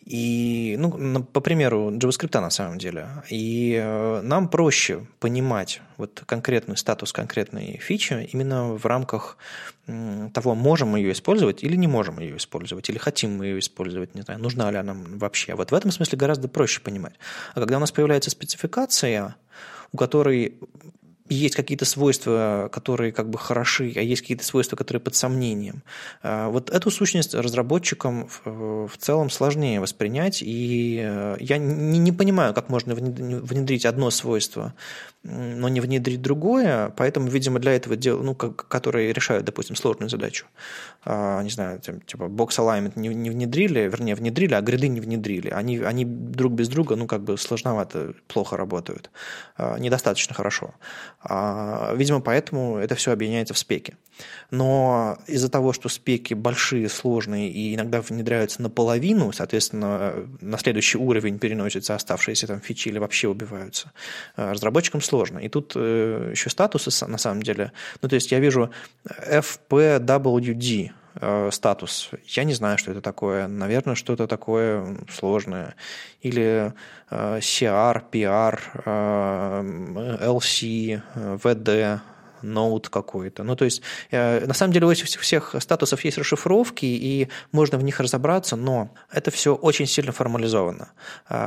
И, 0.04 0.76
ну, 0.78 1.22
по 1.22 1.40
примеру 1.40 1.90
JavaScript 1.90 2.40
на 2.40 2.50
самом 2.50 2.78
деле. 2.78 3.08
И 3.28 3.78
э, 3.80 4.20
нам 4.22 4.48
проще 4.48 5.06
понимать 5.20 5.82
вот 5.98 6.22
конкретный 6.26 6.76
статус 6.76 7.12
конкретной 7.12 7.78
фичи 7.80 8.28
именно 8.32 8.72
в 8.72 8.86
рамках 8.86 9.36
того, 10.32 10.54
можем 10.54 10.88
мы 10.88 11.00
ее 11.00 11.12
использовать 11.12 11.64
или 11.64 11.76
не 11.76 11.86
можем 11.86 12.18
ее 12.20 12.36
использовать, 12.36 12.88
или 12.88 12.98
хотим 12.98 13.36
мы 13.36 13.46
ее 13.46 13.58
использовать, 13.58 14.14
не 14.14 14.22
знаю, 14.22 14.40
нужна 14.40 14.70
ли 14.70 14.76
она 14.76 14.94
нам 14.94 15.18
вообще. 15.18 15.54
Вот 15.54 15.70
в 15.70 15.74
этом 15.74 15.90
смысле 15.90 16.18
гораздо 16.18 16.48
проще 16.48 16.80
понимать. 16.80 17.14
А 17.54 17.60
когда 17.60 17.76
у 17.76 17.80
нас 17.80 17.90
появляется 17.92 18.30
спецификация, 18.30 19.36
у 19.92 19.96
которой 19.96 20.54
есть 21.34 21.54
какие-то 21.54 21.84
свойства, 21.84 22.68
которые 22.72 23.12
как 23.12 23.30
бы 23.30 23.38
хороши, 23.38 23.92
а 23.96 24.00
есть 24.00 24.22
какие-то 24.22 24.44
свойства, 24.44 24.76
которые 24.76 25.00
под 25.00 25.14
сомнением. 25.14 25.82
А, 26.22 26.48
вот 26.48 26.70
эту 26.70 26.90
сущность 26.90 27.34
разработчикам 27.34 28.28
в 28.44 28.92
целом 28.98 29.30
сложнее 29.30 29.80
воспринять, 29.80 30.42
и 30.42 31.00
э, 31.02 31.36
я 31.40 31.58
не, 31.58 31.98
не 31.98 32.12
понимаю, 32.12 32.54
как 32.54 32.68
можно 32.68 32.94
внедрить 32.94 33.86
одно 33.86 34.10
свойство 34.10 34.74
но 35.22 35.68
не 35.68 35.80
внедрить 35.80 36.22
другое, 36.22 36.92
поэтому, 36.96 37.28
видимо, 37.28 37.58
для 37.58 37.72
этого 37.72 37.94
дела, 37.94 38.22
ну, 38.22 38.34
как, 38.34 38.66
которые 38.68 39.12
решают, 39.12 39.44
допустим, 39.44 39.76
сложную 39.76 40.08
задачу, 40.08 40.46
а, 41.04 41.42
не 41.42 41.50
знаю, 41.50 41.80
типа 41.80 42.28
бокс 42.28 42.58
alignment 42.58 42.92
не, 42.96 43.08
не 43.08 43.28
внедрили, 43.28 43.80
вернее, 43.80 44.14
внедрили, 44.14 44.54
а 44.54 44.62
гриды 44.62 44.88
не 44.88 45.00
внедрили. 45.00 45.50
Они, 45.50 45.78
они 45.78 46.06
друг 46.06 46.54
без 46.54 46.68
друга, 46.68 46.96
ну, 46.96 47.06
как 47.06 47.22
бы 47.22 47.36
сложновато, 47.36 48.14
плохо 48.28 48.56
работают, 48.56 49.10
а, 49.56 49.78
недостаточно 49.78 50.34
хорошо. 50.34 50.74
А, 51.22 51.94
видимо, 51.94 52.20
поэтому 52.20 52.78
это 52.78 52.94
все 52.94 53.12
объединяется 53.12 53.52
в 53.52 53.58
спеке. 53.58 53.96
Но 54.50 55.18
из-за 55.26 55.48
того, 55.48 55.72
что 55.72 55.88
спеки 55.88 56.34
большие, 56.34 56.88
сложные 56.88 57.50
и 57.50 57.74
иногда 57.74 58.00
внедряются 58.00 58.62
наполовину, 58.62 59.32
соответственно, 59.32 60.14
на 60.40 60.58
следующий 60.58 60.98
уровень 60.98 61.38
переносятся 61.38 61.94
оставшиеся 61.94 62.46
там 62.46 62.60
фичи 62.60 62.88
или 62.88 62.98
вообще 62.98 63.28
убиваются, 63.28 63.92
а, 64.36 64.52
разработчикам 64.52 65.00
сложно. 65.00 65.38
И 65.38 65.48
тут 65.48 65.72
э, 65.76 66.30
еще 66.32 66.50
статусы 66.50 67.06
на 67.06 67.18
самом 67.18 67.42
деле. 67.42 67.72
Ну, 68.02 68.08
то 68.08 68.14
есть 68.14 68.32
я 68.32 68.40
вижу 68.40 68.70
FPWD, 69.04 70.90
э, 71.14 71.50
статус. 71.52 72.10
Я 72.26 72.44
не 72.44 72.54
знаю, 72.54 72.78
что 72.78 72.90
это 72.90 73.00
такое. 73.00 73.46
Наверное, 73.46 73.94
что-то 73.94 74.26
такое 74.26 74.96
сложное. 75.08 75.74
Или 76.22 76.72
э, 77.10 77.38
CR, 77.38 78.02
PR, 78.10 78.60
LC, 80.20 81.02
VD, 81.14 82.00
ноут 82.42 82.88
какой-то. 82.88 83.42
Ну, 83.42 83.56
то 83.56 83.64
есть, 83.64 83.82
на 84.10 84.54
самом 84.54 84.72
деле, 84.72 84.86
у 84.86 84.90
этих 84.90 85.06
всех 85.06 85.54
статусов 85.58 86.04
есть 86.04 86.18
расшифровки, 86.18 86.86
и 86.86 87.28
можно 87.52 87.78
в 87.78 87.84
них 87.84 88.00
разобраться, 88.00 88.56
но 88.56 88.94
это 89.12 89.30
все 89.30 89.54
очень 89.54 89.86
сильно 89.86 90.12
формализовано. 90.12 90.92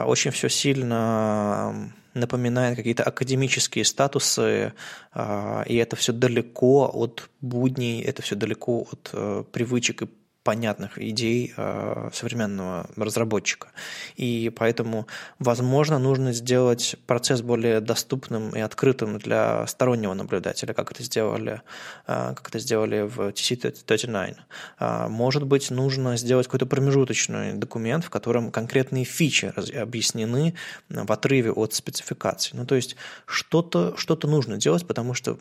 Очень 0.06 0.32
все 0.32 0.50
сильно 0.50 1.94
напоминает 2.14 2.76
какие-то 2.76 3.04
академические 3.04 3.86
статусы, 3.86 4.74
а, 5.14 5.64
и 5.66 5.76
это 5.76 5.96
все 5.96 6.14
далеко 6.14 6.90
от 6.94 7.30
будней, 7.42 8.02
это 8.02 8.22
все 8.22 8.36
далеко 8.36 8.88
от 8.92 9.10
э, 9.14 9.44
привычек 9.52 10.04
и 10.04 10.10
понятных 10.44 11.00
идей 11.00 11.54
э, 11.56 12.10
современного 12.14 12.90
разработчика. 12.96 13.70
И 14.16 14.52
поэтому, 14.56 15.08
возможно, 15.40 16.00
нужно 16.00 16.34
сделать 16.34 16.96
процесс 17.08 17.42
более 17.42 17.80
доступным 17.80 18.50
и 18.52 18.60
открытым 18.60 19.20
для 19.20 19.66
стороннего 19.68 20.14
наблюдателя, 20.14 20.74
как 20.74 20.92
это 20.92 21.04
сделали, 21.04 21.62
э, 22.08 22.34
как 22.36 22.50
это 22.50 22.60
сделали 22.60 23.02
в 23.04 23.30
TC39. 23.30 24.36
Э, 24.80 25.08
может 25.08 25.46
быть, 25.46 25.72
нужно 25.72 26.18
сделать 26.18 26.48
какой-то 26.48 26.66
промежуточный 26.66 27.54
документ, 27.54 28.04
в 28.06 28.10
котором 28.10 28.52
конкретные 28.52 29.06
фичи 29.06 29.54
объяснены 29.76 30.56
в 30.90 31.12
отрыве 31.12 31.52
от 31.52 31.74
спецификаций. 31.74 32.58
Ну, 32.58 32.66
то 32.66 32.76
есть 32.76 32.96
что-то 33.26 33.96
что 33.98 34.18
нужно 34.28 34.58
делать, 34.58 34.88
потому 34.88 35.14
что, 35.14 35.38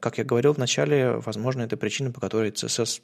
как 0.00 0.18
я 0.18 0.24
говорил 0.24 0.54
в 0.54 0.58
начале, 0.58 1.12
возможно, 1.12 1.62
это 1.62 1.76
причина, 1.76 2.10
по 2.12 2.20
которой 2.20 2.50
CSS 2.50 3.00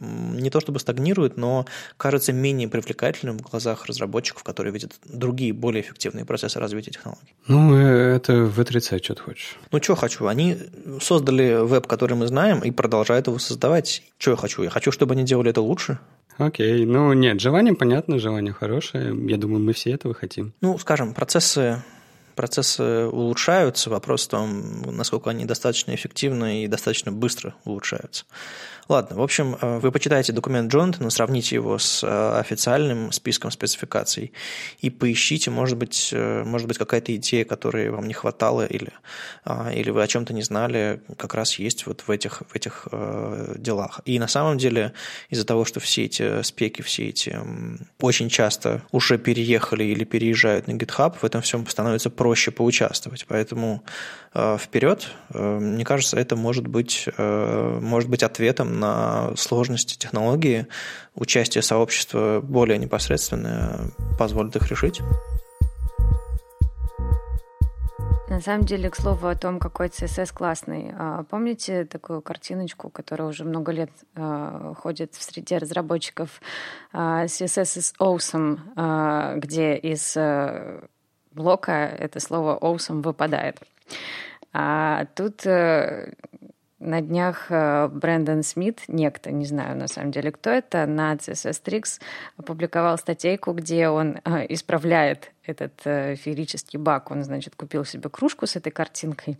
не 0.00 0.50
то 0.50 0.60
чтобы 0.60 0.78
стагнирует, 0.80 1.36
но 1.36 1.66
кажется 1.96 2.32
менее 2.32 2.68
привлекательным 2.68 3.38
в 3.38 3.42
глазах 3.42 3.86
разработчиков, 3.86 4.42
которые 4.44 4.72
видят 4.72 4.94
другие, 5.04 5.52
более 5.52 5.82
эффективные 5.82 6.24
процессы 6.24 6.60
развития 6.60 6.92
технологий. 6.92 7.34
Ну, 7.46 7.74
это 7.74 8.44
в 8.44 8.60
отрицать, 8.60 9.04
что 9.04 9.14
ты 9.14 9.22
хочешь. 9.22 9.56
Ну, 9.70 9.82
что 9.82 9.96
хочу? 9.96 10.26
Они 10.26 10.56
создали 11.00 11.66
веб, 11.66 11.86
который 11.86 12.16
мы 12.16 12.26
знаем, 12.26 12.60
и 12.60 12.70
продолжают 12.70 13.26
его 13.26 13.38
создавать. 13.38 14.02
Что 14.18 14.32
я 14.32 14.36
хочу? 14.36 14.62
Я 14.62 14.70
хочу, 14.70 14.92
чтобы 14.92 15.14
они 15.14 15.24
делали 15.24 15.50
это 15.50 15.60
лучше. 15.60 15.98
Окей, 16.36 16.86
ну 16.86 17.12
нет, 17.14 17.40
желание 17.40 17.74
понятно, 17.74 18.20
желание 18.20 18.52
хорошее. 18.52 19.12
Я 19.28 19.36
думаю, 19.36 19.60
мы 19.60 19.72
все 19.72 19.90
этого 19.90 20.14
хотим. 20.14 20.52
Ну, 20.60 20.78
скажем, 20.78 21.12
процессы 21.12 21.82
процессы 22.38 23.08
улучшаются, 23.08 23.90
вопрос 23.90 24.26
в 24.26 24.28
том, 24.28 24.82
насколько 24.96 25.28
они 25.28 25.44
достаточно 25.44 25.92
эффективно 25.92 26.62
и 26.62 26.68
достаточно 26.68 27.10
быстро 27.10 27.56
улучшаются. 27.64 28.26
Ладно, 28.88 29.16
в 29.16 29.22
общем, 29.22 29.54
э, 29.60 29.78
вы 29.80 29.92
почитаете 29.92 30.32
документ 30.32 30.72
Джонатана, 30.72 31.10
сравните 31.10 31.56
его 31.56 31.78
с 31.78 32.02
э, 32.02 32.38
официальным 32.40 33.12
списком 33.12 33.50
спецификаций 33.50 34.32
и 34.80 34.88
поищите, 34.88 35.50
может 35.50 35.76
быть, 35.76 36.08
э, 36.14 36.42
может 36.44 36.66
быть 36.66 36.78
какая-то 36.78 37.14
идея, 37.16 37.44
которой 37.44 37.90
вам 37.90 38.08
не 38.08 38.14
хватало 38.14 38.64
или, 38.64 38.92
или 39.74 39.90
вы 39.90 40.02
о 40.02 40.06
чем-то 40.06 40.32
не 40.32 40.42
знали, 40.42 41.02
как 41.18 41.34
раз 41.34 41.58
есть 41.58 41.86
вот 41.86 42.04
в 42.06 42.10
этих, 42.10 42.42
в 42.48 42.56
этих 42.56 42.88
делах. 43.56 44.00
И 44.06 44.18
на 44.18 44.28
самом 44.28 44.56
деле 44.56 44.94
из-за 45.28 45.44
того, 45.44 45.66
что 45.66 45.80
все 45.80 46.06
эти 46.06 46.42
спеки, 46.42 46.80
все 46.80 47.08
эти 47.08 47.38
очень 48.00 48.30
часто 48.30 48.82
уже 48.90 49.18
переехали 49.18 49.84
или 49.84 50.04
переезжают 50.04 50.66
на 50.66 50.72
GitHub, 50.72 51.16
в 51.20 51.24
этом 51.24 51.42
всем 51.42 51.66
становится 51.66 52.08
проще 52.10 52.50
поучаствовать. 52.50 53.26
Поэтому 53.28 53.84
вперед, 54.34 55.10
мне 55.32 55.84
кажется, 55.84 56.18
это 56.18 56.36
может 56.36 56.66
быть, 56.66 57.08
может 57.16 58.10
быть 58.10 58.22
ответом 58.22 58.78
на 58.78 59.34
сложности 59.36 59.96
технологии, 59.96 60.66
участие 61.14 61.62
сообщества 61.62 62.40
более 62.42 62.78
непосредственное 62.78 63.90
позволит 64.18 64.56
их 64.56 64.70
решить. 64.70 65.00
На 68.28 68.42
самом 68.42 68.66
деле, 68.66 68.90
к 68.90 68.96
слову 68.96 69.26
о 69.26 69.34
том, 69.34 69.58
какой 69.58 69.86
CSS 69.86 70.34
классный. 70.34 70.92
А, 70.96 71.24
помните 71.24 71.86
такую 71.86 72.20
картиночку, 72.20 72.90
которая 72.90 73.28
уже 73.28 73.44
много 73.44 73.72
лет 73.72 73.90
а, 74.14 74.74
ходит 74.74 75.14
в 75.14 75.22
среде 75.22 75.56
разработчиков 75.56 76.40
а, 76.92 77.24
CSS 77.24 77.78
is 77.78 77.94
awesome, 77.98 79.38
где 79.38 79.76
из 79.76 80.14
э, 80.16 80.82
блока 81.32 81.72
это 81.72 82.20
слово 82.20 82.58
awesome 82.60 83.02
выпадает. 83.02 83.56
А 84.52 85.06
тут 85.14 85.44
э, 85.46 86.12
на 86.78 87.00
днях 87.00 87.46
э, 87.50 87.88
Брэндон 87.88 88.42
Смит, 88.42 88.82
некто, 88.88 89.30
не 89.30 89.44
знаю 89.44 89.76
на 89.76 89.88
самом 89.88 90.10
деле, 90.10 90.32
кто 90.32 90.50
это, 90.50 90.86
на 90.86 91.14
CSS 91.14 91.62
Tricks 91.62 92.00
опубликовал 92.36 92.96
статейку, 92.98 93.52
где 93.52 93.88
он 93.88 94.18
э, 94.24 94.46
исправляет 94.48 95.32
этот 95.44 95.80
феерический 95.80 96.78
баг. 96.78 97.10
Он, 97.10 97.24
значит, 97.24 97.54
купил 97.56 97.84
себе 97.84 98.08
кружку 98.08 98.46
с 98.46 98.56
этой 98.56 98.70
картинкой, 98.70 99.38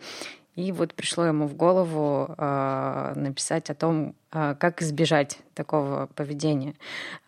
и 0.56 0.72
вот 0.72 0.94
пришло 0.94 1.24
ему 1.24 1.46
в 1.46 1.54
голову 1.54 2.34
написать 2.36 3.70
о 3.70 3.74
том, 3.74 4.14
как 4.30 4.82
избежать 4.82 5.38
такого 5.54 6.08
поведения. 6.16 6.74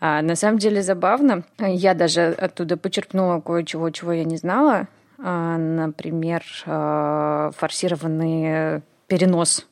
А, 0.00 0.22
на 0.22 0.34
самом 0.34 0.58
деле 0.58 0.82
забавно. 0.82 1.44
Я 1.58 1.94
даже 1.94 2.28
оттуда 2.32 2.76
почерпнула 2.76 3.40
кое-чего, 3.40 3.90
чего 3.90 4.12
я 4.12 4.24
не 4.24 4.36
знала. 4.36 4.88
А, 5.22 5.58
например, 5.58 6.42
э, 6.66 7.50
форсированный 7.56 8.82
перенос 9.06 9.66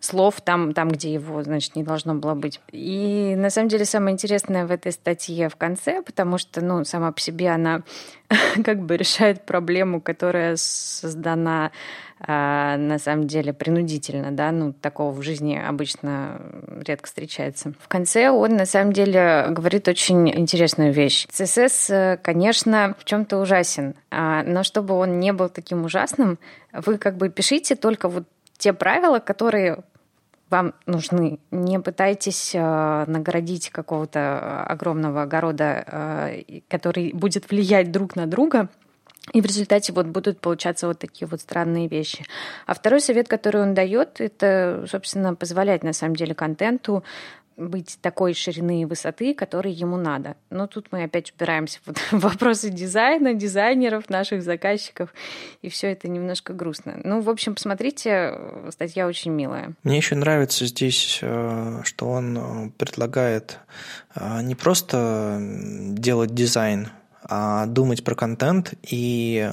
слов 0.00 0.40
там, 0.40 0.72
там, 0.72 0.90
где 0.90 1.12
его, 1.12 1.42
значит, 1.42 1.76
не 1.76 1.82
должно 1.82 2.14
было 2.14 2.34
быть. 2.34 2.60
И 2.70 3.34
на 3.36 3.50
самом 3.50 3.68
деле 3.68 3.84
самое 3.84 4.14
интересное 4.14 4.66
в 4.66 4.70
этой 4.70 4.92
статье 4.92 5.48
в 5.48 5.56
конце, 5.56 6.02
потому 6.02 6.38
что, 6.38 6.64
ну, 6.64 6.84
сама 6.84 7.12
по 7.12 7.20
себе 7.20 7.50
она 7.50 7.82
как 8.64 8.80
бы 8.80 8.96
решает 8.96 9.44
проблему, 9.46 10.00
которая 10.00 10.56
создана 10.56 11.72
а, 12.18 12.78
на 12.78 12.98
самом 12.98 13.26
деле 13.26 13.52
принудительно, 13.52 14.32
да, 14.32 14.50
ну, 14.50 14.72
такого 14.72 15.12
в 15.12 15.22
жизни 15.22 15.56
обычно 15.56 16.40
редко 16.86 17.06
встречается. 17.06 17.74
В 17.78 17.88
конце 17.88 18.30
он 18.30 18.56
на 18.56 18.64
самом 18.64 18.92
деле 18.92 19.46
говорит 19.50 19.86
очень 19.86 20.28
интересную 20.30 20.92
вещь. 20.92 21.26
CSS, 21.30 22.18
конечно, 22.22 22.94
в 22.98 23.04
чем-то 23.04 23.38
ужасен, 23.38 23.94
а, 24.10 24.42
но 24.44 24.62
чтобы 24.62 24.94
он 24.94 25.20
не 25.20 25.32
был 25.32 25.50
таким 25.50 25.84
ужасным, 25.84 26.38
вы 26.72 26.96
как 26.96 27.16
бы 27.16 27.28
пишите 27.28 27.76
только 27.76 28.08
вот 28.08 28.24
те 28.56 28.72
правила, 28.72 29.18
которые 29.18 29.84
вам 30.50 30.74
нужны. 30.86 31.40
Не 31.50 31.80
пытайтесь 31.80 32.54
э, 32.54 33.04
наградить 33.06 33.70
какого-то 33.70 34.62
огромного 34.64 35.22
огорода, 35.22 35.84
э, 35.86 36.60
который 36.68 37.12
будет 37.12 37.50
влиять 37.50 37.90
друг 37.90 38.14
на 38.14 38.26
друга, 38.26 38.68
и 39.32 39.40
в 39.40 39.46
результате 39.46 39.92
вот 39.92 40.06
будут 40.06 40.40
получаться 40.40 40.86
вот 40.86 41.00
такие 41.00 41.26
вот 41.26 41.40
странные 41.40 41.88
вещи. 41.88 42.24
А 42.66 42.74
второй 42.74 43.00
совет, 43.00 43.26
который 43.26 43.60
он 43.60 43.74
дает, 43.74 44.20
это, 44.20 44.84
собственно, 44.88 45.34
позволять 45.34 45.82
на 45.82 45.92
самом 45.92 46.14
деле 46.14 46.34
контенту 46.34 47.02
быть 47.56 47.98
такой 48.00 48.34
ширины 48.34 48.82
и 48.82 48.84
высоты, 48.84 49.34
которой 49.34 49.72
ему 49.72 49.96
надо. 49.96 50.36
Но 50.50 50.66
тут 50.66 50.88
мы 50.90 51.04
опять 51.04 51.30
упираемся 51.30 51.80
в 51.86 51.94
вопросы 52.12 52.70
дизайна, 52.70 53.34
дизайнеров, 53.34 54.10
наших 54.10 54.42
заказчиков, 54.42 55.12
и 55.62 55.68
все 55.68 55.92
это 55.92 56.08
немножко 56.08 56.52
грустно. 56.52 57.00
Ну, 57.02 57.20
в 57.20 57.30
общем, 57.30 57.54
посмотрите, 57.54 58.38
статья 58.70 59.06
очень 59.06 59.32
милая. 59.32 59.72
Мне 59.82 59.96
еще 59.96 60.14
нравится 60.14 60.66
здесь, 60.66 61.18
э, 61.22 61.80
что 61.84 62.10
он 62.10 62.38
э, 62.38 62.70
предлагает 62.76 63.58
э, 64.14 64.42
не 64.42 64.54
просто 64.54 65.38
делать 65.40 66.34
дизайн 66.34 66.90
думать 67.28 68.04
про 68.04 68.14
контент. 68.14 68.74
И 68.82 69.50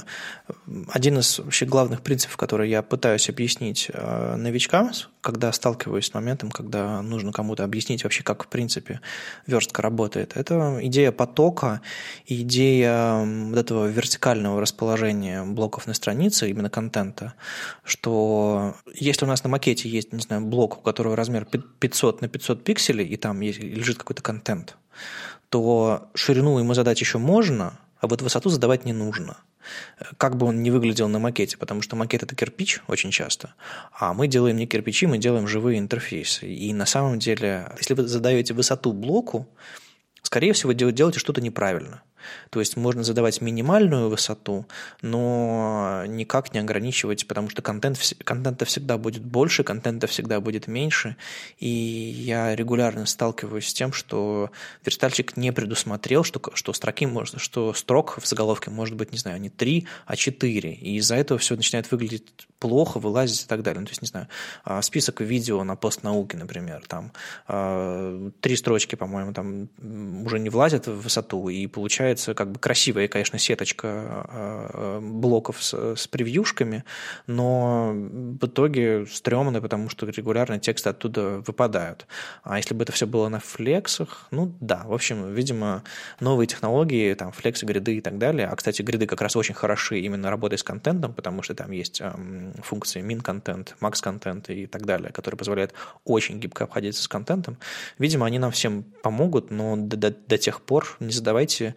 один 0.88 1.18
из 1.18 1.38
вообще 1.38 1.66
главных 1.66 2.02
принципов, 2.02 2.36
который 2.36 2.70
я 2.70 2.82
пытаюсь 2.82 3.28
объяснить 3.28 3.90
э, 3.92 4.36
новичкам, 4.36 4.92
когда 5.20 5.52
сталкиваюсь 5.52 6.06
с 6.06 6.14
моментом, 6.14 6.50
когда 6.50 7.02
нужно 7.02 7.32
кому-то 7.32 7.64
объяснить 7.64 8.04
вообще, 8.04 8.22
как 8.22 8.44
в 8.44 8.48
принципе 8.48 9.00
верстка 9.46 9.82
работает, 9.82 10.36
это 10.36 10.78
идея 10.82 11.12
потока, 11.12 11.80
идея 12.26 13.24
вот 13.24 13.58
этого 13.58 13.86
вертикального 13.86 14.60
расположения 14.60 15.42
блоков 15.44 15.86
на 15.86 15.94
странице, 15.94 16.50
именно 16.50 16.70
контента, 16.70 17.34
что 17.84 18.76
если 18.94 19.24
у 19.24 19.28
нас 19.28 19.42
на 19.44 19.48
макете 19.48 19.88
есть, 19.88 20.12
не 20.12 20.20
знаю, 20.20 20.42
блок, 20.42 20.78
у 20.78 20.80
которого 20.80 21.16
размер 21.16 21.46
500 21.46 22.20
на 22.20 22.28
500 22.28 22.62
пикселей, 22.62 23.06
и 23.06 23.16
там 23.16 23.40
лежит 23.40 23.98
какой-то 23.98 24.22
контент, 24.22 24.76
то 25.54 26.08
ширину 26.14 26.58
ему 26.58 26.74
задать 26.74 27.00
еще 27.00 27.18
можно, 27.18 27.78
а 28.00 28.08
вот 28.08 28.22
высоту 28.22 28.48
задавать 28.48 28.84
не 28.84 28.92
нужно. 28.92 29.36
Как 30.16 30.36
бы 30.36 30.46
он 30.46 30.64
ни 30.64 30.70
выглядел 30.70 31.06
на 31.06 31.20
макете, 31.20 31.56
потому 31.56 31.80
что 31.80 31.94
макет– 31.94 32.22
это 32.24 32.34
кирпич 32.34 32.80
очень 32.88 33.12
часто, 33.12 33.54
а 33.92 34.14
мы 34.14 34.26
делаем 34.26 34.56
не 34.56 34.66
кирпичи, 34.66 35.06
мы 35.06 35.16
делаем 35.16 35.46
живые 35.46 35.78
интерфейсы. 35.78 36.48
И 36.48 36.72
на 36.72 36.86
самом 36.86 37.20
деле, 37.20 37.70
если 37.78 37.94
вы 37.94 38.08
задаете 38.08 38.52
высоту 38.52 38.92
блоку, 38.92 39.46
скорее 40.22 40.54
всего, 40.54 40.72
делаете 40.72 41.20
что-то 41.20 41.40
неправильно– 41.40 42.02
то 42.50 42.60
есть 42.60 42.76
можно 42.76 43.02
задавать 43.02 43.40
минимальную 43.40 44.08
высоту, 44.08 44.66
но 45.02 46.04
никак 46.06 46.54
не 46.54 46.60
ограничивать, 46.60 47.26
потому 47.26 47.48
что 47.48 47.62
контент, 47.62 47.98
контента 48.24 48.64
всегда 48.64 48.98
будет 48.98 49.24
больше, 49.24 49.64
контента 49.64 50.06
всегда 50.06 50.40
будет 50.40 50.66
меньше. 50.66 51.16
И 51.58 51.68
я 51.68 52.54
регулярно 52.54 53.06
сталкиваюсь 53.06 53.68
с 53.68 53.74
тем, 53.74 53.92
что 53.92 54.50
верстальщик 54.84 55.36
не 55.36 55.52
предусмотрел, 55.52 56.24
что, 56.24 56.40
что, 56.54 56.72
строки 56.72 57.06
может, 57.06 57.40
что 57.40 57.72
строк 57.74 58.18
в 58.20 58.26
заголовке 58.26 58.70
может 58.70 58.96
быть, 58.96 59.12
не 59.12 59.18
знаю, 59.18 59.40
не 59.40 59.50
3, 59.50 59.86
а 60.06 60.16
4. 60.16 60.72
И 60.72 60.96
из-за 60.96 61.16
этого 61.16 61.38
все 61.38 61.56
начинает 61.56 61.90
выглядеть 61.90 62.46
плохо, 62.58 62.98
вылазить 62.98 63.44
и 63.44 63.46
так 63.46 63.62
далее. 63.62 63.80
Ну, 63.80 63.86
то 63.86 63.90
есть, 63.90 64.02
не 64.02 64.08
знаю, 64.08 64.28
а, 64.64 64.80
список 64.82 65.20
видео 65.20 65.64
на 65.64 65.76
постнауке, 65.76 66.36
например, 66.36 66.82
там 66.86 67.12
а, 67.46 68.30
три 68.40 68.56
строчки, 68.56 68.94
по-моему, 68.94 69.32
там 69.32 69.68
уже 70.24 70.38
не 70.38 70.48
влазят 70.48 70.86
в 70.86 71.00
высоту, 71.00 71.48
и 71.48 71.66
получается 71.66 72.13
получается 72.14 72.34
как 72.34 72.52
бы 72.52 72.58
красивая, 72.60 73.08
конечно, 73.08 73.38
сеточка 73.38 73.88
э, 74.28 75.00
блоков 75.02 75.62
с, 75.62 75.96
с 75.96 76.06
превьюшками, 76.06 76.84
но 77.26 77.92
в 77.92 78.46
итоге 78.46 79.06
стрёмно, 79.06 79.60
потому 79.60 79.88
что 79.88 80.06
регулярно 80.06 80.58
тексты 80.58 80.90
оттуда 80.90 81.42
выпадают. 81.46 82.06
А 82.44 82.56
если 82.56 82.74
бы 82.74 82.84
это 82.84 82.92
все 82.92 83.06
было 83.06 83.28
на 83.28 83.40
флексах, 83.40 84.28
ну 84.30 84.54
да, 84.60 84.84
в 84.86 84.92
общем, 84.92 85.34
видимо, 85.34 85.82
новые 86.20 86.46
технологии, 86.46 87.14
там, 87.14 87.32
флексы, 87.32 87.66
гриды 87.66 87.96
и 87.96 88.00
так 88.00 88.18
далее, 88.18 88.46
а, 88.46 88.56
кстати, 88.56 88.82
гриды 88.82 89.06
как 89.06 89.20
раз 89.20 89.36
очень 89.36 89.54
хороши 89.54 89.98
именно 89.98 90.30
работой 90.30 90.58
с 90.58 90.62
контентом, 90.62 91.12
потому 91.12 91.42
что 91.42 91.54
там 91.54 91.72
есть 91.72 92.00
эм, 92.00 92.54
функции 92.62 93.02
min-контент, 93.02 93.76
max-контент 93.80 94.50
и 94.50 94.66
так 94.66 94.86
далее, 94.86 95.10
которые 95.10 95.38
позволяют 95.38 95.74
очень 96.04 96.38
гибко 96.38 96.64
обходиться 96.64 97.02
с 97.02 97.08
контентом. 97.08 97.56
Видимо, 97.98 98.26
они 98.26 98.38
нам 98.38 98.50
всем 98.50 98.84
помогут, 99.02 99.50
но 99.50 99.76
до, 99.76 99.96
до, 99.96 100.10
до 100.10 100.38
тех 100.38 100.60
пор 100.60 100.96
не 101.00 101.12
задавайте 101.12 101.74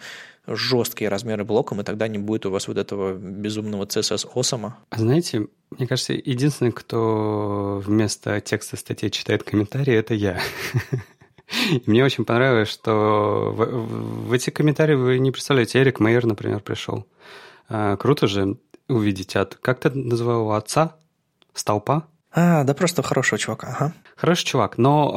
жесткие 0.47 1.09
размеры 1.09 1.43
блоком, 1.43 1.81
и 1.81 1.83
тогда 1.83 2.07
не 2.07 2.17
будет 2.17 2.45
у 2.45 2.51
вас 2.51 2.67
вот 2.67 2.77
этого 2.77 3.13
безумного 3.13 3.85
CSS 3.85 4.29
осома. 4.33 4.77
А 4.89 4.99
знаете, 4.99 5.47
мне 5.71 5.87
кажется, 5.87 6.13
единственный, 6.13 6.71
кто 6.71 7.81
вместо 7.85 8.39
текста 8.41 8.77
статьи 8.77 9.11
читает 9.11 9.43
комментарии, 9.43 9.93
это 9.93 10.13
я. 10.13 10.39
Мне 11.85 12.03
очень 12.03 12.25
понравилось, 12.25 12.69
что 12.69 13.53
в, 13.55 14.27
в 14.29 14.33
эти 14.33 14.49
комментарии 14.49 14.95
вы 14.95 15.19
не 15.19 15.31
представляете, 15.31 15.79
Эрик 15.79 15.99
Мейер, 15.99 16.25
например, 16.25 16.61
пришел. 16.61 17.05
А, 17.69 17.95
круто 17.97 18.27
же 18.27 18.57
увидеть 18.87 19.35
от... 19.35 19.55
Как 19.55 19.79
ты 19.79 19.89
называл 19.89 20.41
его 20.41 20.53
отца? 20.53 20.95
Столпа? 21.53 22.07
А, 22.31 22.63
да 22.63 22.73
просто 22.73 23.01
хорошего 23.01 23.39
чувака, 23.39 23.67
ага. 23.67 23.93
Хороший 24.15 24.45
чувак, 24.45 24.77
но 24.77 25.13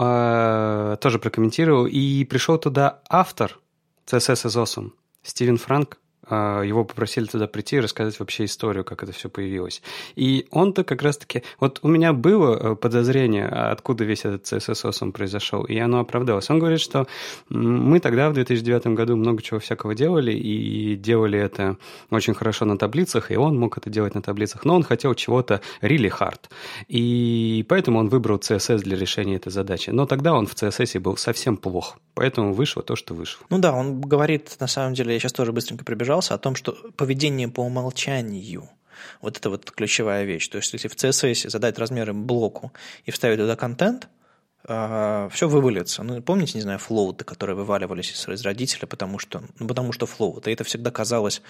э, 0.93 0.97
тоже 1.01 1.19
прокомментировал. 1.19 1.87
И 1.87 2.25
пришел 2.25 2.59
туда 2.59 3.01
автор 3.09 3.59
CSS 4.07 4.47
is 4.47 4.63
awesome. 4.63 4.93
Стивен 5.23 5.59
Франк 5.59 5.99
его 6.35 6.85
попросили 6.85 7.27
туда 7.27 7.47
прийти 7.47 7.77
и 7.77 7.81
рассказать 7.81 8.19
вообще 8.21 8.45
историю, 8.45 8.85
как 8.85 9.03
это 9.03 9.13
все 9.13 9.29
появилось. 9.29 9.83
И 10.17 10.47
он-то 10.51 10.85
как 10.85 11.03
раз-таки... 11.03 11.43
Вот 11.59 11.81
у 11.83 11.89
меня 11.89 12.13
было 12.13 12.57
э, 12.57 12.77
подозрение, 12.77 13.47
откуда 13.47 14.05
весь 14.05 14.25
этот 14.25 14.45
CSS 14.45 15.13
произошел, 15.13 15.65
и 15.65 15.79
оно 15.79 16.01
оправдалось. 16.01 16.51
Он 16.51 16.59
говорит, 16.59 16.81
что 16.81 17.07
мы 17.49 18.01
тогда, 18.01 18.31
в 18.31 18.35
2009 18.35 18.87
году, 18.89 19.17
много 19.17 19.43
чего 19.43 19.61
всякого 19.61 19.95
делали, 19.95 20.33
и 20.33 20.97
делали 20.97 21.39
это 21.39 21.77
очень 22.11 22.35
хорошо 22.35 22.65
на 22.65 22.79
таблицах, 22.79 23.31
и 23.31 23.37
он 23.37 23.59
мог 23.59 23.79
это 23.79 23.91
делать 23.91 24.15
на 24.15 24.23
таблицах, 24.23 24.65
но 24.65 24.75
он 24.75 24.83
хотел 24.83 25.15
чего-то 25.15 25.61
really 25.83 26.11
hard. 26.11 26.41
И 26.89 27.65
поэтому 27.69 27.99
он 27.99 28.09
выбрал 28.09 28.39
CSS 28.39 28.79
для 28.79 28.97
решения 28.97 29.37
этой 29.37 29.51
задачи. 29.51 29.91
Но 29.91 30.07
тогда 30.07 30.35
он 30.35 30.47
в 30.47 30.55
CSS 30.55 31.01
был 31.01 31.17
совсем 31.17 31.57
плох, 31.57 31.99
поэтому 32.15 32.53
вышло 32.53 32.83
то, 32.83 32.97
что 32.97 33.15
вышло. 33.15 33.47
Ну 33.51 33.59
да, 33.59 33.73
он 33.73 34.01
говорит, 34.01 34.57
на 34.61 34.67
самом 34.67 34.95
деле, 34.95 35.13
я 35.15 35.19
сейчас 35.19 35.33
тоже 35.33 35.53
быстренько 35.53 35.85
прибежал, 35.85 36.20
разбирался 36.21 36.35
о 36.35 36.39
том, 36.39 36.55
что 36.55 36.73
поведение 36.97 37.49
по 37.49 37.63
умолчанию 37.63 38.69
вот 39.23 39.39
это 39.39 39.49
вот 39.51 39.71
ключевая 39.71 40.25
вещь. 40.25 40.49
То 40.49 40.59
есть, 40.59 40.73
если 40.75 40.89
в 40.89 40.95
CSS 40.95 41.49
задать 41.49 41.79
размеры 41.79 42.13
блоку 42.13 42.73
и 43.07 43.11
вставить 43.11 43.39
туда 43.39 43.57
контент, 43.57 44.09
а, 44.65 45.29
все 45.31 45.49
вывалится. 45.49 46.03
Ну, 46.03 46.21
помните, 46.23 46.53
не 46.59 46.63
знаю, 46.63 46.79
флоуты, 46.79 47.25
которые 47.25 47.57
вываливались 47.57 48.13
из, 48.13 48.29
из 48.29 48.43
родителя, 48.43 48.87
потому 48.87 49.19
что, 49.19 49.43
ну, 49.59 49.67
потому 49.67 49.93
что 49.93 50.07
флоут. 50.07 50.47
И 50.47 50.53
это 50.53 50.65
всегда 50.65 50.91
казалось... 50.91 51.43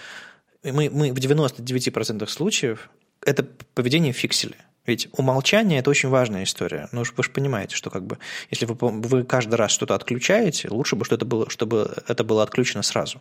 Мы, 0.63 0.91
мы 0.91 1.13
в 1.13 1.19
99% 1.19 2.27
случаев 2.29 2.91
это 3.27 3.43
поведение 3.75 4.13
фиксили. 4.13 4.57
Ведь 4.87 5.09
умолчание– 5.13 5.79
это 5.81 5.91
очень 5.91 6.09
важная 6.09 6.45
история. 6.45 6.89
Ну, 6.93 7.03
вы 7.17 7.23
же 7.23 7.31
понимаете, 7.31 7.77
что 7.77 7.91
как 7.91 8.05
бы, 8.05 8.19
если 8.51 8.65
вы, 8.67 8.75
вы 8.79 9.25
каждый 9.25 9.57
раз 9.57 9.71
что-то 9.71 9.95
отключаете, 9.95 10.69
лучше 10.71 10.97
бы, 10.97 11.05
что 11.05 11.17
это 11.17 11.25
было, 11.25 11.51
чтобы 11.51 11.95
это 12.09 12.25
было 12.25 12.43
отключено 12.43 12.83
сразу. 12.83 13.21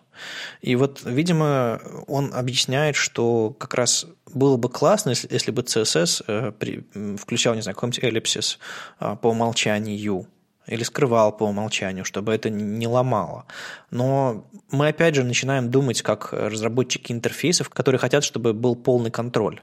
И 0.61 0.75
вот, 0.75 1.01
видимо, 1.03 1.81
он 2.07 2.33
объясняет, 2.33 2.95
что 2.95 3.51
как 3.51 3.73
раз 3.73 4.05
было 4.33 4.57
бы 4.57 4.69
классно, 4.69 5.11
если, 5.11 5.27
если 5.31 5.51
бы 5.51 5.61
CSS 5.63 6.23
э, 6.27 6.51
при, 6.51 6.85
включал, 7.17 7.55
не 7.55 7.61
знаю, 7.61 7.75
какой-нибудь 7.75 8.03
эллипсис 8.03 8.59
э, 8.99 9.15
по 9.21 9.27
умолчанию, 9.27 10.27
или 10.69 10.83
скрывал 10.83 11.35
по 11.35 11.45
умолчанию, 11.45 12.05
чтобы 12.05 12.33
это 12.33 12.49
не 12.49 12.87
ломало. 12.87 13.45
Но 13.89 14.45
мы 14.71 14.89
опять 14.89 15.15
же 15.15 15.23
начинаем 15.23 15.71
думать 15.71 16.01
как 16.01 16.31
разработчики 16.31 17.11
интерфейсов, 17.11 17.69
которые 17.69 17.99
хотят, 17.99 18.23
чтобы 18.23 18.53
был 18.53 18.75
полный 18.75 19.09
контроль. 19.09 19.61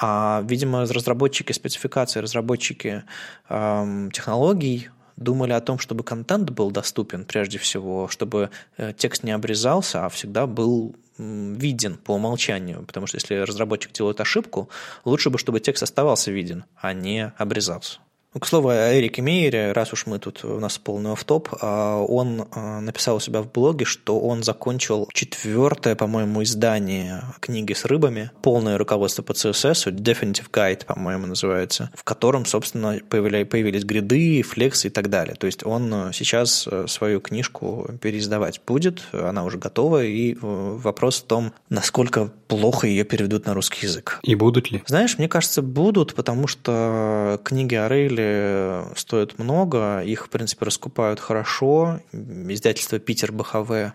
А, 0.00 0.44
видимо, 0.46 0.82
разработчики 0.82 1.52
спецификации, 1.52 2.20
разработчики 2.20 3.02
эм, 3.48 4.10
технологий 4.12 4.90
думали 5.16 5.52
о 5.52 5.60
том, 5.60 5.78
чтобы 5.78 6.04
контент 6.04 6.50
был 6.50 6.70
доступен 6.70 7.24
прежде 7.24 7.58
всего, 7.58 8.06
чтобы 8.08 8.50
э, 8.76 8.92
текст 8.96 9.24
не 9.24 9.32
обрезался, 9.32 10.06
а 10.06 10.08
всегда 10.08 10.46
был 10.46 10.94
виден 11.18 11.96
по 11.96 12.12
умолчанию, 12.14 12.84
потому 12.86 13.08
что 13.08 13.16
если 13.16 13.34
разработчик 13.34 13.92
делает 13.92 14.20
ошибку, 14.20 14.68
лучше 15.04 15.30
бы, 15.30 15.38
чтобы 15.38 15.58
текст 15.58 15.82
оставался 15.82 16.30
виден, 16.30 16.64
а 16.76 16.92
не 16.92 17.32
обрезался. 17.36 17.98
Ну, 18.34 18.40
к 18.40 18.46
слову, 18.46 18.68
о 18.68 18.92
Эрике 18.92 19.22
Мейере, 19.22 19.72
раз 19.72 19.94
уж 19.94 20.04
мы 20.04 20.18
тут, 20.18 20.44
у 20.44 20.60
нас 20.60 20.76
полный 20.76 21.12
офф-топ, 21.12 21.48
а, 21.62 21.96
он 22.02 22.46
а, 22.52 22.78
написал 22.80 23.16
у 23.16 23.20
себя 23.20 23.40
в 23.40 23.50
блоге, 23.50 23.86
что 23.86 24.20
он 24.20 24.42
закончил 24.42 25.08
четвертое, 25.14 25.94
по-моему, 25.94 26.42
издание 26.42 27.22
книги 27.40 27.72
с 27.72 27.86
рыбами, 27.86 28.30
полное 28.42 28.76
руководство 28.76 29.22
по 29.22 29.32
CSS, 29.32 29.90
Definitive 29.94 30.50
Guide, 30.52 30.84
по-моему, 30.84 31.26
называется, 31.26 31.90
в 31.94 32.04
котором, 32.04 32.44
собственно, 32.44 32.98
появились 33.08 33.84
гриды, 33.84 34.42
флексы 34.42 34.88
и 34.88 34.90
так 34.90 35.08
далее. 35.08 35.34
То 35.34 35.46
есть 35.46 35.64
он 35.64 35.90
а, 35.94 36.12
сейчас 36.12 36.68
свою 36.86 37.22
книжку 37.22 37.88
переиздавать 38.02 38.60
будет, 38.66 39.04
она 39.12 39.42
уже 39.44 39.56
готова, 39.56 40.04
и 40.04 40.36
вопрос 40.42 41.22
в 41.22 41.24
том, 41.24 41.54
насколько 41.70 42.30
плохо 42.46 42.86
ее 42.86 43.04
переведут 43.04 43.46
на 43.46 43.54
русский 43.54 43.86
язык. 43.86 44.20
И 44.22 44.34
будут 44.34 44.70
ли? 44.70 44.82
Знаешь, 44.86 45.16
мне 45.16 45.28
кажется, 45.28 45.62
будут, 45.62 46.14
потому 46.14 46.46
что 46.46 47.40
книги 47.42 47.74
о 47.74 47.88
Рейле 47.88 48.17
недели 48.18 48.96
стоят 48.96 49.38
много, 49.38 50.00
их, 50.00 50.26
в 50.26 50.30
принципе, 50.30 50.66
раскупают 50.66 51.20
хорошо. 51.20 52.00
Издательство 52.12 52.98
Питер 52.98 53.32
БХВ 53.32 53.70
э, 53.70 53.92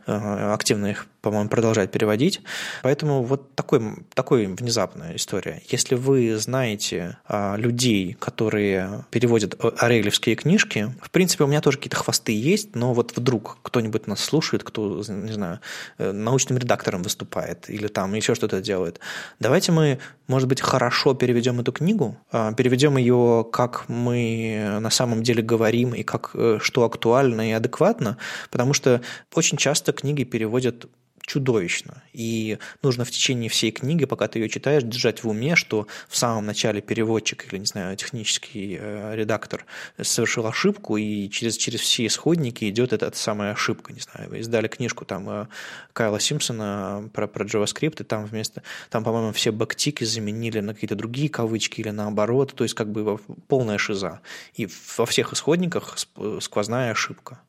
активно 0.53 0.87
их, 0.87 1.07
по-моему, 1.21 1.49
продолжает 1.49 1.91
переводить. 1.91 2.41
Поэтому 2.81 3.23
вот 3.23 3.55
такой, 3.55 3.81
такой 4.13 4.45
внезапная 4.45 5.15
история. 5.15 5.61
Если 5.69 5.95
вы 5.95 6.37
знаете 6.37 7.17
а, 7.25 7.55
людей, 7.55 8.13
которые 8.19 9.05
переводят 9.09 9.55
орейлевские 9.81 10.35
книжки, 10.35 10.93
в 11.01 11.11
принципе, 11.11 11.43
у 11.43 11.47
меня 11.47 11.61
тоже 11.61 11.77
какие-то 11.77 11.97
хвосты 11.97 12.33
есть, 12.33 12.75
но 12.75 12.93
вот 12.93 13.15
вдруг 13.15 13.57
кто-нибудь 13.61 14.07
нас 14.07 14.23
слушает, 14.23 14.63
кто, 14.63 15.03
не 15.07 15.31
знаю, 15.31 15.59
э, 15.97 16.11
научным 16.11 16.57
редактором 16.57 17.03
выступает 17.03 17.69
или 17.69 17.87
там 17.87 18.13
еще 18.13 18.35
что-то 18.35 18.61
делает. 18.61 18.99
Давайте 19.39 19.71
мы, 19.71 19.99
может 20.27 20.47
быть, 20.47 20.61
хорошо 20.61 21.13
переведем 21.13 21.59
эту 21.59 21.71
книгу, 21.71 22.17
а, 22.31 22.53
переведем 22.53 22.97
ее 22.97 23.45
как 23.51 23.89
мы 23.89 24.77
на 24.79 24.89
самом 24.89 25.23
деле 25.23 25.41
говорим 25.43 25.93
и 25.93 26.03
как, 26.03 26.31
э, 26.33 26.59
что 26.61 26.83
актуально 26.85 27.49
и 27.49 27.53
адекватно, 27.53 28.17
потому 28.49 28.73
что 28.73 29.01
очень 29.33 29.57
часто 29.57 29.91
книги 29.91 30.23
переводят 30.23 30.87
чудовищно. 31.25 32.03
И 32.11 32.57
нужно 32.81 33.05
в 33.05 33.11
течение 33.11 33.49
всей 33.49 33.71
книги, 33.71 34.05
пока 34.05 34.27
ты 34.27 34.39
ее 34.39 34.49
читаешь, 34.49 34.83
держать 34.83 35.23
в 35.23 35.29
уме, 35.29 35.55
что 35.55 35.87
в 36.07 36.17
самом 36.17 36.45
начале 36.45 36.81
переводчик 36.81 37.45
или, 37.49 37.59
не 37.59 37.65
знаю, 37.65 37.95
технический 37.95 38.77
э, 38.79 39.15
редактор 39.15 39.65
совершил 40.01 40.45
ошибку, 40.45 40.97
и 40.97 41.29
через, 41.29 41.57
через 41.57 41.79
все 41.79 42.05
исходники 42.05 42.69
идет 42.69 42.93
эта, 42.93 43.07
эта 43.07 43.17
самая 43.17 43.53
ошибка. 43.53 43.93
Не 43.93 44.01
знаю, 44.01 44.39
издали 44.39 44.67
книжку 44.67 45.05
там 45.05 45.29
э, 45.29 45.47
Кайла 45.93 46.19
Симпсона 46.19 47.09
про, 47.13 47.27
про 47.27 47.45
JavaScript, 47.45 48.01
и 48.01 48.03
там 48.03 48.25
вместо, 48.25 48.61
там, 48.89 49.03
по-моему, 49.03 49.31
все 49.31 49.51
бэктики 49.51 50.03
заменили 50.03 50.59
на 50.59 50.73
какие-то 50.73 50.95
другие 50.95 51.29
кавычки 51.29 51.79
или 51.79 51.89
наоборот, 51.89 52.53
то 52.53 52.63
есть 52.65 52.75
как 52.75 52.91
бы 52.91 53.17
полная 53.47 53.77
шиза. 53.77 54.19
И 54.55 54.67
во 54.97 55.05
всех 55.05 55.31
исходниках 55.33 55.97
сквозная 56.41 56.91
ошибка. 56.91 57.39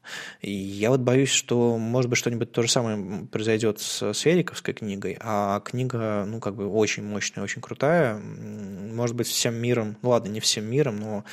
И 0.40 0.52
я 0.52 0.90
вот 0.90 1.00
боюсь, 1.00 1.30
что, 1.30 1.76
может 1.76 2.08
быть, 2.08 2.18
что-нибудь 2.18 2.52
то 2.52 2.62
же 2.62 2.70
самое 2.70 3.26
произойдет 3.26 3.63
идет 3.64 3.80
с, 3.80 4.12
с 4.12 4.26
Эриковской 4.26 4.74
книгой, 4.74 5.16
а 5.20 5.60
книга, 5.60 6.24
ну, 6.26 6.40
как 6.40 6.54
бы 6.54 6.68
очень 6.68 7.02
мощная, 7.02 7.42
очень 7.42 7.62
крутая. 7.62 8.16
Может 8.18 9.16
быть, 9.16 9.26
всем 9.26 9.54
миром, 9.54 9.96
ну 10.02 10.10
ладно, 10.10 10.30
не 10.30 10.40
всем 10.40 10.64
миром, 10.64 10.96
но 10.96 11.24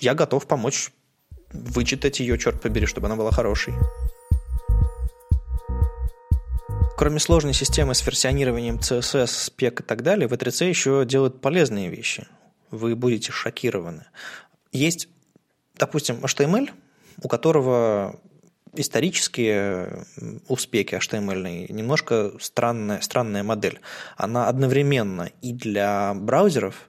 я 0.00 0.14
готов 0.14 0.46
помочь 0.46 0.90
вычитать 1.52 2.20
ее, 2.20 2.38
черт 2.38 2.60
побери, 2.60 2.86
чтобы 2.86 3.06
она 3.06 3.16
была 3.16 3.32
хорошей. 3.32 3.74
Кроме 6.96 7.20
сложной 7.20 7.54
системы 7.54 7.94
с 7.94 8.04
версионированием 8.04 8.76
CSS, 8.76 9.28
спек 9.28 9.80
и 9.80 9.82
так 9.84 10.02
далее, 10.02 10.28
V3C 10.28 10.68
еще 10.68 11.04
делает 11.06 11.40
полезные 11.40 11.88
вещи. 11.88 12.26
Вы 12.70 12.96
будете 12.96 13.32
шокированы. 13.32 14.04
Есть, 14.72 15.08
допустим, 15.76 16.16
HTML, 16.16 16.70
у 17.22 17.28
которого 17.28 18.20
исторические 18.80 20.04
успехи 20.48 20.94
HTML 20.94 21.72
немножко 21.72 22.32
странная, 22.40 23.00
странная 23.00 23.42
модель. 23.42 23.80
Она 24.16 24.48
одновременно 24.48 25.30
и 25.42 25.52
для 25.52 26.14
браузеров, 26.14 26.88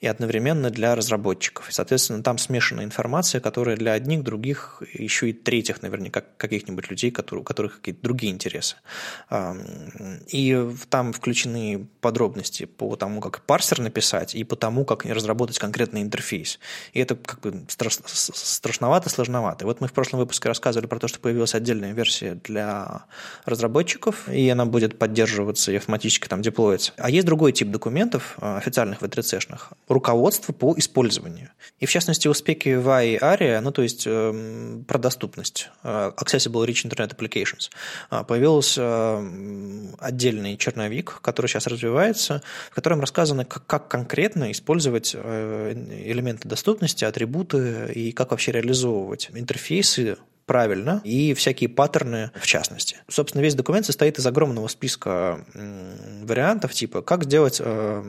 и 0.00 0.06
одновременно 0.06 0.70
для 0.70 0.94
разработчиков. 0.94 1.68
И, 1.68 1.72
соответственно, 1.72 2.22
там 2.22 2.38
смешанная 2.38 2.84
информация, 2.84 3.40
которая 3.40 3.76
для 3.76 3.92
одних, 3.92 4.22
других, 4.22 4.82
еще 4.92 5.30
и 5.30 5.32
третьих, 5.32 5.82
наверняка, 5.82 6.22
каких-нибудь 6.36 6.88
людей, 6.90 7.10
которые, 7.10 7.42
у 7.42 7.44
которых 7.44 7.78
какие-то 7.78 8.02
другие 8.02 8.32
интересы. 8.32 8.76
И 10.28 10.68
там 10.88 11.12
включены 11.12 11.88
подробности 12.00 12.64
по 12.64 12.94
тому, 12.96 13.20
как 13.20 13.42
парсер 13.42 13.80
написать, 13.80 14.34
и 14.34 14.44
по 14.44 14.56
тому, 14.56 14.84
как 14.84 15.04
разработать 15.04 15.58
конкретный 15.58 16.02
интерфейс. 16.02 16.60
И 16.92 17.00
это 17.00 17.16
как 17.16 17.40
бы 17.40 17.64
страшновато, 17.68 19.08
сложновато. 19.10 19.64
И 19.64 19.66
вот 19.66 19.80
мы 19.80 19.88
в 19.88 19.92
прошлом 19.92 20.20
выпуске 20.20 20.48
рассказывали 20.48 20.86
про 20.86 20.98
то, 20.98 21.08
что 21.08 21.18
появилась 21.18 21.54
отдельная 21.54 21.92
версия 21.92 22.34
для 22.44 23.06
разработчиков, 23.44 24.28
и 24.28 24.48
она 24.48 24.64
будет 24.64 24.98
поддерживаться 24.98 25.72
и 25.72 25.76
автоматически 25.76 26.28
там 26.28 26.42
деплоиться. 26.42 26.92
А 26.96 27.10
есть 27.10 27.26
другой 27.26 27.52
тип 27.52 27.70
документов, 27.70 28.36
а, 28.40 28.58
официальных 28.58 29.02
V3C-шных, 29.02 29.72
руководство 29.88 30.52
по 30.52 30.74
использованию. 30.76 31.50
И 31.80 31.86
в 31.86 31.90
частности, 31.90 32.28
успехи 32.28 32.68
VAI 32.68 33.14
и 33.14 33.18
ARIA, 33.18 33.60
ну 33.60 33.70
то 33.70 33.82
есть 33.82 34.04
э, 34.06 34.82
про 34.86 34.98
доступность, 34.98 35.70
э, 35.82 36.12
Accessible 36.16 36.66
Rich 36.66 36.86
Internet 36.88 37.16
Applications, 37.16 37.70
э, 38.10 38.24
появился 38.24 38.82
э, 38.82 39.86
отдельный 39.98 40.56
черновик, 40.56 41.20
который 41.22 41.46
сейчас 41.46 41.66
развивается, 41.66 42.42
в 42.70 42.74
котором 42.74 43.00
рассказано, 43.00 43.44
как, 43.44 43.66
как 43.66 43.88
конкретно 43.88 44.50
использовать 44.50 45.12
э, 45.14 45.72
элементы 46.04 46.48
доступности, 46.48 47.04
атрибуты 47.04 47.92
и 47.94 48.12
как 48.12 48.30
вообще 48.32 48.52
реализовывать 48.52 49.30
интерфейсы 49.32 50.16
правильно 50.48 51.00
и 51.04 51.34
всякие 51.34 51.68
паттерны 51.68 52.32
в 52.34 52.46
частности. 52.46 52.96
Собственно, 53.06 53.42
весь 53.42 53.54
документ 53.54 53.86
состоит 53.86 54.18
из 54.18 54.26
огромного 54.26 54.66
списка 54.66 55.44
вариантов, 56.24 56.72
типа 56.72 57.02
как 57.02 57.24
сделать 57.24 57.60
э, 57.64 58.02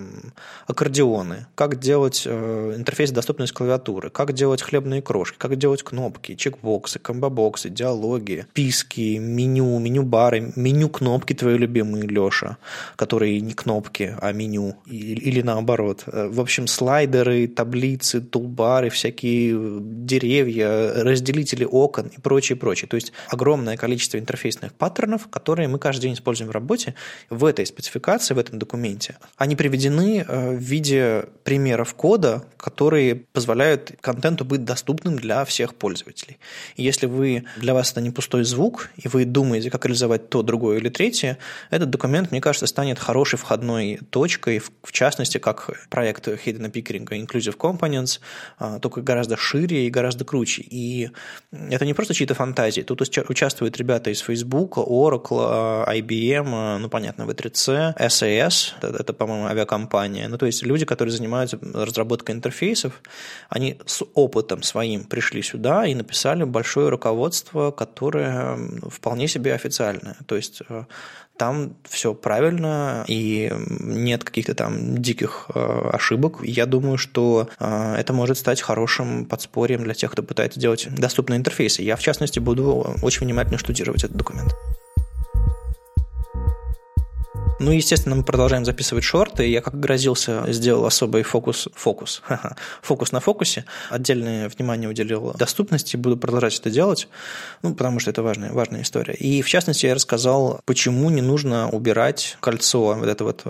аккордеоны, 0.66 1.46
как 1.54 1.80
делать 1.80 2.24
э, 2.26 2.74
интерфейс 2.76 3.12
доступность 3.12 3.54
клавиатуры, 3.54 4.10
как 4.10 4.34
делать 4.34 4.62
хлебные 4.62 5.02
крошки, 5.02 5.38
как 5.38 5.58
делать 5.58 5.84
кнопки, 5.84 6.36
чекбоксы, 6.36 6.98
комбобоксы, 6.98 7.70
диалоги, 7.70 8.48
списки, 8.52 9.18
меню, 9.18 9.78
меню-бары, 9.78 10.54
меню-кнопки 10.56 11.34
твои 11.34 11.58
любимые, 11.58 12.08
Леша, 12.08 12.58
которые 12.96 13.42
не 13.42 13.54
кнопки, 13.54 14.16
а 14.22 14.32
меню, 14.32 14.76
или, 14.86 15.20
или 15.20 15.42
наоборот. 15.42 16.04
Э, 16.08 16.30
в 16.30 16.40
общем, 16.40 16.68
слайдеры, 16.68 17.48
таблицы, 17.48 18.22
тулбары, 18.22 18.90
всякие 18.90 19.80
деревья, 19.82 21.04
разделители 21.04 21.66
окон 21.66 22.08
и 22.08 22.20
прочее, 22.30 22.56
прочее. 22.56 22.88
То 22.88 22.96
есть 22.96 23.12
огромное 23.28 23.76
количество 23.76 24.20
интерфейсных 24.20 24.72
паттернов, 24.74 25.28
которые 25.30 25.68
мы 25.68 25.80
каждый 25.80 26.04
день 26.04 26.14
используем 26.14 26.52
в 26.52 26.54
работе, 26.54 26.94
в 27.32 27.44
этой 27.44 27.66
спецификации, 27.66 28.36
в 28.36 28.38
этом 28.38 28.60
документе. 28.60 29.18
Они 29.36 29.56
приведены 29.56 30.24
э, 30.28 30.52
в 30.52 30.60
виде 30.60 31.26
примеров 31.44 31.96
кода, 31.96 32.44
которые 32.58 33.16
позволяют 33.16 33.94
контенту 34.00 34.46
быть 34.46 34.64
доступным 34.64 35.16
для 35.16 35.44
всех 35.44 35.74
пользователей. 35.74 36.38
И 36.76 36.84
если 36.84 37.08
вы, 37.08 37.46
для 37.58 37.74
вас 37.74 37.92
это 37.92 38.02
не 38.02 38.12
пустой 38.12 38.44
звук, 38.44 38.92
и 38.98 39.08
вы 39.08 39.26
думаете, 39.26 39.72
как 39.72 39.86
реализовать 39.86 40.30
то, 40.30 40.44
другое 40.44 40.78
или 40.78 40.90
третье, 40.90 41.40
этот 41.72 41.90
документ, 41.90 42.30
мне 42.30 42.42
кажется, 42.42 42.68
станет 42.68 43.00
хорошей 43.00 43.40
входной 43.40 44.00
точкой, 44.12 44.60
в 44.60 44.92
частности, 44.92 45.40
как 45.40 45.72
проект 45.90 46.28
Hidden 46.28 46.72
Pickering 46.72 47.08
Inclusive 47.08 47.58
Components, 47.58 48.20
э, 48.60 48.78
только 48.80 49.02
гораздо 49.02 49.36
шире 49.36 49.88
и 49.88 49.90
гораздо 49.90 50.26
круче. 50.26 50.62
И 50.62 51.10
это 51.52 51.86
не 51.86 51.96
просто 51.96 52.14
чьи-то 52.20 52.34
фантазии. 52.34 52.82
Тут 52.82 53.02
участвуют 53.02 53.78
ребята 53.78 54.10
из 54.10 54.20
Facebook, 54.20 54.78
Oracle, 54.78 55.88
IBM, 55.88 56.78
ну, 56.80 56.90
понятно, 56.90 57.24
V3C, 57.24 57.96
SAS, 57.98 58.74
это, 58.82 58.98
это 59.00 59.14
по-моему, 59.14 59.46
авиакомпания. 59.46 60.28
Ну, 60.28 60.38
то 60.38 60.46
есть 60.46 60.64
люди, 60.64 60.86
которые 60.86 61.14
занимаются 61.14 61.58
разработкой 61.74 62.36
интерфейсов, 62.36 63.02
они 63.50 63.78
с 63.86 64.04
опытом 64.14 64.64
своим 64.64 65.06
пришли 65.06 65.42
сюда 65.42 65.86
и 65.86 65.96
написали 65.96 66.44
большое 66.44 66.90
руководство, 66.90 67.72
которое 67.72 68.58
вполне 68.90 69.28
себе 69.28 69.54
официальное. 69.54 70.18
То 70.26 70.36
есть 70.36 70.62
э, 70.68 70.84
там 71.40 71.78
все 71.88 72.14
правильно 72.14 73.06
и 73.08 73.52
нет 73.80 74.26
каких-то 74.26 74.54
там 74.54 74.98
диких 74.98 75.50
э, 75.56 75.90
ошибок. 75.94 76.40
Я 76.44 76.66
думаю, 76.66 76.98
что 76.98 77.50
э, 77.60 77.96
это 77.98 78.12
может 78.12 78.38
стать 78.38 78.62
хорошим 78.62 79.26
подспорьем 79.26 79.84
для 79.86 79.94
тех, 79.94 80.12
кто 80.12 80.22
пытается 80.22 80.60
делать 80.60 80.88
доступные 80.94 81.38
интерфейсы. 81.38 81.82
Я, 81.82 81.96
в 81.96 82.02
частности, 82.02 82.40
буду 82.40 82.94
очень 83.02 83.26
внимательно 83.26 83.58
штудировать 83.58 84.04
этот 84.04 84.18
документ. 84.18 84.54
Ну, 87.60 87.72
естественно, 87.72 88.16
мы 88.16 88.24
продолжаем 88.24 88.64
записывать 88.64 89.04
шорты. 89.04 89.46
Я, 89.48 89.62
как 89.62 89.78
грозился, 89.78 90.46
сделал 90.48 90.86
особый 90.86 91.24
фокус, 91.24 91.68
фокус, 91.76 92.22
фокус 92.82 93.12
на 93.12 93.20
фокусе. 93.20 93.66
Отдельное 93.90 94.48
внимание 94.50 94.90
уделил 94.90 95.34
доступности, 95.38 95.98
буду 95.98 96.16
продолжать 96.16 96.58
это 96.58 96.70
делать, 96.70 97.10
ну, 97.62 97.76
потому 97.76 98.00
что 98.00 98.12
это 98.12 98.24
важная, 98.24 98.54
важная 98.54 98.84
история. 98.84 99.14
И, 99.14 99.42
в 99.42 99.50
частности, 99.50 99.88
я 99.88 99.94
рассказал, 99.94 100.62
почему 100.64 101.10
не 101.10 101.22
нужно 101.22 101.70
убирать 101.70 102.38
кольцо, 102.40 102.94
вот 102.94 103.08
это 103.08 103.24
вот 103.26 103.44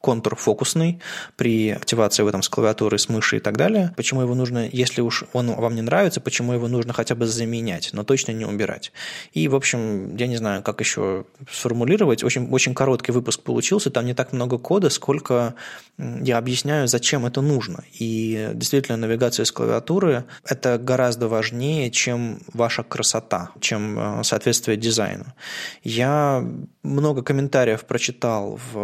контур 0.00 0.36
фокусный 0.36 1.00
при 1.36 1.70
активации 1.70 2.22
в 2.22 2.28
этом 2.28 2.42
с 2.42 2.48
клавиатуры, 2.48 2.98
с 2.98 3.08
мыши 3.08 3.38
и 3.38 3.40
так 3.40 3.56
далее. 3.56 3.92
Почему 3.96 4.22
его 4.22 4.34
нужно, 4.34 4.68
если 4.70 5.00
уж 5.00 5.24
он 5.32 5.52
вам 5.52 5.74
не 5.74 5.82
нравится, 5.82 6.20
почему 6.20 6.52
его 6.52 6.68
нужно 6.68 6.92
хотя 6.92 7.14
бы 7.14 7.26
заменять, 7.26 7.90
но 7.92 8.04
точно 8.04 8.32
не 8.32 8.44
убирать. 8.44 8.92
И, 9.32 9.48
в 9.48 9.54
общем, 9.54 10.16
я 10.16 10.26
не 10.26 10.36
знаю, 10.36 10.62
как 10.62 10.80
еще 10.80 11.24
сформулировать. 11.50 12.22
Очень, 12.22 12.48
очень 12.50 12.74
короткий 12.74 13.12
выпуск 13.12 13.42
получился, 13.42 13.90
там 13.90 14.06
не 14.06 14.14
так 14.14 14.32
много 14.32 14.58
кода, 14.58 14.90
сколько 14.90 15.54
я 15.98 16.38
объясняю, 16.38 16.86
зачем 16.88 17.26
это 17.26 17.40
нужно. 17.40 17.84
И 17.92 18.50
действительно, 18.54 18.96
навигация 18.96 19.44
с 19.44 19.52
клавиатуры– 19.52 20.24
это 20.44 20.78
гораздо 20.78 21.28
важнее, 21.28 21.90
чем 21.90 22.40
ваша 22.52 22.82
красота, 22.82 23.50
чем 23.60 23.98
э, 23.98 24.24
соответствие 24.24 24.76
дизайну. 24.76 25.26
Я 25.82 26.44
много 26.88 27.22
комментариев 27.22 27.84
прочитал 27.84 28.58
в, 28.72 28.78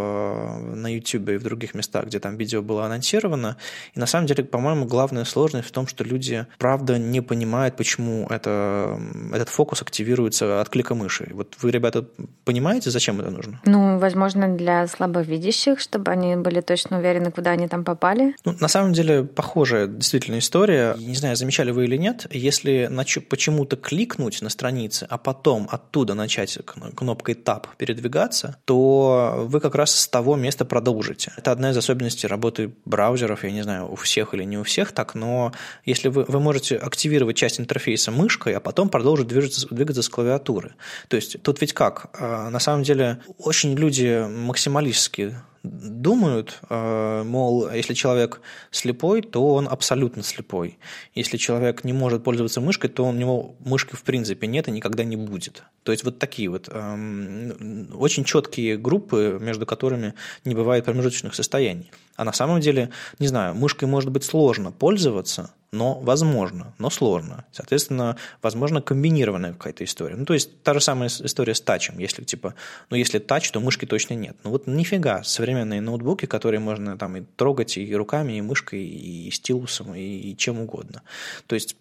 на 0.75 0.93
YouTube 0.93 1.29
и 1.29 1.37
в 1.37 1.43
других 1.43 1.73
местах, 1.73 2.05
где 2.05 2.19
там 2.19 2.37
видео 2.37 2.61
было 2.61 2.85
анонсировано. 2.85 3.57
И 3.93 3.99
на 3.99 4.05
самом 4.05 4.27
деле, 4.27 4.43
по-моему, 4.43 4.85
главная 4.85 5.25
сложность 5.25 5.67
в 5.67 5.71
том, 5.71 5.87
что 5.87 6.03
люди, 6.03 6.45
правда, 6.57 6.97
не 6.97 7.21
понимают, 7.21 7.75
почему 7.75 8.27
это, 8.29 8.99
этот 9.33 9.49
фокус 9.49 9.81
активируется 9.81 10.61
от 10.61 10.69
клика 10.69 10.95
мыши. 10.95 11.29
Вот 11.33 11.55
вы, 11.61 11.71
ребята, 11.71 12.05
понимаете, 12.43 12.91
зачем 12.91 13.19
это 13.19 13.31
нужно? 13.31 13.61
Ну, 13.65 13.97
возможно, 13.99 14.55
для 14.55 14.87
слабовидящих, 14.87 15.79
чтобы 15.79 16.11
они 16.11 16.35
были 16.35 16.61
точно 16.61 16.99
уверены, 16.99 17.31
куда 17.31 17.51
они 17.51 17.67
там 17.67 17.83
попали. 17.83 18.35
Ну, 18.45 18.55
на 18.59 18.67
самом 18.67 18.93
деле, 18.93 19.23
похожая 19.23 19.87
действительно 19.87 20.39
история. 20.39 20.95
Не 20.97 21.15
знаю, 21.15 21.35
замечали 21.35 21.71
вы 21.71 21.85
или 21.85 21.97
нет, 21.97 22.27
если 22.31 22.89
почему-то 23.29 23.75
кликнуть 23.75 24.41
на 24.41 24.49
странице, 24.49 25.07
а 25.09 25.17
потом 25.17 25.67
оттуда 25.71 26.13
начать 26.13 26.57
кнопкой 26.95 27.35
Tab 27.35 27.67
передвигаться, 27.95 28.57
то 28.65 29.45
вы 29.47 29.59
как 29.59 29.75
раз 29.75 29.95
с 29.95 30.07
того 30.07 30.35
места 30.35 30.65
продолжите. 30.65 31.31
Это 31.37 31.51
одна 31.51 31.71
из 31.71 31.77
особенностей 31.77 32.27
работы 32.27 32.73
браузеров, 32.85 33.43
я 33.43 33.51
не 33.51 33.61
знаю, 33.61 33.91
у 33.91 33.95
всех 33.95 34.33
или 34.33 34.43
не 34.43 34.57
у 34.57 34.63
всех 34.63 34.91
так, 34.91 35.15
но 35.15 35.53
если 35.85 36.09
вы, 36.09 36.25
вы 36.27 36.39
можете 36.39 36.75
активировать 36.75 37.37
часть 37.37 37.59
интерфейса 37.59 38.11
мышкой, 38.11 38.53
а 38.53 38.59
потом 38.59 38.89
продолжить 38.89 39.27
двигаться, 39.27 39.67
двигаться 39.69 40.01
с 40.01 40.09
клавиатуры. 40.09 40.75
То 41.07 41.15
есть 41.15 41.41
тут 41.41 41.61
ведь 41.61 41.73
как? 41.73 42.09
А, 42.19 42.49
на 42.49 42.59
самом 42.59 42.83
деле 42.83 43.19
очень 43.37 43.75
люди 43.75 44.25
максималистские 44.27 45.41
думают, 45.69 46.59
э, 46.69 47.23
мол, 47.23 47.69
если 47.71 47.93
человек 47.93 48.41
слепой, 48.71 49.21
то 49.21 49.53
он 49.53 49.67
абсолютно 49.67 50.23
слепой. 50.23 50.77
Если 51.13 51.37
человек 51.37 51.83
не 51.83 51.93
может 51.93 52.23
пользоваться 52.23 52.61
мышкой, 52.61 52.89
то 52.89 53.05
у 53.05 53.13
него 53.13 53.55
мышки 53.59 53.95
в 53.95 54.03
принципе 54.03 54.47
нет 54.47 54.67
и 54.67 54.71
никогда 54.71 55.03
не 55.03 55.17
будет. 55.17 55.63
То 55.83 55.91
есть 55.91 56.03
вот 56.03 56.19
такие 56.19 56.49
вот 56.49 56.69
эм, 56.71 57.89
очень 57.93 58.23
четкие 58.23 58.77
группы, 58.77 59.37
между 59.41 59.65
которыми 59.65 60.13
не 60.43 60.55
бывает 60.55 60.85
промежуточных 60.85 61.35
состояний. 61.35 61.91
А 62.15 62.23
на 62.23 62.33
самом 62.33 62.61
деле, 62.61 62.89
не 63.19 63.27
знаю, 63.27 63.55
мышкой 63.55 63.87
может 63.87 64.09
быть 64.09 64.23
сложно 64.23 64.71
пользоваться, 64.71 65.51
но 65.71 65.99
возможно, 65.99 66.73
но 66.77 66.89
сложно. 66.89 67.43
Соответственно, 67.51 68.15
возможно, 68.41 68.81
комбинированная 68.81 69.51
какая-то 69.53 69.83
история. 69.83 70.15
Ну, 70.15 70.25
то 70.25 70.33
есть, 70.33 70.63
та 70.63 70.73
же 70.73 70.79
самая 70.79 71.09
история 71.09 71.53
с 71.53 71.61
тачем. 71.61 71.99
Если, 71.99 72.23
типа, 72.23 72.55
ну, 72.89 72.95
если 72.95 73.19
тач, 73.19 73.51
то 73.51 73.59
мышки 73.59 73.85
точно 73.85 74.13
нет. 74.13 74.37
Ну, 74.43 74.51
вот 74.51 74.67
нифига, 74.67 75.23
современные 75.23 75.81
ноутбуки, 75.81 76.25
которые 76.25 76.61
можно 76.61 76.97
там 76.97 77.17
и 77.17 77.23
трогать 77.35 77.77
и 77.77 77.95
руками, 77.95 78.33
и 78.33 78.41
мышкой, 78.41 78.85
и 78.85 79.29
стилусом, 79.31 79.93
и, 79.93 80.31
и 80.31 80.37
чем 80.37 80.61
угодно. 80.61 81.01
То 81.47 81.55
есть, 81.55 81.75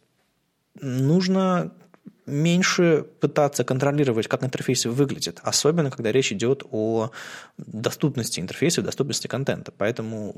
нужно 0.80 1.70
меньше 2.26 3.04
пытаться 3.20 3.64
контролировать, 3.64 4.28
как 4.28 4.44
интерфейсы 4.44 4.90
выглядят, 4.90 5.40
особенно 5.42 5.90
когда 5.90 6.12
речь 6.12 6.32
идет 6.32 6.62
о 6.70 7.10
доступности 7.56 8.40
интерфейса, 8.40 8.82
доступности 8.82 9.26
контента. 9.26 9.72
Поэтому 9.76 10.34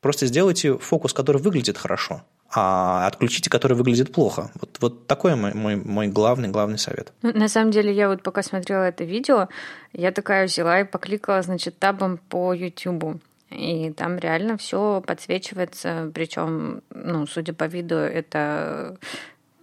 просто 0.00 0.26
сделайте 0.26 0.78
фокус, 0.78 1.12
который 1.12 1.42
выглядит 1.42 1.78
хорошо, 1.78 2.22
а 2.50 3.06
отключите, 3.06 3.50
который 3.50 3.76
выглядит 3.76 4.12
плохо. 4.12 4.50
Вот, 4.54 4.78
вот 4.80 5.06
такой 5.06 5.34
мой, 5.36 5.52
мой, 5.54 5.76
мой 5.76 6.08
главный, 6.08 6.48
главный 6.48 6.78
совет. 6.78 7.12
Ну, 7.22 7.32
на 7.32 7.48
самом 7.48 7.70
деле, 7.70 7.92
я 7.92 8.08
вот 8.08 8.22
пока 8.22 8.42
смотрела 8.42 8.84
это 8.84 9.04
видео, 9.04 9.48
я 9.92 10.12
такая 10.12 10.46
взяла 10.46 10.80
и 10.80 10.84
покликала, 10.84 11.42
значит, 11.42 11.78
табом 11.78 12.18
по 12.18 12.54
YouTube. 12.54 13.20
И 13.50 13.92
там 13.92 14.18
реально 14.18 14.56
все 14.56 15.02
подсвечивается, 15.06 16.10
причем, 16.12 16.82
ну, 16.90 17.26
судя 17.26 17.52
по 17.52 17.64
виду, 17.64 17.94
это 17.94 18.98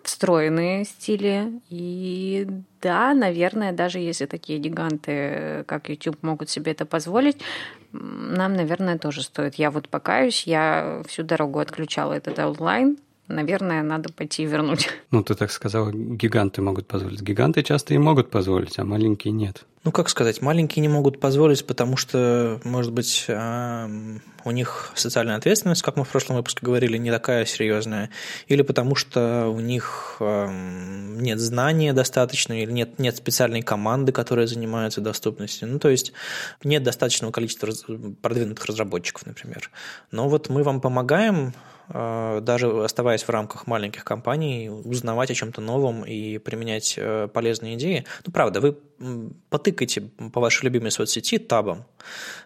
встроенные 0.03 0.85
стили. 0.85 1.51
И 1.69 2.47
да, 2.81 3.13
наверное, 3.13 3.71
даже 3.71 3.99
если 3.99 4.25
такие 4.25 4.59
гиганты, 4.59 5.63
как 5.67 5.89
YouTube, 5.89 6.21
могут 6.21 6.49
себе 6.49 6.71
это 6.73 6.85
позволить, 6.85 7.37
нам, 7.91 8.53
наверное, 8.53 8.97
тоже 8.97 9.23
стоит. 9.23 9.55
Я 9.55 9.71
вот 9.71 9.89
покаюсь, 9.89 10.43
я 10.43 11.01
всю 11.07 11.23
дорогу 11.23 11.59
отключала 11.59 12.13
этот 12.13 12.39
онлайн, 12.39 12.97
наверное, 13.27 13.83
надо 13.83 14.11
пойти 14.11 14.43
и 14.43 14.45
вернуть. 14.45 14.89
Ну, 15.11 15.23
ты 15.23 15.35
так 15.35 15.51
сказал, 15.51 15.91
гиганты 15.91 16.63
могут 16.63 16.87
позволить. 16.87 17.21
Гиганты 17.21 17.61
часто 17.61 17.93
и 17.93 17.99
могут 17.99 18.31
позволить, 18.31 18.79
а 18.79 18.83
маленькие 18.83 19.31
нет. 19.31 19.65
Ну, 19.83 19.91
как 19.91 20.09
сказать, 20.09 20.41
маленькие 20.41 20.81
не 20.81 20.87
могут 20.87 21.19
позволить, 21.19 21.67
потому 21.67 21.97
что, 21.97 22.59
может 22.63 22.91
быть, 22.91 23.27
у 23.27 24.51
них 24.51 24.91
социальная 24.95 25.35
ответственность, 25.35 25.83
как 25.83 25.97
мы 25.97 26.03
в 26.03 26.09
прошлом 26.09 26.37
выпуске 26.37 26.65
говорили, 26.65 26.97
не 26.97 27.11
такая 27.11 27.45
серьезная, 27.45 28.09
или 28.47 28.63
потому 28.63 28.95
что 28.95 29.49
у 29.49 29.59
них 29.59 30.17
нет 30.19 31.39
знания 31.39 31.93
достаточно, 31.93 32.53
или 32.59 32.71
нет, 32.71 32.97
нет 32.97 33.17
специальной 33.17 33.61
команды, 33.61 34.11
которая 34.11 34.47
занимается 34.47 34.99
доступностью. 35.01 35.67
Ну, 35.67 35.77
то 35.77 35.89
есть 35.89 36.13
нет 36.63 36.81
достаточного 36.81 37.31
количества 37.31 37.71
продвинутых 38.21 38.65
разработчиков, 38.65 39.27
например. 39.27 39.69
Но 40.11 40.27
вот 40.27 40.49
мы 40.49 40.63
вам 40.63 40.81
помогаем 40.81 41.53
даже 41.93 42.83
оставаясь 42.83 43.23
в 43.23 43.29
рамках 43.29 43.67
маленьких 43.67 44.03
компаний, 44.03 44.69
узнавать 44.69 45.29
о 45.29 45.35
чем-то 45.35 45.61
новом 45.61 46.03
и 46.03 46.39
применять 46.39 46.95
э, 46.97 47.27
полезные 47.31 47.75
идеи. 47.75 48.05
Ну, 48.25 48.33
правда, 48.33 48.59
вы 48.59 48.77
потыкайте 49.49 50.01
по 50.01 50.39
вашей 50.39 50.63
любимой 50.63 50.91
соцсети 50.91 51.37
табом. 51.37 51.85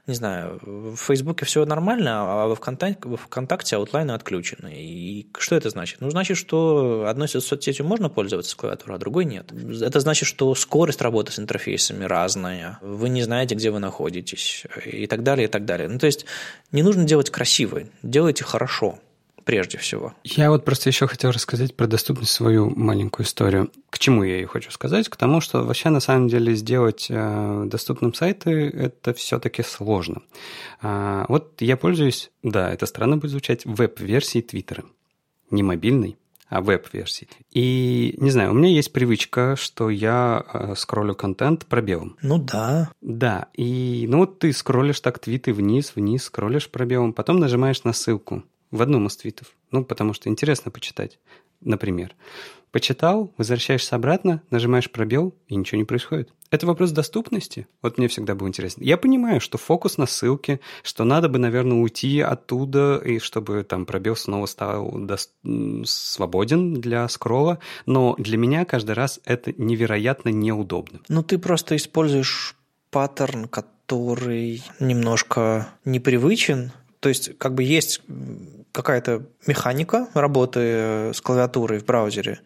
Не 0.05 0.15
знаю, 0.15 0.59
в 0.61 0.95
Фейсбуке 0.95 1.45
все 1.45 1.65
нормально, 1.65 2.43
а 2.43 2.47
во 2.47 2.55
ВКонтакте, 2.55 3.07
во 3.07 3.17
ВКонтакте 3.17 3.75
аутлайны 3.75 4.11
отключены. 4.11 4.73
И 4.75 5.27
что 5.37 5.55
это 5.55 5.69
значит? 5.69 6.01
Ну, 6.01 6.09
значит, 6.09 6.37
что 6.37 7.05
одной 7.07 7.27
соцсетью 7.27 7.85
можно 7.85 8.09
пользоваться 8.09 8.51
с 8.51 8.55
клавиатурой, 8.55 8.97
а 8.97 8.99
другой 8.99 9.25
нет. 9.25 9.51
Это 9.81 9.99
значит, 9.99 10.27
что 10.27 10.53
скорость 10.55 11.01
работы 11.01 11.31
с 11.31 11.39
интерфейсами 11.39 12.05
разная, 12.05 12.79
вы 12.81 13.09
не 13.09 13.23
знаете, 13.23 13.55
где 13.55 13.71
вы 13.71 13.79
находитесь, 13.79 14.65
и 14.85 15.07
так 15.07 15.23
далее, 15.23 15.47
и 15.47 15.51
так 15.51 15.65
далее. 15.65 15.87
Ну, 15.87 15.99
то 15.99 16.05
есть 16.05 16.25
не 16.71 16.83
нужно 16.83 17.03
делать 17.03 17.29
красиво, 17.29 17.83
делайте 18.01 18.43
хорошо 18.43 18.99
прежде 19.47 19.77
всего. 19.77 20.13
Я 20.25 20.51
вот 20.51 20.65
просто 20.65 20.89
еще 20.89 21.07
хотел 21.07 21.31
рассказать 21.31 21.73
про 21.73 21.87
доступность 21.87 22.33
свою 22.33 22.69
маленькую 22.69 23.25
историю. 23.25 23.71
К 23.89 23.97
чему 23.97 24.23
я 24.23 24.35
ее 24.35 24.47
хочу 24.47 24.71
сказать? 24.71 25.07
К 25.07 25.15
тому, 25.15 25.39
что 25.39 25.63
вообще 25.63 25.89
на 25.89 26.01
самом 26.01 26.27
деле 26.27 26.53
сделать 26.53 27.07
э, 27.09 27.63
доступным 27.65 28.13
сайты 28.13 28.51
это 28.67 29.13
все-таки 29.13 29.63
сложно. 29.63 30.21
А, 30.81 31.25
вот 31.29 31.61
я 31.61 31.77
пользуюсь, 31.77 32.29
да, 32.43 32.69
это 32.73 32.85
странно 32.85 33.15
будет 33.15 33.31
звучать, 33.31 33.65
веб-версией 33.65 34.43
Твиттера. 34.43 34.83
Не 35.49 35.63
мобильной, 35.63 36.17
а 36.49 36.59
веб-версии. 36.59 37.29
И, 37.49 38.15
не 38.17 38.31
знаю, 38.31 38.51
у 38.51 38.53
меня 38.53 38.67
есть 38.67 38.91
привычка, 38.91 39.55
что 39.55 39.89
я 39.89 40.43
э, 40.53 40.73
скроллю 40.75 41.15
контент 41.15 41.65
пробелом. 41.67 42.17
Ну 42.21 42.37
да. 42.37 42.91
Да, 42.99 43.47
и 43.53 44.07
ну 44.09 44.17
вот 44.17 44.39
ты 44.39 44.51
скроллишь 44.51 44.99
так 44.99 45.19
твиты 45.19 45.53
вниз, 45.53 45.93
вниз, 45.95 46.25
скроллишь 46.25 46.69
пробелом, 46.69 47.13
потом 47.13 47.39
нажимаешь 47.39 47.85
на 47.85 47.93
ссылку 47.93 48.43
в 48.71 48.81
одном 48.81 49.07
из 49.07 49.17
твитов. 49.17 49.55
Ну, 49.71 49.83
потому 49.83 50.13
что 50.13 50.29
интересно 50.29 50.71
почитать, 50.71 51.19
например. 51.61 52.15
почитал, 52.71 53.33
возвращаешься 53.37 53.95
обратно, 53.95 54.41
нажимаешь 54.51 54.91
пробел, 54.91 55.33
и 55.47 55.55
ничего 55.55 55.79
не 55.79 55.83
происходит. 55.83 56.29
Это 56.51 56.67
вопрос 56.67 56.91
доступности. 56.91 57.67
Вот 57.81 57.97
мне 57.97 58.07
всегда 58.07 58.35
было 58.35 58.47
интересно. 58.47 58.83
Я 58.83 58.97
понимаю, 58.97 59.41
что 59.41 59.57
фокус 59.57 59.97
на 59.97 60.05
ссылке, 60.05 60.59
что 60.83 61.03
надо 61.03 61.27
бы, 61.27 61.39
наверное, 61.39 61.77
уйти 61.77 62.21
оттуда, 62.21 63.01
и 63.03 63.19
чтобы 63.19 63.63
там 63.63 63.85
пробел 63.85 64.15
снова 64.15 64.45
стал 64.45 64.91
до... 64.91 65.17
свободен 65.85 66.75
для 66.75 67.07
скролла, 67.09 67.59
но 67.85 68.15
для 68.17 68.37
меня 68.37 68.63
каждый 68.65 68.91
раз 68.91 69.19
это 69.25 69.53
невероятно 69.57 70.29
неудобно. 70.29 70.99
Ну, 71.09 71.23
ты 71.23 71.37
просто 71.37 71.75
используешь 71.75 72.55
паттерн, 72.91 73.47
который 73.47 74.63
немножко 74.79 75.69
непривычен, 75.83 76.71
то 76.99 77.09
есть, 77.09 77.37
как 77.37 77.53
бы 77.53 77.63
есть 77.63 78.01
какая-то 78.77 79.23
механика 79.47 80.07
работы 80.13 80.59
э, 80.61 81.11
с 81.11 81.19
клавиатурой 81.19 81.79
в 81.79 81.85
браузере, 81.85 82.41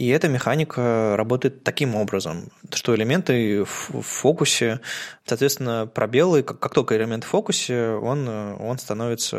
и 0.00 0.08
эта 0.08 0.28
механика 0.28 1.14
работает 1.18 1.62
таким 1.62 1.94
образом, 1.94 2.48
что 2.72 2.96
элементы 2.96 3.64
в 3.64 4.00
фокусе, 4.00 4.80
соответственно, 5.26 5.86
пробелы, 5.86 6.42
как, 6.42 6.58
как 6.58 6.72
только 6.72 6.96
элемент 6.96 7.24
в 7.24 7.26
фокусе, 7.26 7.90
он, 7.90 8.26
он 8.26 8.78
становится, 8.78 9.36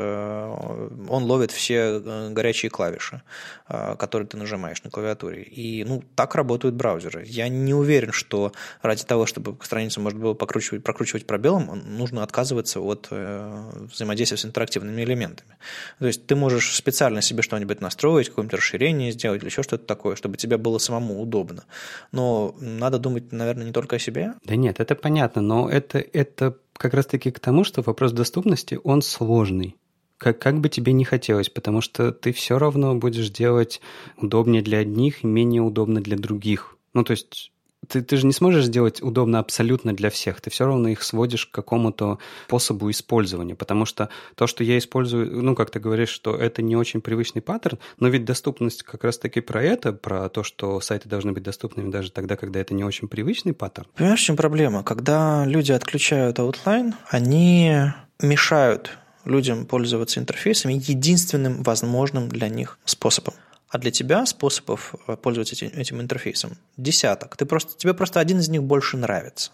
он 1.10 1.24
ловит 1.24 1.50
все 1.52 2.00
э, 2.06 2.30
горячие 2.30 2.70
клавиши, 2.70 3.24
э, 3.70 3.96
которые 3.98 4.28
ты 4.28 4.38
нажимаешь 4.38 4.84
на 4.84 4.92
клавиатуре. 4.92 5.42
И 5.42 5.84
ну, 5.84 6.04
так 6.14 6.36
работают 6.36 6.76
браузеры. 6.76 7.24
Я 7.26 7.50
не 7.50 7.74
уверен, 7.74 8.12
что 8.12 8.52
ради 8.84 9.04
того, 9.04 9.26
чтобы 9.26 9.58
страницу 9.66 10.00
можно 10.00 10.20
было 10.20 10.36
покручивать, 10.36 10.84
прокручивать 10.84 11.26
пробелом, 11.26 11.82
нужно 11.88 12.22
отказываться 12.22 12.82
от 12.82 13.08
э, 13.10 13.88
взаимодействия 13.92 14.38
с 14.38 14.46
интерактивными 14.46 15.02
элементами. 15.02 15.58
То 15.98 16.06
есть 16.06 16.28
ты 16.28 16.36
можешь 16.36 16.76
специально 16.76 17.24
себе 17.24 17.42
что-нибудь 17.42 17.82
настроить, 17.82 18.30
какое-нибудь 18.30 18.60
расширение 18.60 19.12
сделать 19.12 19.42
или 19.42 19.50
еще 19.50 19.64
что-то 19.64 19.88
такое, 19.88 20.16
чтобы 20.16 20.38
тебе 20.38 20.51
тебе 20.52 20.58
было 20.58 20.78
самому 20.78 21.22
удобно. 21.22 21.64
Но 22.12 22.56
надо 22.60 23.00
думать, 23.00 23.32
наверное, 23.32 23.66
не 23.66 23.72
только 23.72 23.96
о 23.96 24.00
себе. 24.00 24.34
Да 24.44 24.56
нет, 24.56 24.80
это 24.80 24.96
понятно, 24.96 25.42
но 25.42 25.70
это, 25.70 26.00
это 26.00 26.58
как 26.74 26.94
раз-таки 26.94 27.32
к 27.32 27.40
тому, 27.40 27.64
что 27.64 27.82
вопрос 27.82 28.12
доступности, 28.12 28.80
он 28.84 29.02
сложный. 29.02 29.76
Как, 30.18 30.38
как 30.38 30.60
бы 30.60 30.70
тебе 30.70 30.94
не 30.94 31.04
хотелось, 31.04 31.50
потому 31.50 31.82
что 31.82 32.12
ты 32.12 32.32
все 32.32 32.60
равно 32.60 32.96
будешь 32.96 33.30
делать 33.30 33.82
удобнее 34.18 34.62
для 34.62 34.80
одних 34.80 35.24
менее 35.24 35.62
удобно 35.62 36.02
для 36.02 36.18
других. 36.18 36.78
Ну, 36.94 37.04
то 37.04 37.12
есть 37.12 37.52
ты, 37.88 38.02
ты 38.02 38.18
же 38.18 38.26
не 38.26 38.34
сможешь 38.34 38.66
сделать 38.66 39.02
удобно 39.02 39.40
абсолютно 39.40 39.94
для 39.94 40.10
всех. 40.10 40.42
Ты 40.42 40.50
все 40.50 40.66
равно 40.66 40.90
их 40.90 41.04
сводишь 41.04 41.48
к 41.48 41.52
какому-то 41.52 42.20
способу 42.46 42.90
использования, 42.92 43.56
потому 43.56 43.86
что 43.86 44.10
то, 44.36 44.48
что 44.48 44.64
я 44.64 44.78
использую, 44.78 45.44
ну, 45.44 45.56
как 45.56 45.72
ты 45.72 45.80
говоришь, 45.80 46.10
что 46.10 46.36
это 46.36 46.62
не 46.62 46.76
очень 46.76 47.02
привычный 47.02 47.42
паттерн, 47.42 47.80
но 48.00 48.08
ведь 48.08 48.26
доступность 48.26 48.84
как 48.84 49.04
раз-таки 49.04 49.42
про 49.42 49.64
это, 49.64 49.94
про 49.94 50.30
то, 50.30 50.44
что 50.44 50.80
сайты 50.82 51.10
должны 51.10 51.32
быть 51.32 51.44
доступными 51.44 51.90
даже 51.90 52.12
тогда, 52.12 52.36
когда 52.36 52.60
это 52.60 52.74
не 52.74 52.84
очень 52.84 53.08
привычный 53.08 53.54
паттерн. 53.54 53.88
Понимаешь, 53.96 54.22
в 54.22 54.24
чем 54.24 54.36
проблема? 54.36 54.84
Когда 54.84 55.46
люди 55.46 55.72
отключают 55.72 56.40
Outline, 56.40 56.94
они 57.10 57.92
мешают 58.22 58.98
людям 59.26 59.66
пользоваться 59.66 60.20
интерфейсами 60.20 60.74
единственным 60.74 61.64
возможным 61.64 62.30
для 62.30 62.50
них 62.50 62.80
способом. 62.86 63.34
А 63.72 63.78
для 63.78 63.90
тебя 63.90 64.26
способов 64.26 64.96
э, 65.08 65.16
пользоваться 65.16 65.56
этим, 65.56 65.68
этим 65.80 66.02
интерфейсом 66.02 66.58
десяток. 66.76 67.38
Ты 67.38 67.46
просто, 67.46 67.78
тебе 67.78 67.94
просто 67.94 68.20
один 68.20 68.40
из 68.40 68.50
них 68.50 68.64
больше 68.64 68.98
нравится. 68.98 69.52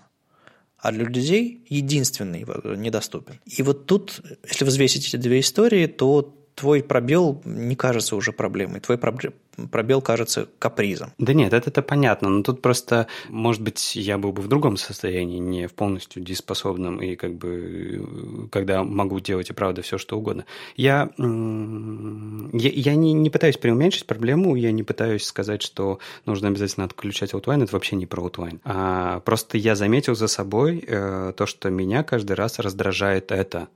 А 0.79 0.91
для 0.91 1.05
людей 1.05 1.63
единственный 1.69 2.43
э, 2.47 2.75
недоступен. 2.75 3.39
И 3.45 3.61
вот 3.61 3.85
тут, 3.85 4.21
если 4.49 4.65
взвесить 4.65 5.07
эти 5.07 5.17
две 5.17 5.39
истории, 5.39 5.85
то 5.85 6.36
твой 6.57 6.81
пробел 6.81 7.39
не 7.45 7.75
кажется 7.75 8.15
уже 8.15 8.31
проблемой, 8.31 8.79
твой 8.79 8.97
пробел 8.97 10.01
кажется 10.01 10.49
капризом. 10.57 11.13
Да 11.19 11.33
нет, 11.33 11.53
это-то 11.53 11.83
понятно, 11.83 12.29
но 12.29 12.41
тут 12.41 12.63
просто, 12.63 13.05
может 13.29 13.61
быть, 13.61 13.95
я 13.95 14.17
был 14.17 14.31
бы 14.31 14.41
в 14.41 14.47
другом 14.47 14.75
состоянии, 14.75 15.37
не 15.37 15.67
в 15.67 15.75
полностью 15.75 16.23
дееспособном, 16.23 16.99
и 16.99 17.15
как 17.15 17.35
бы, 17.35 18.49
когда 18.51 18.83
могу 18.83 19.19
делать 19.19 19.51
и 19.51 19.53
правда 19.53 19.83
все, 19.83 19.99
что 19.99 20.17
угодно. 20.17 20.45
Я, 20.75 21.11
я, 21.19 22.69
я 22.71 22.95
не, 22.95 23.13
не 23.13 23.29
пытаюсь 23.29 23.57
преуменьшить 23.57 24.07
проблему, 24.07 24.55
я 24.55 24.71
не 24.71 24.81
пытаюсь 24.81 25.25
сказать, 25.25 25.61
что 25.61 25.99
нужно 26.25 26.47
обязательно 26.47 26.87
отключать 26.87 27.35
аутвайн, 27.35 27.61
это 27.61 27.73
вообще 27.73 27.95
не 27.95 28.07
про 28.07 28.23
аутвайн. 28.23 28.59
А 28.63 29.19
просто 29.19 29.59
я 29.59 29.75
заметил 29.75 30.15
за 30.15 30.27
собой 30.27 30.83
э, 30.87 31.33
то, 31.37 31.45
что 31.45 31.69
меня 31.69 32.01
каждый 32.01 32.33
раз 32.33 32.57
раздражает 32.57 33.31
это. 33.31 33.67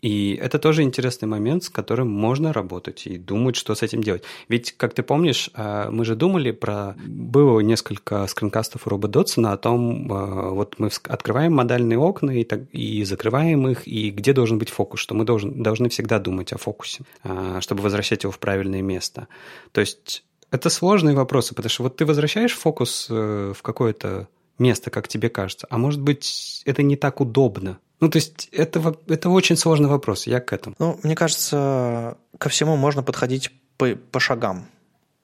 И 0.00 0.38
это 0.40 0.58
тоже 0.58 0.82
интересный 0.82 1.26
момент, 1.26 1.64
с 1.64 1.70
которым 1.70 2.08
можно 2.08 2.52
работать 2.52 3.06
и 3.06 3.18
думать, 3.18 3.56
что 3.56 3.74
с 3.74 3.82
этим 3.82 4.02
делать. 4.02 4.22
Ведь, 4.48 4.72
как 4.72 4.94
ты 4.94 5.02
помнишь, 5.02 5.50
э, 5.54 5.88
мы 5.90 6.04
же 6.04 6.14
думали 6.14 6.52
про... 6.52 6.94
Было 7.06 7.60
несколько 7.60 8.26
скринкастов 8.28 8.86
у 8.86 8.90
Роба 8.90 9.08
Дотсона 9.08 9.52
о 9.52 9.56
том, 9.56 10.12
э, 10.12 10.50
вот 10.50 10.76
мы 10.78 10.90
открываем 11.08 11.54
модальные 11.54 11.98
окна 11.98 12.30
и, 12.30 12.44
так, 12.44 12.60
и 12.72 13.02
закрываем 13.04 13.66
их, 13.68 13.88
и 13.88 14.10
где 14.10 14.32
должен 14.32 14.58
быть 14.58 14.70
фокус, 14.70 15.00
что 15.00 15.14
мы 15.14 15.24
должен, 15.24 15.62
должны 15.62 15.88
всегда 15.88 16.20
думать 16.20 16.52
о 16.52 16.58
фокусе, 16.58 17.02
э, 17.24 17.58
чтобы 17.60 17.82
возвращать 17.82 18.22
его 18.22 18.30
в 18.30 18.38
правильное 18.38 18.82
место. 18.82 19.26
То 19.72 19.80
есть 19.80 20.24
это 20.52 20.70
сложные 20.70 21.16
вопросы, 21.16 21.54
потому 21.54 21.70
что 21.70 21.82
вот 21.82 21.96
ты 21.96 22.06
возвращаешь 22.06 22.54
фокус 22.54 23.08
в 23.10 23.56
какое-то 23.62 24.28
место, 24.58 24.90
как 24.90 25.08
тебе 25.08 25.28
кажется, 25.28 25.66
а 25.70 25.78
может 25.78 26.00
быть, 26.00 26.62
это 26.64 26.82
не 26.82 26.96
так 26.96 27.20
удобно, 27.20 27.78
ну, 28.00 28.08
то 28.08 28.16
есть 28.16 28.48
это, 28.52 28.96
это 29.08 29.28
очень 29.28 29.56
сложный 29.56 29.88
вопрос, 29.88 30.26
я 30.26 30.40
к 30.40 30.52
этому. 30.52 30.76
Ну, 30.78 30.98
мне 31.02 31.14
кажется, 31.14 32.16
ко 32.38 32.48
всему 32.48 32.76
можно 32.76 33.02
подходить 33.02 33.50
по, 33.76 33.96
по 33.96 34.20
шагам. 34.20 34.66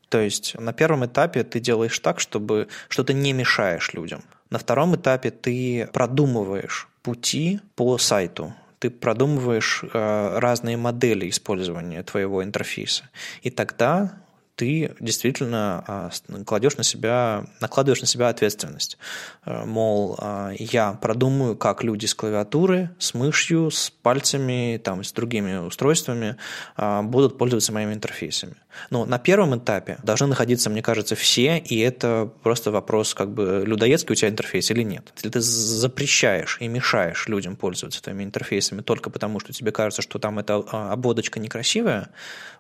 То 0.08 0.20
есть 0.20 0.58
на 0.58 0.72
первом 0.72 1.06
этапе 1.06 1.42
ты 1.44 1.60
делаешь 1.60 1.98
так, 1.98 2.20
чтобы 2.20 2.68
что 2.88 3.04
ты 3.04 3.14
не 3.14 3.32
мешаешь 3.32 3.92
людям. 3.94 4.22
На 4.50 4.58
втором 4.58 4.94
этапе 4.96 5.30
ты 5.30 5.88
продумываешь 5.92 6.88
пути 7.02 7.60
по 7.74 7.98
сайту, 7.98 8.54
ты 8.78 8.90
продумываешь 8.90 9.82
э, 9.82 10.38
разные 10.38 10.76
модели 10.76 11.28
использования 11.28 12.02
твоего 12.02 12.44
интерфейса. 12.44 13.08
И 13.42 13.50
тогда 13.50 14.23
ты 14.56 14.94
действительно 15.00 15.84
а, 15.86 16.10
кладешь 16.46 16.76
на 16.76 16.84
себя, 16.84 17.46
накладываешь 17.60 18.00
на 18.00 18.06
себя 18.06 18.28
ответственность. 18.28 18.98
Э, 19.44 19.64
мол, 19.64 20.16
а, 20.18 20.52
я 20.56 20.92
продумаю, 20.92 21.56
как 21.56 21.82
люди 21.82 22.06
с 22.06 22.14
клавиатуры, 22.14 22.90
с 22.98 23.14
мышью, 23.14 23.70
с 23.70 23.90
пальцами, 23.90 24.80
там, 24.82 25.02
с 25.02 25.12
другими 25.12 25.56
устройствами 25.56 26.36
а, 26.76 27.02
будут 27.02 27.36
пользоваться 27.36 27.72
моими 27.72 27.94
интерфейсами. 27.94 28.54
Но 28.90 29.04
на 29.04 29.18
первом 29.18 29.56
этапе 29.58 29.98
должны 30.02 30.28
находиться, 30.28 30.70
мне 30.70 30.82
кажется, 30.82 31.16
все, 31.16 31.58
и 31.58 31.78
это 31.78 32.30
просто 32.42 32.70
вопрос, 32.70 33.14
как 33.14 33.32
бы, 33.32 33.64
людоедский 33.66 34.12
у 34.12 34.16
тебя 34.16 34.28
интерфейс 34.28 34.70
или 34.70 34.82
нет. 34.82 35.12
Если 35.16 35.30
ты 35.30 35.40
запрещаешь 35.40 36.58
и 36.60 36.68
мешаешь 36.68 37.26
людям 37.28 37.56
пользоваться 37.56 38.02
твоими 38.02 38.24
интерфейсами 38.24 38.82
только 38.82 39.10
потому, 39.10 39.40
что 39.40 39.52
тебе 39.52 39.72
кажется, 39.72 40.02
что 40.02 40.18
там 40.18 40.38
эта 40.38 40.56
ободочка 40.56 41.40
некрасивая, 41.40 42.10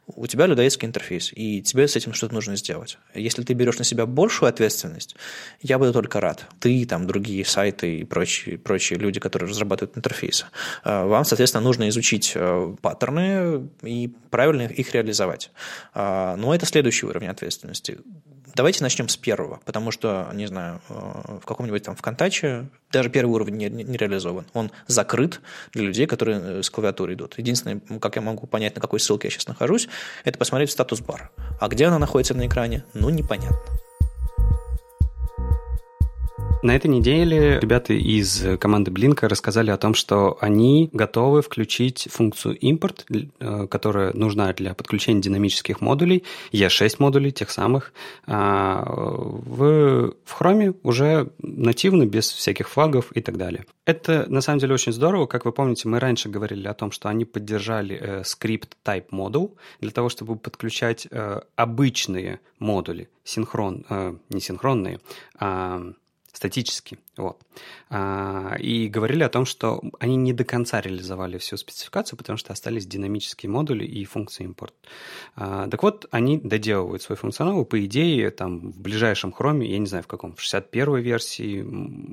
у 0.06 0.26
тебя 0.26 0.46
людоедский 0.46 0.86
интерфейс, 0.86 1.32
и 1.34 1.62
тебе 1.62 1.88
с 1.88 1.96
этим 1.96 2.12
что-то 2.12 2.34
нужно 2.34 2.56
сделать. 2.56 2.98
Если 3.14 3.42
ты 3.42 3.54
берешь 3.54 3.78
на 3.78 3.84
себя 3.84 4.06
большую 4.06 4.48
ответственность, 4.48 5.16
я 5.62 5.78
буду 5.78 5.92
только 5.92 6.20
рад. 6.20 6.46
Ты, 6.60 6.84
там, 6.86 7.06
другие 7.06 7.44
сайты 7.44 7.98
и 7.98 8.04
прочие, 8.04 8.58
прочие 8.58 8.98
люди, 8.98 9.20
которые 9.20 9.48
разрабатывают 9.48 9.96
интерфейсы. 9.96 10.46
А, 10.82 11.06
вам, 11.06 11.24
соответственно, 11.24 11.64
нужно 11.64 11.88
изучить 11.88 12.32
э, 12.34 12.76
паттерны 12.82 13.68
и 13.82 14.12
правильно 14.30 14.62
их 14.62 14.92
реализовать. 14.92 15.50
А, 15.94 16.36
но 16.36 16.54
это 16.54 16.66
следующий 16.66 17.06
уровень 17.06 17.28
ответственности. 17.28 17.98
Давайте 18.54 18.84
начнем 18.84 19.08
с 19.08 19.16
первого, 19.16 19.60
потому 19.64 19.90
что, 19.90 20.30
не 20.32 20.46
знаю, 20.46 20.80
э, 20.88 21.38
в 21.42 21.44
каком-нибудь 21.44 21.82
там 21.82 21.96
ВКонтаче 21.96 22.68
даже 22.92 23.10
первый 23.10 23.32
уровень 23.32 23.56
не, 23.56 23.68
не 23.68 23.96
реализован. 23.96 24.46
Он 24.52 24.70
закрыт 24.86 25.40
для 25.72 25.82
людей, 25.82 26.06
которые 26.06 26.40
э, 26.40 26.62
с 26.62 26.70
клавиатуры 26.70 27.14
идут. 27.14 27.36
Единственное, 27.36 27.80
как 27.98 28.14
я 28.14 28.22
могу 28.22 28.46
понять, 28.46 28.76
на 28.76 28.80
какой 28.80 29.00
ссылке 29.00 29.26
я 29.26 29.32
сейчас 29.32 29.48
нахожусь, 29.48 29.88
это 30.24 30.38
посмотреть 30.38 30.70
статус-бар. 30.70 31.32
А 31.60 31.68
где 31.68 31.86
она 31.86 31.98
находится 31.98 32.34
на 32.34 32.46
экране, 32.46 32.84
ну, 32.94 33.10
непонятно. 33.10 33.58
На 36.64 36.74
этой 36.74 36.86
неделе 36.86 37.60
ребята 37.60 37.92
из 37.92 38.42
команды 38.58 38.90
Блинка 38.90 39.28
рассказали 39.28 39.70
о 39.70 39.76
том, 39.76 39.92
что 39.92 40.38
они 40.40 40.88
готовы 40.94 41.42
включить 41.42 42.08
функцию 42.10 42.56
импорт, 42.56 43.04
э, 43.10 43.66
которая 43.66 44.14
нужна 44.14 44.50
для 44.54 44.72
подключения 44.72 45.20
динамических 45.20 45.82
модулей, 45.82 46.24
E6 46.52 46.96
модулей, 47.00 47.32
тех 47.32 47.50
самых, 47.50 47.92
а, 48.26 48.82
в, 48.82 50.14
в 50.24 50.40
Chrome 50.40 50.74
уже 50.82 51.28
нативно, 51.38 52.06
без 52.06 52.32
всяких 52.32 52.70
флагов 52.70 53.12
и 53.12 53.20
так 53.20 53.36
далее. 53.36 53.66
Это 53.84 54.24
на 54.30 54.40
самом 54.40 54.60
деле 54.60 54.72
очень 54.72 54.94
здорово. 54.94 55.26
Как 55.26 55.44
вы 55.44 55.52
помните, 55.52 55.86
мы 55.86 56.00
раньше 56.00 56.30
говорили 56.30 56.66
о 56.66 56.72
том, 56.72 56.92
что 56.92 57.10
они 57.10 57.26
поддержали 57.26 57.98
э, 58.00 58.24
скрипт 58.24 58.78
type 58.82 59.10
module 59.10 59.50
для 59.82 59.90
того, 59.90 60.08
чтобы 60.08 60.36
подключать 60.36 61.06
э, 61.10 61.42
обычные 61.56 62.40
модули, 62.58 63.10
синхрон, 63.22 63.84
э, 63.90 64.14
не 64.30 64.40
синхронные, 64.40 65.00
а 65.38 65.92
статически. 66.34 66.98
Вот. 67.16 67.40
А, 67.90 68.56
и 68.58 68.88
говорили 68.88 69.22
о 69.22 69.28
том, 69.28 69.46
что 69.46 69.80
они 70.00 70.16
не 70.16 70.32
до 70.32 70.44
конца 70.44 70.80
реализовали 70.80 71.38
всю 71.38 71.56
спецификацию, 71.56 72.18
потому 72.18 72.36
что 72.36 72.52
остались 72.52 72.86
динамические 72.86 73.50
модули 73.50 73.84
и 73.84 74.04
функции 74.04 74.44
импорт. 74.44 74.74
А, 75.36 75.68
так 75.68 75.82
вот, 75.82 76.06
они 76.10 76.38
доделывают 76.38 77.02
свой 77.02 77.16
функционал, 77.16 77.62
и, 77.62 77.64
по 77.64 77.82
идее, 77.84 78.30
там 78.30 78.72
в 78.72 78.80
ближайшем 78.80 79.32
хроме, 79.32 79.70
я 79.70 79.78
не 79.78 79.86
знаю 79.86 80.02
в 80.04 80.08
каком, 80.08 80.34
в 80.34 80.40
61 80.40 80.96
версии, 80.96 81.62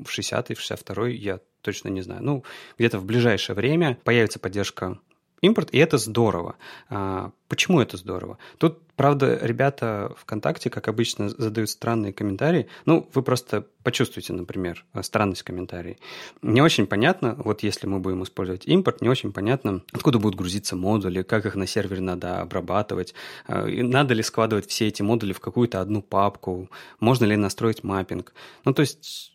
в 0.04 0.10
60 0.10 0.50
в 0.50 0.60
62 0.60 1.08
я 1.10 1.40
точно 1.62 1.90
не 1.90 2.02
знаю. 2.02 2.24
Ну, 2.24 2.44
где-то 2.78 3.00
в 3.00 3.06
ближайшее 3.06 3.56
время 3.56 3.98
появится 4.04 4.40
поддержка 4.40 5.00
импорт, 5.42 5.70
и 5.72 5.78
это 5.78 5.98
здорово. 5.98 6.56
А, 6.90 7.32
почему 7.48 7.82
это 7.82 7.98
здорово? 7.98 8.38
Тут, 8.58 8.80
правда, 8.96 9.40
ребята 9.42 10.14
ВКонтакте, 10.18 10.70
как 10.70 10.88
обычно, 10.88 11.30
задают 11.30 11.70
странные 11.70 12.14
комментарии. 12.14 12.68
Ну, 12.86 13.10
вы 13.14 13.22
просто 13.24 13.68
почувствуйте, 13.84 14.34
например, 14.34 14.86
странность 15.02 15.44
комментариев. 15.44 15.98
Не 16.42 16.62
очень 16.62 16.86
понятно, 16.86 17.36
вот 17.44 17.64
если 17.64 17.88
мы 17.88 18.00
будем 18.00 18.24
использовать 18.24 18.68
импорт, 18.68 19.02
не 19.02 19.10
очень 19.10 19.34
понятно, 19.34 19.82
откуда 19.92 20.20
будут 20.20 20.38
грузиться 20.38 20.76
модули, 20.76 21.24
как 21.24 21.46
их 21.46 21.56
на 21.56 21.66
сервере 21.66 22.02
надо 22.02 22.42
обрабатывать, 22.42 23.14
а, 23.48 23.66
надо 23.66 24.14
ли 24.14 24.24
складывать 24.24 24.68
все 24.68 24.88
эти 24.88 25.02
модули 25.02 25.34
в 25.34 25.40
какую-то 25.40 25.82
одну 25.82 26.02
папку, 26.02 26.70
можно 27.00 27.26
ли 27.26 27.36
настроить 27.36 27.84
маппинг. 27.84 28.34
Ну, 28.66 28.74
то 28.74 28.82
есть 28.82 29.31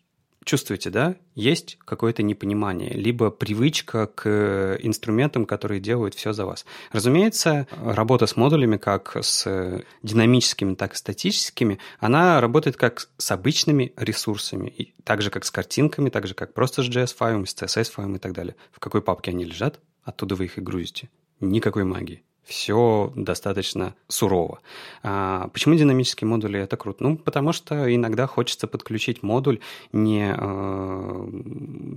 чувствуете, 0.47 0.89
да, 0.89 1.15
есть 1.35 1.77
какое-то 1.85 2.23
непонимание, 2.23 2.91
либо 2.91 3.29
привычка 3.29 4.07
к 4.07 4.79
инструментам, 4.81 5.45
которые 5.45 5.79
делают 5.79 6.15
все 6.15 6.33
за 6.33 6.45
вас. 6.45 6.65
Разумеется, 6.91 7.67
работа 7.83 8.25
с 8.25 8.35
модулями, 8.35 8.77
как 8.77 9.15
с 9.21 9.83
динамическими, 10.01 10.73
так 10.73 10.93
и 10.93 10.97
статическими, 10.97 11.79
она 11.99 12.41
работает 12.41 12.77
как 12.77 13.09
с 13.17 13.31
обычными 13.31 13.93
ресурсами, 13.97 14.69
и 14.69 14.95
так 15.03 15.21
же, 15.21 15.29
как 15.29 15.45
с 15.45 15.51
картинками, 15.51 16.09
так 16.09 16.25
же, 16.25 16.33
как 16.33 16.53
просто 16.53 16.81
с 16.81 16.87
JS-файлом, 16.87 17.45
с 17.45 17.53
CSS-файлом 17.53 18.15
и 18.15 18.19
так 18.19 18.33
далее. 18.33 18.55
В 18.71 18.79
какой 18.79 19.01
папке 19.01 19.31
они 19.31 19.43
лежат, 19.43 19.79
оттуда 20.03 20.35
вы 20.35 20.45
их 20.45 20.57
и 20.57 20.61
грузите. 20.61 21.09
Никакой 21.39 21.83
магии 21.83 22.23
все 22.47 23.11
достаточно 23.15 23.93
сурово. 24.07 24.59
А 25.03 25.49
почему 25.49 25.75
динамические 25.75 26.27
модули 26.27 26.59
это 26.59 26.77
круто? 26.77 27.03
Ну, 27.03 27.17
потому 27.17 27.51
что 27.51 27.93
иногда 27.93 28.25
хочется 28.25 28.67
подключить 28.67 29.21
модуль 29.21 29.59
не 29.91 30.33
э, 30.35 31.29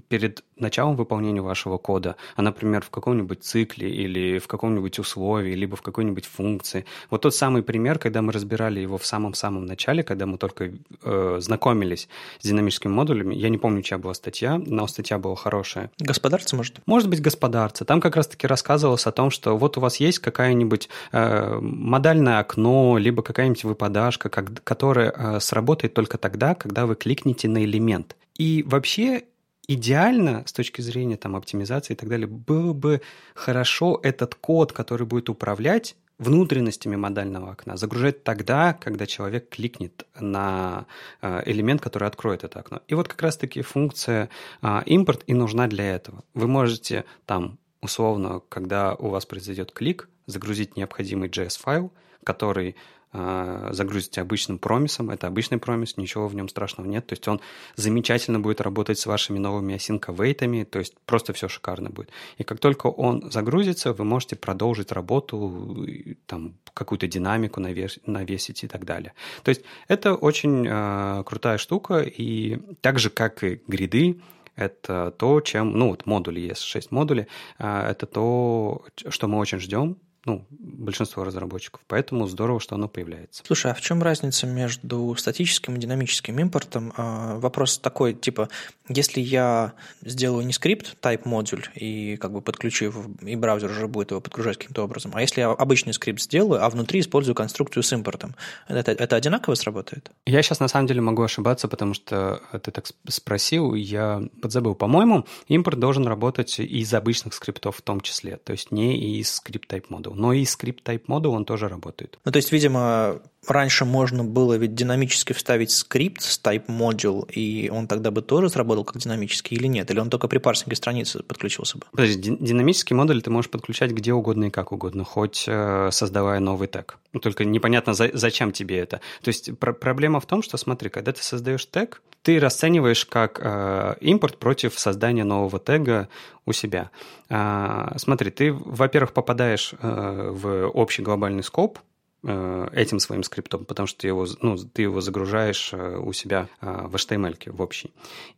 перед 0.09 0.45
началом 0.57 0.97
выполнения 0.97 1.41
вашего 1.41 1.79
кода, 1.79 2.17
а, 2.35 2.43
например, 2.43 2.83
в 2.83 2.91
каком-нибудь 2.91 3.45
цикле 3.45 3.89
или 3.91 4.39
в 4.41 4.49
каком-нибудь 4.49 4.99
условии, 4.99 5.55
либо 5.55 5.77
в 5.77 5.83
какой-нибудь 5.83 6.27
функции. 6.27 6.85
Вот 7.11 7.23
тот 7.23 7.35
самый 7.35 7.63
пример, 7.63 8.01
когда 8.01 8.21
мы 8.21 8.33
разбирали 8.33 8.81
его 8.81 8.99
в 8.99 9.07
самом-самом 9.07 9.67
начале, 9.67 10.03
когда 10.03 10.27
мы 10.27 10.37
только 10.37 10.73
э, 11.05 11.39
знакомились 11.41 12.09
с 12.41 12.47
динамическими 12.47 12.91
модулями, 12.91 13.37
я 13.37 13.51
не 13.51 13.59
помню, 13.59 13.83
чья 13.83 13.99
была 13.99 14.15
статья, 14.15 14.59
но 14.59 14.89
статья 14.89 15.19
была 15.19 15.37
хорошая. 15.37 15.93
Господарцы, 16.01 16.57
может? 16.57 16.81
Может 16.87 17.09
быть, 17.09 17.23
господарцы. 17.23 17.85
Там 17.85 18.01
как 18.01 18.17
раз-таки 18.17 18.49
рассказывалось 18.49 19.07
о 19.07 19.13
том, 19.13 19.31
что 19.31 19.57
вот 19.57 19.79
у 19.79 19.81
вас 19.81 19.99
есть 19.99 20.19
какая 20.19 20.40
какая-нибудь 20.41 20.89
э, 21.13 21.59
модальное 21.61 22.39
окно, 22.39 22.97
либо 22.97 23.23
какая-нибудь 23.23 23.65
выпадашка, 23.65 24.31
как, 24.31 24.65
которая 24.65 25.13
э, 25.15 25.41
сработает 25.41 25.93
только 25.93 26.17
тогда, 26.17 26.55
когда 26.55 26.87
вы 26.87 26.97
кликнете 26.97 27.47
на 27.49 27.63
элемент. 27.63 28.17
И 28.39 28.65
вообще 28.67 29.25
идеально 29.69 30.43
с 30.47 30.53
точки 30.53 30.81
зрения 30.81 31.17
там, 31.17 31.37
оптимизации 31.37 31.93
и 31.93 31.97
так 31.97 32.09
далее 32.09 32.27
было 32.27 32.73
бы 32.73 33.03
хорошо 33.35 34.01
этот 34.03 34.35
код, 34.35 34.73
который 34.73 35.07
будет 35.07 35.29
управлять 35.29 35.95
внутренностями 36.19 36.97
модального 36.97 37.51
окна 37.53 37.77
загружать 37.77 38.25
тогда, 38.25 38.73
когда 38.73 39.07
человек 39.07 39.51
кликнет 39.51 40.07
на 40.19 40.87
э, 41.21 41.43
элемент, 41.45 41.83
который 41.83 42.09
откроет 42.09 42.45
это 42.45 42.61
окно. 42.61 42.81
И 42.89 42.95
вот 42.95 43.09
как 43.09 43.21
раз-таки 43.21 43.61
функция 43.61 44.31
э, 44.63 44.81
импорт 44.87 45.23
и 45.27 45.35
нужна 45.35 45.67
для 45.67 45.85
этого. 45.95 46.25
Вы 46.33 46.47
можете 46.47 47.05
там 47.27 47.59
условно, 47.81 48.41
когда 48.49 48.95
у 48.95 49.09
вас 49.09 49.27
произойдет 49.27 49.73
клик, 49.73 50.09
загрузить 50.31 50.77
необходимый 50.77 51.29
JS-файл, 51.29 51.93
который 52.25 52.77
э, 53.13 53.69
загрузите 53.73 54.21
обычным 54.21 54.59
промисом. 54.59 55.11
Это 55.11 55.27
обычный 55.27 55.59
промис, 55.59 55.97
ничего 55.97 56.29
в 56.29 56.35
нем 56.35 56.49
страшного 56.49 56.87
нет. 56.87 57.07
То 57.07 57.13
есть 57.15 57.27
он 57.29 57.41
замечательно 57.77 58.41
будет 58.41 58.61
работать 58.61 58.99
с 58.99 59.07
вашими 59.07 59.39
новыми 59.39 59.75
async 59.75 60.65
то 60.65 60.79
есть 60.79 60.95
просто 61.07 61.33
все 61.33 61.49
шикарно 61.49 61.91
будет. 61.91 62.11
И 62.39 62.45
как 62.45 62.59
только 62.59 62.87
он 62.87 63.31
загрузится, 63.31 63.93
вы 63.93 64.05
можете 64.05 64.37
продолжить 64.37 64.93
работу, 64.93 65.87
там 66.27 66.55
какую-то 66.75 67.07
динамику 67.07 67.61
навесить 67.61 68.65
и 68.65 68.69
так 68.69 68.85
далее. 68.85 69.13
То 69.43 69.51
есть 69.51 69.63
это 69.89 70.15
очень 70.15 70.67
э, 70.69 71.25
крутая 71.25 71.59
штука, 71.59 72.01
и 72.01 72.59
так 72.81 72.99
же, 72.99 73.11
как 73.11 73.43
и 73.45 73.61
гриды, 73.67 74.21
это 74.57 75.15
то, 75.17 75.41
чем, 75.41 75.73
ну 75.73 75.89
вот 75.89 76.07
модули 76.07 76.41
есть, 76.41 76.63
6 76.63 76.91
модулей, 76.91 77.27
э, 77.59 77.91
это 77.91 78.07
то, 78.07 78.85
что 79.09 79.29
мы 79.29 79.39
очень 79.39 79.59
ждем, 79.59 79.97
ну, 80.27 80.45
большинство 80.51 81.25
разработчиков. 81.25 81.81
Поэтому 81.87 82.27
здорово, 82.27 82.61
что 82.61 82.75
оно 82.75 82.89
появляется. 82.89 83.43
Слушай, 83.47 83.73
а 83.73 83.75
в 83.75 83.81
чем 83.81 84.03
разница 84.03 84.47
между 84.47 85.15
статическим 85.17 85.77
и 85.77 85.79
динамическим 85.79 86.39
импортом? 86.39 86.93
А, 86.97 87.39
вопрос 87.39 87.79
такой, 87.79 88.13
типа, 88.13 88.51
если 88.89 89.21
я 89.21 89.73
сделаю 90.03 90.45
не 90.45 90.53
скрипт, 90.53 90.97
type 91.01 91.23
модуль, 91.25 91.65
и 91.75 92.17
как 92.17 92.33
бы 92.33 92.43
подключу 92.43 92.87
его, 92.87 93.05
и 93.23 93.35
браузер 93.35 93.71
уже 93.71 93.89
будет 93.89 94.11
его 94.11 94.21
подгружать 94.21 94.59
каким-то 94.59 94.85
образом, 94.85 95.13
а 95.15 95.23
если 95.23 95.41
я 95.41 95.51
обычный 95.51 95.95
скрипт 95.95 96.21
сделаю, 96.21 96.65
а 96.65 96.69
внутри 96.69 97.01
использую 97.01 97.35
конструкцию 97.35 97.83
с 97.83 97.93
импортом, 97.93 98.35
это, 98.69 98.93
это 98.93 99.17
одинаково 99.17 99.55
сработает? 99.55 100.11
Я 100.27 100.43
сейчас 100.43 100.61
на 100.61 100.69
самом 100.69 100.87
деле 100.87 101.01
могу 101.01 101.23
ошибаться, 101.23 101.67
потому 101.67 101.95
что 101.95 102.43
ты 102.63 102.71
так 102.71 102.87
спросил, 103.09 103.75
я 103.75 104.23
подзабыл. 104.43 104.75
По-моему, 104.75 105.27
импорт 105.49 105.79
должен 105.79 106.07
работать 106.07 106.61
из 106.61 106.93
обычных 106.93 107.33
скриптов 107.33 107.77
в 107.77 107.83
том 107.83 108.01
числе, 108.03 108.37
то 108.37 108.53
есть 108.53 108.71
не 108.71 109.19
из 109.19 109.33
скрипт 109.33 109.73
type 109.73 109.87
но 110.15 110.33
и 110.33 110.45
скрипт 110.45 110.87
type 110.87 111.07
model 111.07 111.29
он 111.29 111.45
тоже 111.45 111.69
работает. 111.69 112.19
Ну, 112.25 112.33
то 112.33 112.37
есть, 112.37 112.53
видимо, 112.53 113.21
раньше 113.47 113.85
можно 113.85 114.25
было 114.25 114.55
ведь 114.55 114.75
динамически 114.75 115.33
вставить 115.33 115.71
скрипт 115.71 116.23
с 116.23 116.41
type 116.43 116.67
module, 116.67 117.31
и 117.31 117.71
он 117.71 117.87
тогда 117.87 118.11
бы 118.11 118.23
тоже 118.23 118.49
сработал 118.49 118.85
как 118.85 118.99
динамический 118.99 119.57
или 119.57 119.67
нет? 119.67 119.91
Или 119.91 119.99
он 119.99 120.11
только 120.11 120.29
при 120.29 120.39
парсинге 120.39 120.77
страницы 120.77 121.23
подключился 121.23 121.79
бы? 121.79 121.87
Подожди, 121.93 122.37
динамический 122.41 122.95
модуль 122.95 123.23
ты 123.23 123.31
можешь 123.31 123.51
подключать 123.51 123.93
где 123.93 124.13
угодно 124.13 124.45
и 124.45 124.51
как 124.51 124.73
угодно, 124.73 125.05
хоть 125.05 125.45
э, 125.47 125.89
создавая 125.93 126.41
новый 126.41 126.69
тег. 126.69 126.99
Только 127.23 127.45
непонятно, 127.45 127.95
за, 127.95 128.11
зачем 128.13 128.53
тебе 128.53 128.79
это. 128.79 129.01
То 129.23 129.29
есть 129.29 129.59
пр- 129.59 129.75
проблема 129.75 130.21
в 130.21 130.27
том, 130.27 130.43
что, 130.43 130.57
смотри, 130.57 130.91
когда 130.91 131.13
ты 131.13 131.23
создаешь 131.23 131.67
тег, 131.67 132.03
ты 132.23 132.39
расцениваешь 132.39 133.07
как 133.07 133.41
э, 133.43 133.95
импорт 134.01 134.37
против 134.37 134.79
создания 134.79 135.25
нового 135.25 135.59
тега 135.59 136.09
у 136.45 136.53
себя. 136.53 136.91
Э, 137.29 137.93
смотри, 137.97 138.31
ты, 138.31 138.53
во-первых, 138.53 139.13
попадаешь 139.13 139.73
э, 139.81 140.31
в 140.31 140.69
общий 140.69 141.03
глобальный 141.03 141.43
скоп, 141.43 141.79
этим 142.23 142.99
своим 143.01 143.23
скриптом, 143.23 143.65
потому 143.65 143.87
что 143.87 144.01
ты 144.01 144.09
его, 144.09 144.27
ну, 144.43 144.57
ты 144.57 144.83
его 144.83 145.01
загружаешь 145.01 145.71
э, 145.73 145.97
у 145.97 146.13
себя 146.13 146.49
э, 146.61 146.87
в 146.87 146.95
HTML 146.95 147.51
в 147.51 147.63
общий. 147.63 147.93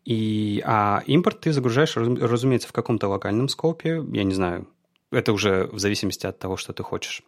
И, 0.04 0.62
а 0.64 1.02
импорт 1.06 1.40
ты 1.40 1.52
загружаешь, 1.52 1.96
разумеется, 1.96 2.68
в 2.68 2.72
каком-то 2.72 3.08
локальном 3.08 3.48
скопе, 3.48 4.04
я 4.12 4.24
не 4.24 4.34
знаю, 4.34 4.68
это 5.10 5.32
уже 5.32 5.66
в 5.66 5.78
зависимости 5.78 6.26
от 6.26 6.38
того, 6.38 6.56
что 6.56 6.72
ты 6.72 6.82
хочешь 6.82 7.22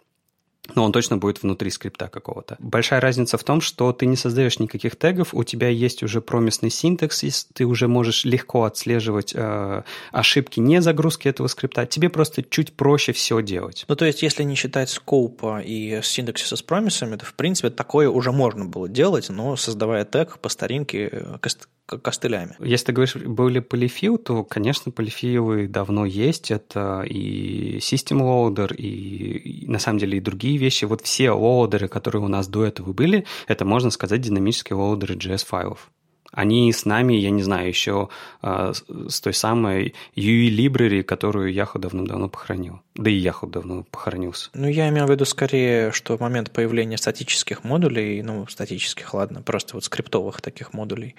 но 0.75 0.85
он 0.85 0.93
точно 0.93 1.17
будет 1.19 1.43
внутри 1.43 1.71
скрипта 1.71 2.09
какого-то. 2.09 2.57
Большая 2.59 3.01
разница 3.01 3.37
в 3.37 3.45
том, 3.45 3.61
что 3.61 3.93
ты 3.93 4.07
не 4.07 4.17
создаешь 4.17 4.59
никаких 4.59 4.97
тегов, 4.97 5.35
у 5.35 5.45
тебя 5.45 5.69
есть 5.69 6.03
уже 6.03 6.21
промисный 6.21 6.71
синтекс, 6.71 7.47
ты 7.53 7.65
уже 7.65 7.89
можешь 7.89 8.25
легко 8.25 8.65
отслеживать 8.65 9.33
э, 9.35 9.83
ошибки 10.13 10.61
не 10.61 10.81
загрузки 10.81 11.29
этого 11.29 11.49
скрипта, 11.49 11.87
тебе 11.87 12.09
просто 12.09 12.43
чуть 12.43 12.73
проще 12.73 13.13
все 13.13 13.43
делать. 13.43 13.85
Ну, 13.89 13.97
то 13.97 14.05
есть, 14.05 14.23
если 14.23 14.43
не 14.43 14.55
считать 14.55 14.91
скоупа 14.91 15.61
и 15.61 16.01
синтаксиса 16.03 16.57
с 16.57 16.63
промисами, 16.63 17.17
то, 17.17 17.25
в 17.25 17.35
принципе, 17.35 17.71
такое 17.71 18.09
уже 18.09 18.33
можно 18.33 18.65
было 18.65 18.89
делать, 18.89 19.29
но 19.29 19.57
создавая 19.57 20.05
тег 20.05 20.39
по 20.39 20.49
старинке, 20.49 21.09
э, 21.11 21.39
костылями. 21.87 22.57
Если 22.61 22.87
ты 22.87 22.93
говоришь, 22.93 23.17
были 23.17 23.61
полифил, 23.61 24.19
то, 24.19 24.45
конечно, 24.45 24.91
полифилы 24.91 25.69
давно 25.69 26.07
есть. 26.07 26.51
Это 26.51 27.03
и 27.03 27.79
System 27.79 28.21
Loader, 28.21 28.75
и, 28.75 29.65
и 29.65 29.69
на 29.69 29.79
самом 29.79 29.99
деле 29.99 30.19
и 30.19 30.21
другие 30.21 30.57
вещи. 30.57 30.85
Вот 30.85 31.03
все 31.03 31.31
лоудеры, 31.31 31.89
которые 31.89 32.23
у 32.23 32.29
нас 32.29 32.49
до 32.49 32.65
этого 32.65 32.93
были, 32.93 33.27
это, 33.47 33.65
можно 33.65 33.91
сказать, 33.91 34.21
динамические 34.21 34.77
лоудеры 34.77 35.17
JS-файлов. 35.17 35.91
Они 36.35 36.73
с 36.73 36.85
нами, 36.85 37.15
я 37.15 37.31
не 37.31 37.43
знаю, 37.43 37.69
еще 37.69 38.09
э, 38.43 38.73
с 39.09 39.21
той 39.21 39.33
самой 39.33 39.95
UI 40.17 40.49
Library, 40.51 41.03
которую 41.03 41.55
Yahoo 41.55 41.79
давным-давно 41.79 42.29
похоронил. 42.29 42.81
Да 42.95 43.11
и 43.11 43.21
Yahoo 43.21 43.49
давно 43.49 43.85
похоронился. 43.85 44.51
Ну, 44.55 44.69
я 44.69 44.89
имею 44.89 45.07
в 45.07 45.11
виду 45.11 45.25
скорее, 45.25 45.93
что 45.93 46.17
в 46.17 46.21
момент 46.21 46.51
появления 46.51 46.99
статических 46.99 47.63
модулей, 47.63 48.23
ну, 48.23 48.47
статических, 48.49 49.15
ладно, 49.15 49.43
просто 49.43 49.75
вот 49.75 49.85
скриптовых 49.85 50.41
таких 50.41 50.73
модулей, 50.73 51.15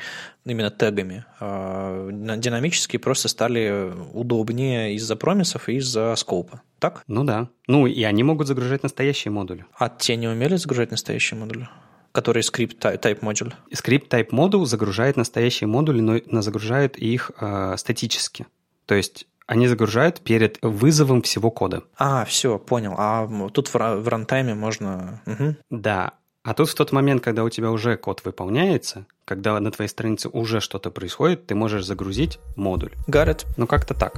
именно 0.45 0.69
тегами, 0.69 1.25
э, 1.39 2.09
динамические 2.11 2.99
просто 2.99 3.29
стали 3.29 3.93
удобнее 4.13 4.95
из-за 4.95 5.15
промисов 5.15 5.69
и 5.69 5.75
из-за 5.75 6.13
скопа. 6.17 6.61
Так? 6.79 7.03
Ну 7.07 7.23
да. 7.23 7.47
Ну, 7.67 7.87
и 7.87 8.03
они 8.03 8.23
могут 8.23 8.47
загружать 8.47 8.83
настоящие 8.83 9.31
модули. 9.31 9.65
А 9.77 9.89
те 9.89 10.15
не 10.17 10.27
умели 10.27 10.55
загружать 10.57 10.91
настоящие 10.91 11.39
модули? 11.39 11.69
Который 12.15 12.43
script 12.43 12.83
type 12.83 13.17
module. 13.19 13.51
Script 13.73 14.13
type 14.13 14.29
module 14.31 14.65
загружает 14.65 15.17
настоящие 15.17 15.67
модули, 15.67 15.99
но, 15.99 16.41
загружает 16.41 16.97
их 16.97 17.31
э, 17.37 17.75
статически. 17.77 18.47
То 18.85 18.95
есть 18.95 19.27
они 19.47 19.67
загружают 19.67 20.21
перед 20.21 20.57
вызовом 20.61 21.21
всего 21.23 21.51
кода. 21.51 21.83
А, 21.97 22.23
все, 22.23 22.57
понял. 22.57 22.95
А 22.97 23.27
тут 23.49 23.67
в, 23.67 23.75
в 23.75 24.07
рантайме 24.07 24.55
можно... 24.55 25.21
Угу. 25.25 25.55
Да. 25.71 26.13
А 26.43 26.53
тут 26.53 26.69
в 26.69 26.75
тот 26.75 26.93
момент, 26.93 27.21
когда 27.21 27.43
у 27.43 27.49
тебя 27.49 27.69
уже 27.69 27.97
код 27.97 28.21
выполняется, 28.23 29.05
когда 29.25 29.59
на 29.59 29.71
твоей 29.71 29.89
странице 29.89 30.29
уже 30.29 30.61
что-то 30.61 30.91
происходит, 30.91 31.47
ты 31.47 31.53
можешь 31.53 31.83
загрузить 31.83 32.39
модуль. 32.55 32.93
Вот. 33.07 33.45
Ну, 33.57 33.67
как-то 33.67 33.93
так. 33.93 34.15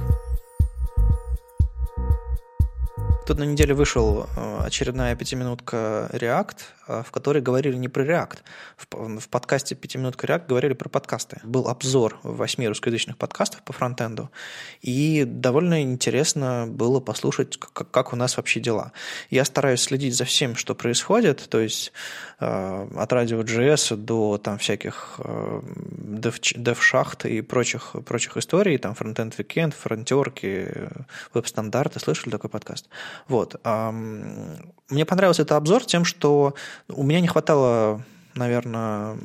Тут 3.26 3.38
на 3.38 3.44
неделе 3.44 3.74
вышел 3.74 4.26
э, 4.36 4.60
очередная 4.64 5.14
пятиминутка 5.14 6.08
React, 6.14 6.56
в 6.88 7.10
которой 7.10 7.42
говорили 7.42 7.76
не 7.76 7.88
про 7.88 8.04
React. 8.04 8.38
В, 8.76 9.28
подкасте 9.28 9.74
«Пятиминутка 9.74 10.26
React» 10.26 10.46
говорили 10.48 10.72
про 10.72 10.88
подкасты. 10.88 11.40
Был 11.44 11.68
обзор 11.68 12.18
восьми 12.22 12.66
русскоязычных 12.66 13.16
подкастов 13.16 13.62
по 13.62 13.72
фронтенду, 13.72 14.30
и 14.80 15.24
довольно 15.24 15.82
интересно 15.82 16.66
было 16.68 17.00
послушать, 17.00 17.56
как, 17.58 17.90
как 17.90 18.12
у 18.12 18.16
нас 18.16 18.36
вообще 18.36 18.60
дела. 18.60 18.92
Я 19.30 19.44
стараюсь 19.44 19.82
следить 19.82 20.16
за 20.16 20.24
всем, 20.24 20.56
что 20.56 20.74
происходит, 20.74 21.46
то 21.48 21.60
есть 21.60 21.92
э, 22.40 22.88
от 22.96 23.12
радио 23.12 23.42
JS 23.42 23.96
до 23.96 24.38
там 24.38 24.58
всяких 24.58 25.20
дев-шахт 26.56 27.26
и 27.26 27.40
прочих, 27.42 27.94
прочих 28.04 28.36
историй, 28.36 28.78
там 28.78 28.94
фронтенд 28.94 29.38
Weekend, 29.38 29.74
фронтерки, 29.74 30.68
веб-стандарты. 31.34 32.00
Слышали 32.00 32.30
такой 32.30 32.50
подкаст? 32.50 32.88
Вот. 33.28 33.60
Мне 33.64 35.04
понравился 35.04 35.42
этот 35.42 35.52
обзор 35.52 35.84
тем, 35.84 36.04
что 36.04 36.54
у 36.88 37.02
меня 37.02 37.20
не 37.20 37.28
хватало 37.28 38.02
наверное, 38.38 39.18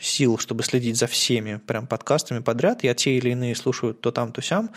сил, 0.00 0.38
чтобы 0.38 0.62
следить 0.62 0.96
за 0.96 1.06
всеми 1.06 1.60
прям 1.66 1.86
подкастами 1.86 2.40
подряд. 2.40 2.82
Я 2.82 2.94
те 2.94 3.16
или 3.16 3.30
иные 3.30 3.54
слушаю 3.54 3.94
то 3.94 4.10
там, 4.10 4.32
то 4.32 4.40
сям. 4.42 4.70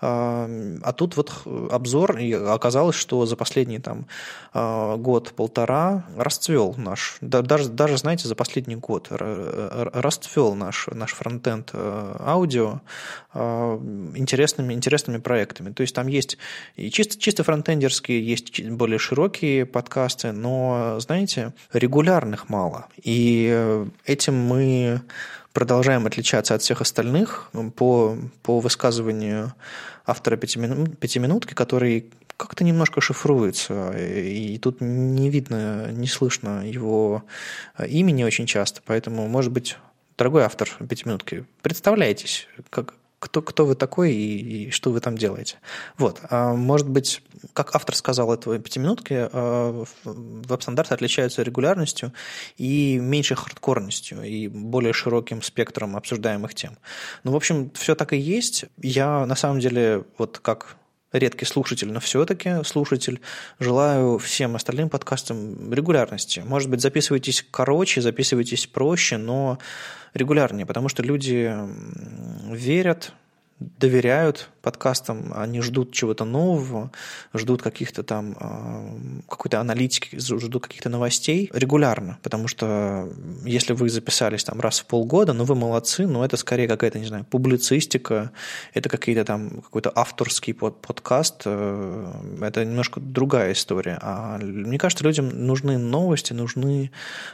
А 0.00 0.92
тут 0.96 1.16
вот 1.16 1.32
обзор, 1.70 2.18
и 2.18 2.32
оказалось, 2.32 2.94
что 2.94 3.26
за 3.26 3.34
последний 3.34 3.80
там 3.80 4.06
а, 4.52 4.96
год-полтора 4.96 6.04
расцвел 6.16 6.74
наш, 6.76 7.18
даже, 7.20 7.68
даже, 7.68 7.98
знаете, 7.98 8.28
за 8.28 8.36
последний 8.36 8.76
год 8.76 9.08
расцвел 9.10 10.54
наш, 10.54 10.86
наш 10.92 11.12
фронтенд 11.14 11.70
э, 11.72 12.16
аудио 12.20 12.80
а, 13.34 13.76
интересными, 14.14 14.72
интересными 14.72 15.18
проектами. 15.18 15.72
То 15.72 15.80
есть 15.80 15.94
там 15.94 16.06
есть 16.06 16.38
и 16.76 16.90
чисто, 16.90 17.18
чисто 17.18 17.42
фронтендерские, 17.42 18.24
есть 18.24 18.62
более 18.70 18.98
широкие 18.98 19.66
подкасты, 19.66 20.30
но, 20.30 20.98
знаете, 21.00 21.54
регулярных 21.72 22.48
мало. 22.48 22.86
И 23.02 23.48
э, 23.50 23.86
этим 24.04 24.36
мы 24.36 25.02
продолжаем 25.58 26.06
отличаться 26.06 26.54
от 26.54 26.62
всех 26.62 26.80
остальных 26.82 27.50
по, 27.74 28.16
по 28.44 28.60
высказыванию 28.60 29.54
автора 30.06 30.36
пятиминутки, 30.36 31.52
который 31.52 32.12
как-то 32.36 32.62
немножко 32.62 33.00
шифруется, 33.00 33.90
и 33.98 34.56
тут 34.58 34.80
не 34.80 35.28
видно, 35.30 35.90
не 35.90 36.06
слышно 36.06 36.64
его 36.64 37.24
имени 37.84 38.22
очень 38.22 38.46
часто, 38.46 38.82
поэтому, 38.86 39.26
может 39.26 39.50
быть, 39.50 39.76
дорогой 40.16 40.44
автор 40.44 40.70
пятиминутки, 40.88 41.44
представляйтесь, 41.60 42.46
как, 42.70 42.94
кто, 43.18 43.42
кто 43.42 43.66
вы 43.66 43.74
такой 43.74 44.12
и, 44.12 44.66
и 44.66 44.70
что 44.70 44.90
вы 44.90 45.00
там 45.00 45.18
делаете. 45.18 45.56
Вот. 45.96 46.20
А, 46.30 46.54
может 46.54 46.88
быть, 46.88 47.22
как 47.52 47.74
автор 47.74 47.94
сказал 47.94 48.32
этого 48.32 48.58
пятиминутки, 48.58 49.28
а, 49.32 49.84
веб-стандарты 50.04 50.94
отличаются 50.94 51.42
регулярностью 51.42 52.12
и 52.56 52.98
меньшей 52.98 53.36
хардкорностью 53.36 54.22
и 54.22 54.48
более 54.48 54.92
широким 54.92 55.42
спектром 55.42 55.96
обсуждаемых 55.96 56.54
тем. 56.54 56.78
Ну, 57.24 57.32
в 57.32 57.36
общем, 57.36 57.70
все 57.74 57.94
так 57.94 58.12
и 58.12 58.18
есть. 58.18 58.66
Я, 58.80 59.26
на 59.26 59.34
самом 59.34 59.60
деле, 59.60 60.04
вот 60.16 60.38
как 60.38 60.76
редкий 61.12 61.44
слушатель, 61.44 61.90
но 61.90 62.00
все-таки 62.00 62.62
слушатель. 62.64 63.20
Желаю 63.58 64.18
всем 64.18 64.56
остальным 64.56 64.88
подкастам 64.88 65.72
регулярности. 65.72 66.40
Может 66.40 66.70
быть, 66.70 66.80
записывайтесь 66.80 67.44
короче, 67.50 68.00
записывайтесь 68.00 68.66
проще, 68.66 69.16
но 69.16 69.58
регулярнее, 70.14 70.66
потому 70.66 70.88
что 70.88 71.02
люди 71.02 71.54
верят, 72.50 73.12
доверяют 73.60 74.50
подкастам, 74.62 75.32
они 75.34 75.60
ждут 75.62 75.92
чего-то 75.92 76.24
нового, 76.24 76.90
ждут 77.34 77.62
каких-то 77.62 78.02
там 78.02 78.36
а, 78.38 78.94
какой-то 79.28 79.60
аналитики, 79.60 80.16
ждут 80.18 80.62
каких-то 80.62 80.88
новостей 80.88 81.50
регулярно, 81.52 82.18
потому 82.22 82.48
что 82.48 83.08
если 83.44 83.72
вы 83.72 83.88
записались 83.88 84.44
там 84.44 84.60
раз 84.60 84.80
в 84.80 84.86
полгода, 84.86 85.32
ну 85.32 85.44
вы 85.44 85.54
молодцы, 85.54 86.06
но 86.06 86.24
это 86.24 86.36
скорее 86.36 86.68
какая-то, 86.68 86.98
не 86.98 87.06
знаю, 87.06 87.24
публицистика, 87.24 88.30
это 88.74 88.88
какие-то 88.88 89.24
там 89.24 89.62
какой-то 89.62 89.92
авторский 89.94 90.54
под 90.54 90.80
подкаст, 90.80 91.42
э, 91.46 92.12
это 92.40 92.64
немножко 92.64 93.00
другая 93.00 93.52
история. 93.52 93.98
А 94.02 94.38
мне 94.38 94.78
кажется, 94.78 95.04
людям 95.04 95.28
нужны 95.28 95.78
новости, 95.78 96.32
нужны, 96.32 96.90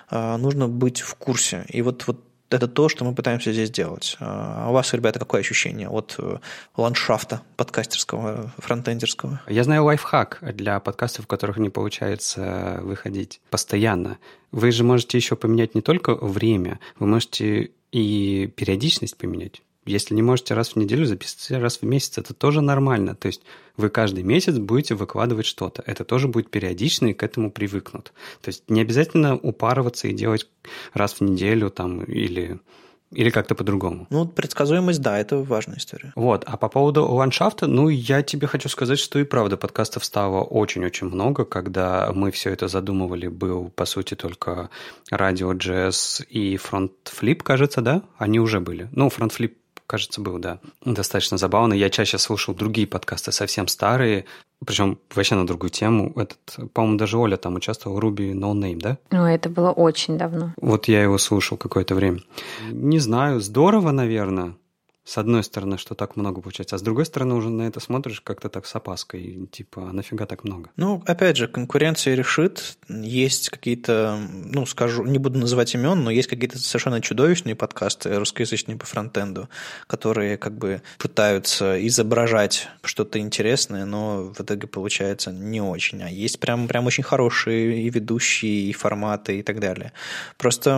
а, 0.09 0.39
нужно 0.39 0.69
быть 0.69 1.01
в 1.01 1.15
курсе. 1.17 1.65
И 1.69 1.83
вот, 1.83 2.07
вот 2.07 2.21
это 2.55 2.69
то, 2.69 2.89
что 2.89 3.05
мы 3.05 3.15
пытаемся 3.15 3.53
здесь 3.53 3.71
делать. 3.71 4.17
А 4.21 4.69
у 4.71 4.73
вас, 4.73 4.93
ребята, 4.95 5.19
какое 5.19 5.41
ощущение 5.41 5.89
от 5.89 6.15
э, 6.19 6.39
ландшафта 6.77 7.43
подкастерского, 7.57 8.53
фронтендерского? 8.59 9.41
Я 9.49 9.65
знаю 9.65 9.85
лайфхак 9.85 10.39
для 10.55 10.81
подкастов, 10.81 11.25
в 11.25 11.29
которых 11.29 11.59
не 11.59 11.71
получается 11.71 12.81
выходить 12.83 13.41
постоянно. 13.51 14.19
Вы 14.53 14.71
же 14.71 14.85
можете 14.85 15.19
еще 15.19 15.37
поменять 15.37 15.75
не 15.75 15.81
только 15.81 16.15
время, 16.15 16.79
вы 16.99 17.07
можете 17.07 17.71
и 17.93 18.53
периодичность 18.57 19.17
поменять. 19.17 19.63
Если 19.87 20.15
не 20.15 20.23
можете 20.23 20.55
раз 20.55 20.71
в 20.71 20.77
неделю 20.77 21.07
записывать 21.07 21.63
раз 21.63 21.79
в 21.79 21.83
месяц, 21.83 22.19
это 22.19 22.35
тоже 22.35 22.61
нормально. 22.61 23.15
То 23.15 23.27
есть 23.27 23.43
вы 23.77 23.91
каждый 23.91 24.23
месяц 24.23 24.59
будете 24.59 24.95
выкладывать 24.95 25.47
что-то. 25.47 25.83
Это 25.87 26.05
тоже 26.05 26.29
будет 26.29 26.51
периодично, 26.51 27.09
и 27.09 27.15
к 27.15 27.23
этому 27.23 27.51
привыкнут. 27.51 28.13
То 28.41 28.49
есть 28.49 28.65
не 28.69 28.81
обязательно 28.81 29.37
упарываться 29.37 30.09
и 30.09 30.13
делать 30.13 30.49
раз 30.93 31.15
в 31.15 31.21
неделю 31.23 31.71
там 31.71 32.03
или 32.05 32.61
или 33.15 33.31
как-то 33.31 33.55
по-другому? 33.55 34.07
Ну, 34.11 34.27
предсказуемость, 34.27 35.01
да, 35.01 35.19
это 35.19 35.39
важная 35.39 35.77
история. 35.77 36.13
Вот, 36.17 36.45
а 36.47 36.57
по 36.57 36.69
поводу 36.69 37.05
ландшафта, 37.07 37.67
ну, 37.67 37.89
я 37.89 38.23
тебе 38.23 38.47
хочу 38.47 38.69
сказать, 38.69 38.99
что 38.99 39.19
и 39.19 39.25
правда 39.25 39.57
подкастов 39.57 40.05
стало 40.05 40.43
очень-очень 40.43 41.07
много. 41.07 41.45
Когда 41.45 42.11
мы 42.13 42.31
все 42.31 42.51
это 42.51 42.69
задумывали, 42.69 43.29
был, 43.29 43.71
по 43.71 43.85
сути, 43.85 44.15
только 44.15 44.71
Радио 45.11 45.53
JS 45.53 46.23
и 46.29 46.57
Фронтфлип, 46.57 47.43
кажется, 47.43 47.81
да? 47.81 48.03
Они 48.19 48.41
уже 48.41 48.61
были. 48.61 48.89
Ну, 48.93 49.09
Фронтфлип 49.11 49.57
кажется, 49.87 50.21
был, 50.21 50.39
да. 50.39 50.59
Достаточно 50.85 51.39
забавно. 51.39 51.75
Я 51.75 51.91
чаще 51.91 52.19
слушал 52.19 52.55
другие 52.55 52.87
подкасты, 52.87 53.33
совсем 53.33 53.69
старые, 53.69 54.25
причем 54.65 54.99
вообще 55.15 55.35
на 55.35 55.47
другую 55.47 55.71
тему. 55.71 56.13
Этот, 56.17 56.73
по-моему, 56.73 56.99
даже 56.99 57.19
Оля 57.19 57.37
там 57.37 57.55
участвовала, 57.55 58.01
Руби 58.01 58.33
No 58.33 58.53
Name, 58.53 58.79
да? 58.79 58.99
Ну, 59.11 59.25
это 59.25 59.49
было 59.49 59.71
очень 59.71 60.19
давно. 60.19 60.55
Вот 60.61 60.89
я 60.89 61.03
его 61.03 61.19
слушал 61.19 61.59
какое-то 61.59 61.95
время. 61.95 62.21
Не 62.71 62.99
знаю, 62.99 63.41
здорово, 63.41 63.91
наверное 63.91 64.55
с 65.05 65.19
одной 65.19 65.45
стороны, 65.45 65.77
что 65.77 65.95
так 65.95 66.17
много 66.17 66.41
получается, 66.41 66.77
а 66.77 66.79
с 66.79 66.83
другой 66.83 67.05
стороны, 67.05 67.35
уже 67.35 67.51
на 67.51 67.63
это 67.63 67.79
смотришь 67.79 68.23
как-то 68.23 68.49
так 68.49 68.65
с 68.65 68.75
опаской, 68.75 69.49
типа, 69.53 69.91
а 69.91 69.93
нафига 69.93 70.25
так 70.25 70.45
много? 70.45 70.71
Ну, 70.77 71.03
опять 71.07 71.37
же, 71.37 71.47
конкуренция 71.47 72.15
решит, 72.15 72.79
есть 72.89 73.51
какие-то, 73.51 74.19
ну, 74.31 74.65
скажу, 74.65 75.05
не 75.05 75.19
буду 75.19 75.39
называть 75.39 75.75
имен, 75.75 76.03
но 76.03 76.11
есть 76.11 76.29
какие-то 76.29 76.59
совершенно 76.59 77.03
чудовищные 77.03 77.55
подкасты 77.55 78.19
русскоязычные 78.19 78.79
по 78.79 78.87
фронтенду, 78.87 79.51
которые 79.87 80.39
как 80.39 80.57
бы 80.57 80.81
пытаются 80.99 81.87
изображать 81.87 82.69
что-то 82.83 83.19
интересное, 83.19 83.85
но 83.85 84.33
в 84.35 84.41
итоге 84.41 84.67
получается 84.67 85.33
не 85.33 85.61
очень. 85.61 86.03
А 86.03 86.09
есть 86.09 86.41
прям, 86.41 86.67
прям 86.67 86.87
очень 86.87 87.05
хорошие 87.05 87.83
и 87.83 87.91
ведущие, 87.91 88.71
и 88.71 88.73
форматы, 88.73 89.39
и 89.39 89.43
так 89.43 89.61
далее. 89.61 89.93
Просто 90.39 90.77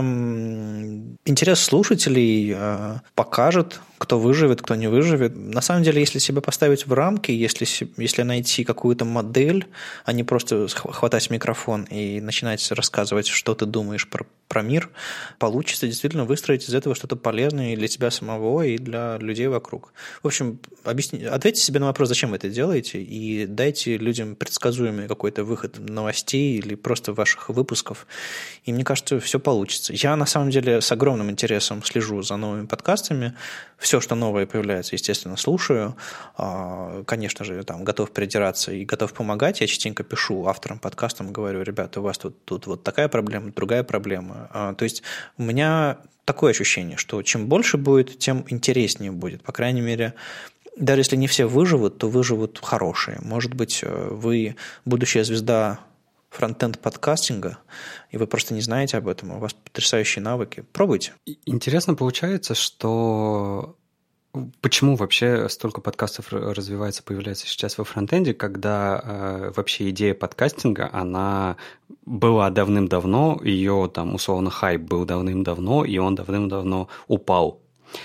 интерес 1.25 1.61
слушателей 1.61 2.55
э, 2.57 2.97
покажет, 3.15 3.81
кто 3.99 4.19
выживет, 4.19 4.63
кто 4.63 4.75
не 4.75 4.89
выживет. 4.89 5.37
На 5.37 5.61
самом 5.61 5.83
деле, 5.83 6.01
если 6.01 6.19
себя 6.19 6.41
поставить 6.41 6.87
в 6.87 6.93
рамки, 6.93 7.31
если, 7.31 7.67
если 7.97 8.23
найти 8.23 8.65
какую-то 8.65 9.05
модель, 9.05 9.67
а 10.05 10.13
не 10.13 10.25
просто 10.25 10.69
хватать 10.69 11.31
микрофон 11.31 11.85
и 11.85 12.21
начинать 12.21 12.71
рассказывать, 12.73 13.27
что 13.27 13.55
ты 13.55 13.65
думаешь 13.67 14.09
про, 14.09 14.27
про 14.49 14.63
мир, 14.63 14.91
получится 15.39 15.87
действительно 15.87 16.25
выстроить 16.25 16.69
из 16.69 16.75
этого 16.75 16.95
что-то 16.95 17.17
полезное 17.17 17.73
и 17.73 17.77
для 17.77 17.89
тебя 17.89 18.11
самого, 18.11 18.63
и 18.63 18.79
для 18.79 19.17
людей 19.19 19.47
вокруг. 19.47 19.93
В 20.23 20.27
общем, 20.27 20.59
объясни, 20.85 21.25
ответьте 21.25 21.63
себе 21.63 21.81
на 21.81 21.87
вопрос, 21.87 22.09
зачем 22.09 22.31
вы 22.31 22.37
это 22.37 22.49
делаете, 22.49 23.03
и 23.03 23.47
дайте 23.47 23.97
людям 23.97 24.37
предсказуемый 24.37 25.09
какой-то 25.09 25.45
выход 25.45 25.79
новостей 25.79 26.59
или 26.59 26.75
просто 26.75 27.13
ваших 27.13 27.49
выпусков, 27.49 28.07
и 28.65 28.73
мне 28.73 28.85
кажется, 28.85 29.21
все 29.21 29.41
получится. 29.41 29.93
Я 29.95 30.17
на 30.17 30.27
самом 30.27 30.51
деле 30.51 30.81
с 30.81 30.93
огромным 30.93 31.31
интересом 31.31 31.83
слежу 31.83 32.23
за 32.23 32.37
новыми 32.37 32.67
подкастами. 32.67 33.35
Все, 33.87 34.01
что 34.01 34.17
новое 34.17 34.47
появляется, 34.47 34.97
естественно, 34.97 35.37
слушаю. 35.37 35.97
А, 36.37 37.05
конечно 37.05 37.45
же, 37.45 37.63
там 37.63 37.85
готов 37.85 38.11
придираться 38.11 38.73
и 38.73 38.85
готов 38.85 39.13
помогать. 39.13 39.61
Я 39.61 39.69
частенько 39.69 40.03
пишу 40.03 40.45
авторам 40.49 40.81
подкастам, 40.81 41.33
говорю, 41.33 41.63
ребята, 41.63 42.01
у 42.01 42.03
вас 42.03 42.19
тут, 42.19 42.45
тут 42.45 42.67
вот 42.67 42.83
такая 42.83 43.07
проблема, 43.07 43.53
другая 43.53 43.85
проблема. 43.85 44.51
А, 44.53 44.75
то 44.75 44.83
есть 44.83 45.05
у 45.39 45.45
меня 45.45 45.99
такое 46.25 46.51
ощущение, 46.51 46.97
что 46.97 47.23
чем 47.23 47.47
больше 47.47 47.77
будет, 47.77 48.19
тем 48.19 48.45
интереснее 48.49 49.13
будет. 49.13 49.45
По 49.45 49.53
крайней 49.53 49.83
мере, 49.83 50.15
даже 50.77 51.03
если 51.03 51.15
не 51.15 51.29
все 51.29 51.47
выживут, 51.47 51.99
то 51.99 52.09
выживут 52.09 52.59
хорошие. 52.61 53.21
Может 53.23 53.55
быть, 53.55 53.85
э, 53.85 54.09
вы 54.11 54.57
будущая 54.85 55.23
звезда 55.23 55.79
фронтенд 56.31 56.79
подкастинга, 56.81 57.59
и 58.11 58.17
вы 58.17 58.27
просто 58.27 58.55
не 58.55 58.61
знаете 58.61 58.99
об 58.99 59.09
этом, 59.09 59.33
у 59.33 59.39
вас 59.39 59.53
потрясающие 59.53 60.23
навыки. 60.23 60.65
Пробуйте. 60.73 61.15
Интересно 61.45 61.95
получается, 61.95 62.55
что 62.55 63.77
Почему 64.61 64.97
вообще 64.97 65.49
столько 65.49 65.81
подкастов 65.81 66.27
развивается, 66.31 67.03
появляется 67.03 67.47
сейчас 67.47 67.79
во 67.79 67.85
фронтенде, 67.85 68.35
когда 68.35 69.01
э, 69.03 69.53
вообще 69.57 69.91
идея 69.91 70.15
подкастинга, 70.15 70.91
она 70.93 71.57
была 72.05 72.51
давным-давно, 72.51 73.41
ее 73.43 73.91
там 73.93 74.15
условно 74.15 74.51
хайп 74.51 74.83
был 74.83 75.07
давным-давно, 75.07 75.85
и 75.85 75.97
он 75.97 76.17
давным-давно 76.17 76.89
упал 77.09 77.63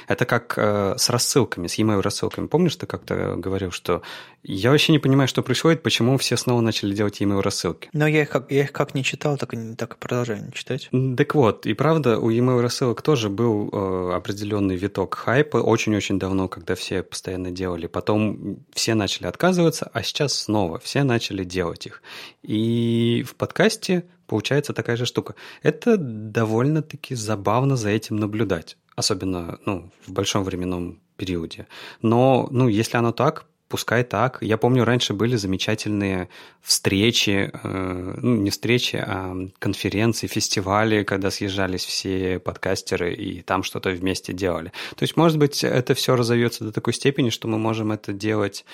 это 0.07 0.25
как 0.25 0.53
э, 0.57 0.95
с 0.97 1.09
рассылками, 1.09 1.67
с 1.67 1.75
e-mail 1.75 2.01
рассылками. 2.01 2.47
Помнишь, 2.47 2.75
ты 2.75 2.85
как-то 2.85 3.35
говорил, 3.37 3.71
что 3.71 4.01
я 4.43 4.71
вообще 4.71 4.91
не 4.91 4.99
понимаю, 4.99 5.27
что 5.27 5.43
происходит, 5.43 5.83
почему 5.83 6.17
все 6.17 6.37
снова 6.37 6.61
начали 6.61 6.93
делать 6.93 7.21
e-mail 7.21 7.41
рассылки. 7.41 7.89
Но 7.93 8.07
я 8.07 8.23
их 8.23 8.29
как, 8.29 8.51
я 8.51 8.63
их 8.63 8.71
как 8.71 8.95
не 8.95 9.03
читал, 9.03 9.37
так 9.37 9.53
и, 9.53 9.75
так 9.75 9.93
и 9.93 9.97
продолжаю 9.97 10.45
не 10.45 10.51
читать. 10.51 10.89
Так 11.17 11.35
вот, 11.35 11.65
и 11.65 11.73
правда, 11.73 12.17
у 12.19 12.29
e-mail 12.29 12.61
рассылок 12.61 13.01
тоже 13.01 13.29
был 13.29 13.69
э, 13.71 14.13
определенный 14.15 14.75
виток 14.75 15.15
хайпа 15.15 15.57
очень-очень 15.57 16.19
давно, 16.19 16.47
когда 16.47 16.75
все 16.75 17.03
постоянно 17.03 17.51
делали. 17.51 17.87
Потом 17.87 18.65
все 18.73 18.95
начали 18.95 19.27
отказываться, 19.27 19.89
а 19.93 20.03
сейчас 20.03 20.33
снова 20.33 20.79
все 20.79 21.03
начали 21.03 21.43
делать 21.43 21.85
их. 21.85 22.01
И 22.41 23.23
в 23.27 23.35
подкасте 23.35 24.05
получается 24.27 24.73
такая 24.73 24.95
же 24.95 25.05
штука. 25.05 25.35
Это 25.61 25.97
довольно-таки 25.97 27.15
забавно 27.15 27.75
за 27.75 27.89
этим 27.89 28.15
наблюдать 28.15 28.77
особенно 29.01 29.59
ну, 29.65 29.91
в 30.07 30.11
большом 30.11 30.43
временном 30.43 30.99
периоде. 31.17 31.67
Но 32.01 32.47
ну, 32.51 32.67
если 32.69 32.97
оно 32.97 33.11
так, 33.11 33.45
пускай 33.71 34.03
так. 34.03 34.37
Я 34.41 34.57
помню, 34.57 34.83
раньше 34.83 35.13
были 35.13 35.37
замечательные 35.37 36.27
встречи, 36.61 37.49
э, 37.51 38.13
ну, 38.21 38.35
не 38.35 38.49
встречи, 38.49 38.97
а 38.97 39.33
конференции, 39.59 40.27
фестивали, 40.27 41.03
когда 41.03 41.31
съезжались 41.31 41.85
все 41.85 42.37
подкастеры 42.39 43.13
и 43.13 43.41
там 43.41 43.63
что-то 43.63 43.91
вместе 43.91 44.33
делали. 44.33 44.73
То 44.97 45.03
есть, 45.03 45.15
может 45.15 45.37
быть, 45.37 45.63
это 45.63 45.93
все 45.93 46.17
разовьется 46.17 46.65
до 46.65 46.71
такой 46.73 46.93
степени, 46.93 47.29
что 47.29 47.47
мы 47.47 47.57
можем 47.57 47.93
это 47.93 48.11
делать, 48.11 48.65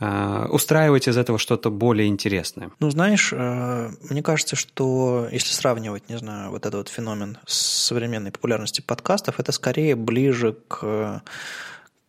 э, 0.00 0.46
устраивать 0.50 1.06
из 1.06 1.18
этого 1.18 1.38
что-то 1.38 1.70
более 1.70 2.08
интересное. 2.08 2.70
Ну, 2.80 2.90
знаешь, 2.90 3.32
э, 3.32 3.90
мне 4.08 4.22
кажется, 4.22 4.56
что 4.56 5.28
если 5.30 5.52
сравнивать, 5.52 6.08
не 6.08 6.16
знаю, 6.16 6.50
вот 6.50 6.64
этот 6.64 6.74
вот 6.74 6.88
феномен 6.88 7.36
с 7.46 7.86
современной 7.86 8.30
популярности 8.30 8.80
подкастов, 8.80 9.38
это 9.38 9.52
скорее 9.52 9.96
ближе 9.96 10.56
к 10.68 11.22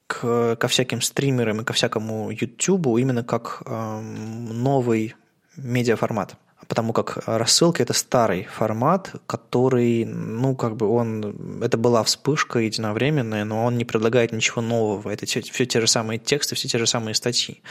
к, 0.08 0.56
ко 0.56 0.68
всяким 0.68 1.02
стримерам 1.02 1.62
и 1.62 1.64
ко 1.64 1.74
всякому 1.74 2.32
YouTube 2.32 2.88
именно 2.98 3.24
как 3.24 3.62
э, 3.66 4.02
новый 4.02 5.16
медиаформат. 5.58 6.36
Потому 6.68 6.92
как 6.92 7.20
рассылка– 7.28 7.84
это 7.84 7.94
старый 7.94 8.44
формат, 8.44 9.14
который, 9.26 10.06
ну, 10.06 10.56
как 10.56 10.76
бы 10.76 10.88
он, 10.90 11.62
это 11.62 11.78
была 11.78 12.04
вспышка 12.04 12.60
единовременная, 12.60 13.46
но 13.46 13.64
он 13.64 13.78
не 13.78 13.86
предлагает 13.86 14.34
ничего 14.34 14.62
нового. 14.62 15.10
Это 15.10 15.26
все, 15.26 15.42
все 15.42 15.66
те 15.66 15.80
же 15.80 15.88
самые 15.88 16.18
тексты, 16.18 16.56
все 16.56 16.68
те 16.68 16.78
же 16.78 16.88
самые 16.88 17.14
статьи. 17.14 17.62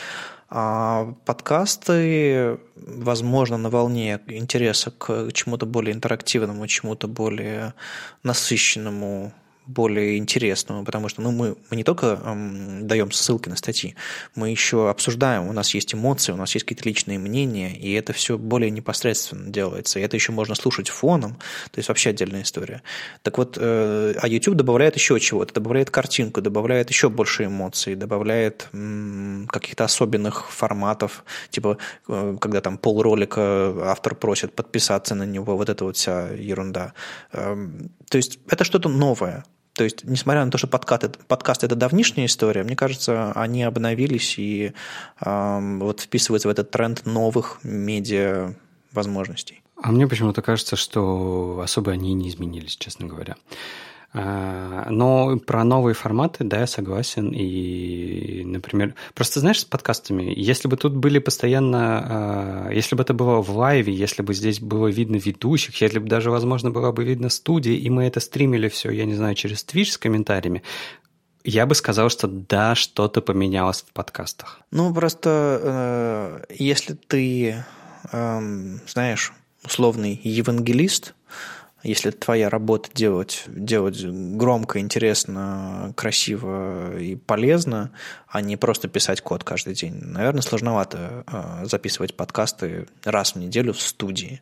А 0.49 1.15
подкасты, 1.27 2.59
возможно, 2.77 3.59
на 3.59 3.71
волне 3.71 4.21
интереса 4.29 4.91
к 4.93 5.31
чему-то 5.33 5.67
более 5.67 5.95
интерактивному, 5.95 6.67
чему-то 6.67 7.07
более 7.07 7.75
насыщенному, 8.23 9.33
более 9.67 10.19
интересному, 10.19 10.85
потому 10.85 11.09
что 11.09 11.23
ну, 11.23 11.33
мы, 11.33 11.57
мы 11.71 11.77
не 11.77 11.85
только 11.85 12.21
эм, 12.25 12.87
даем 12.87 13.11
ссылки 13.11 13.49
на 13.49 13.57
статьи, 13.57 13.97
мы 14.35 14.51
еще 14.51 14.89
обсуждаем, 14.89 15.49
у 15.49 15.53
нас 15.53 15.75
есть 15.75 15.95
эмоции, 15.95 16.33
у 16.33 16.37
нас 16.37 16.55
есть 16.55 16.65
какие-то 16.65 16.89
личные 16.89 17.19
мнения, 17.19 17.77
и 17.77 17.93
это 17.93 18.13
все 18.13 18.39
более 18.39 18.71
непосредственно 18.71 19.51
делается, 19.51 19.99
и 19.99 20.03
это 20.03 20.17
еще 20.17 20.33
можно 20.33 20.55
слушать 20.55 20.89
фоном, 20.89 21.35
то 21.71 21.79
есть 21.79 21.89
вообще 21.89 22.11
отдельная 22.11 22.43
история. 22.43 22.83
Так 23.23 23.39
вот, 23.39 23.59
э, 23.61 24.15
а 24.21 24.29
YouTube 24.29 24.55
добавляет 24.55 24.95
еще 24.95 25.19
чего-то, 25.19 25.55
добавляет 25.55 25.91
картинку, 25.91 26.41
добавляет 26.41 26.91
еще 26.91 27.09
больше 27.09 27.47
эмоций, 27.47 27.97
добавляет 27.97 28.69
м, 28.73 29.49
каких-то 29.51 29.85
особенных 29.85 30.51
форматов, 30.51 31.25
типа, 31.51 31.79
э, 32.09 32.37
когда 32.41 32.61
там 32.61 32.79
полролика 32.79 33.91
автор 33.91 34.15
просит 34.15 34.55
подписаться 34.55 35.15
на 35.15 35.25
него, 35.25 35.57
вот 35.57 35.69
эта 35.69 35.85
вот 35.85 35.97
вся 35.97 36.29
ерунда. 36.29 36.93
Э, 37.33 37.57
то 38.09 38.17
есть 38.17 38.39
это 38.49 38.65
что-то 38.65 38.89
новое, 38.89 39.45
то 39.77 39.85
есть, 39.85 40.05
несмотря 40.05 40.43
на 40.43 40.51
то, 40.51 40.57
что 40.57 40.67
подкаст, 40.67 41.19
подкаст 41.27 41.63
это 41.63 41.77
давнишняя 41.77 42.27
история, 42.27 42.65
мне 42.65 42.75
кажется, 42.75 43.33
они 43.33 43.63
обновились 43.63 44.39
и 44.39 44.73
э, 45.21 45.79
вот 45.81 46.01
вписываются 46.01 46.49
в 46.49 46.51
этот 46.51 46.71
тренд 46.71 47.05
новых 47.05 47.59
медиа 47.63 48.55
возможностей. 48.93 49.63
А 49.83 49.93
мне 49.93 50.09
почему-то 50.09 50.41
кажется, 50.41 50.77
что 50.77 51.61
особо 51.63 51.93
они 51.93 52.15
не 52.15 52.31
изменились, 52.31 52.77
честно 52.77 53.07
говоря. 53.07 53.37
А, 54.19 54.87
но 54.89 55.37
про 55.39 55.63
новые 55.63 55.95
форматы, 55.95 56.43
да, 56.43 56.61
я 56.61 56.67
согласен. 56.67 57.33
И, 57.35 58.45
например, 58.47 58.95
просто 59.15 59.41
знаешь, 59.41 59.61
с 59.61 59.65
подкастами, 59.67 60.33
если 60.35 60.69
бы 60.69 60.79
тут 60.79 60.97
были 60.97 61.19
постоянно, 61.19 61.79
а, 61.79 62.71
если 62.73 62.97
бы 62.97 63.03
это 63.03 63.13
было 63.13 63.43
в 63.43 63.51
лайве, 63.55 63.93
если 63.93 64.23
бы 64.23 64.33
здесь 64.33 64.59
было 64.59 64.87
видно 64.87 65.17
ведущих, 65.17 65.79
если 65.83 65.99
бы 65.99 66.09
даже, 66.09 66.31
возможно, 66.31 66.71
было 66.71 66.93
бы 66.93 67.05
видно 67.05 67.29
студии, 67.29 67.75
и 67.75 67.91
мы 67.91 68.05
это 68.05 68.21
стримили 68.21 68.71
все, 68.71 68.91
я 68.91 69.05
не 69.05 69.15
знаю, 69.15 69.35
через 69.35 69.67
Twitch 69.67 69.91
с 69.91 69.99
комментариями, 69.99 70.63
я 71.45 71.67
бы 71.67 71.75
сказал, 71.75 72.09
что 72.09 72.27
да, 72.27 72.75
что-то 72.75 73.21
поменялось 73.21 73.83
в 73.83 73.93
подкастах. 73.93 74.61
Ну, 74.71 74.95
просто 74.95 76.41
э, 76.49 76.55
если 76.59 76.95
ты, 76.95 77.65
э, 78.13 78.41
знаешь, 78.89 79.35
условный 79.63 80.19
евангелист, 80.25 81.15
если 81.87 82.11
твоя 82.11 82.49
работа 82.49 82.91
делать, 82.93 83.45
делать 83.47 84.05
громко, 84.05 84.81
интересно, 84.81 85.93
красиво 85.97 86.99
и 86.99 87.17
полезно, 87.17 87.91
а 88.29 88.41
не 88.41 88.57
просто 88.57 88.89
писать 88.89 89.21
код 89.21 89.45
каждый 89.45 89.75
день, 89.75 89.95
наверное, 90.03 90.43
сложновато 90.43 91.25
э, 91.27 91.67
записывать 91.67 92.17
подкасты 92.17 92.89
раз 93.05 93.35
в 93.35 93.37
неделю 93.37 93.73
в 93.73 93.81
студии. 93.81 94.41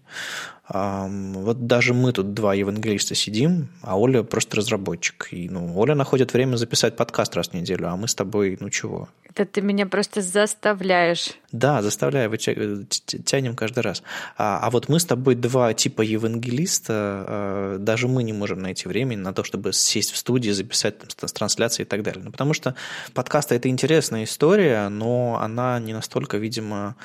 Вот 0.66 1.66
даже 1.66 1.92
мы 1.92 2.12
тут 2.12 2.32
два 2.32 2.54
евангелиста 2.54 3.14
сидим, 3.14 3.68
а 3.82 3.98
Оля 3.98 4.22
просто 4.22 4.56
разработчик. 4.56 5.28
И 5.30 5.48
ну, 5.50 5.78
Оля 5.78 5.94
находит 5.94 6.32
время 6.32 6.56
записать 6.56 6.96
подкаст 6.96 7.36
раз 7.36 7.48
в 7.48 7.54
неделю, 7.54 7.88
а 7.88 7.96
мы 7.96 8.08
с 8.08 8.14
тобой, 8.14 8.56
ну 8.58 8.70
чего? 8.70 9.08
Это 9.28 9.44
ты 9.44 9.60
меня 9.60 9.86
просто 9.86 10.22
заставляешь. 10.22 11.32
Да, 11.55 11.82
заставляю, 11.82 12.36
тянем 12.36 13.55
каждый 13.55 13.78
раз. 13.85 14.02
А, 14.36 14.59
а 14.60 14.70
вот 14.70 14.89
мы 14.89 14.98
с 14.98 15.05
тобой 15.05 15.36
два 15.36 15.72
типа 15.72 16.02
евангелиста, 16.02 16.93
а, 16.93 17.78
даже 17.78 18.09
мы 18.09 18.24
не 18.24 18.32
можем 18.32 18.59
найти 18.59 18.89
времени 18.89 19.20
на 19.20 19.32
то, 19.32 19.44
чтобы 19.44 19.72
сесть 19.72 20.10
в 20.10 20.16
студии, 20.16 20.51
записать 20.51 20.98
там, 20.98 21.28
трансляции 21.28 21.85
и 21.85 21.86
так 21.86 22.02
далее. 22.02 22.24
Ну, 22.24 22.32
потому 22.32 22.55
что 22.55 22.74
подкасты– 23.12 23.55
это 23.55 23.68
интересная 23.68 24.24
история, 24.24 24.89
но 24.89 25.39
она 25.40 25.78
не 25.78 25.93
настолько, 25.93 26.39
видимо, 26.39 26.97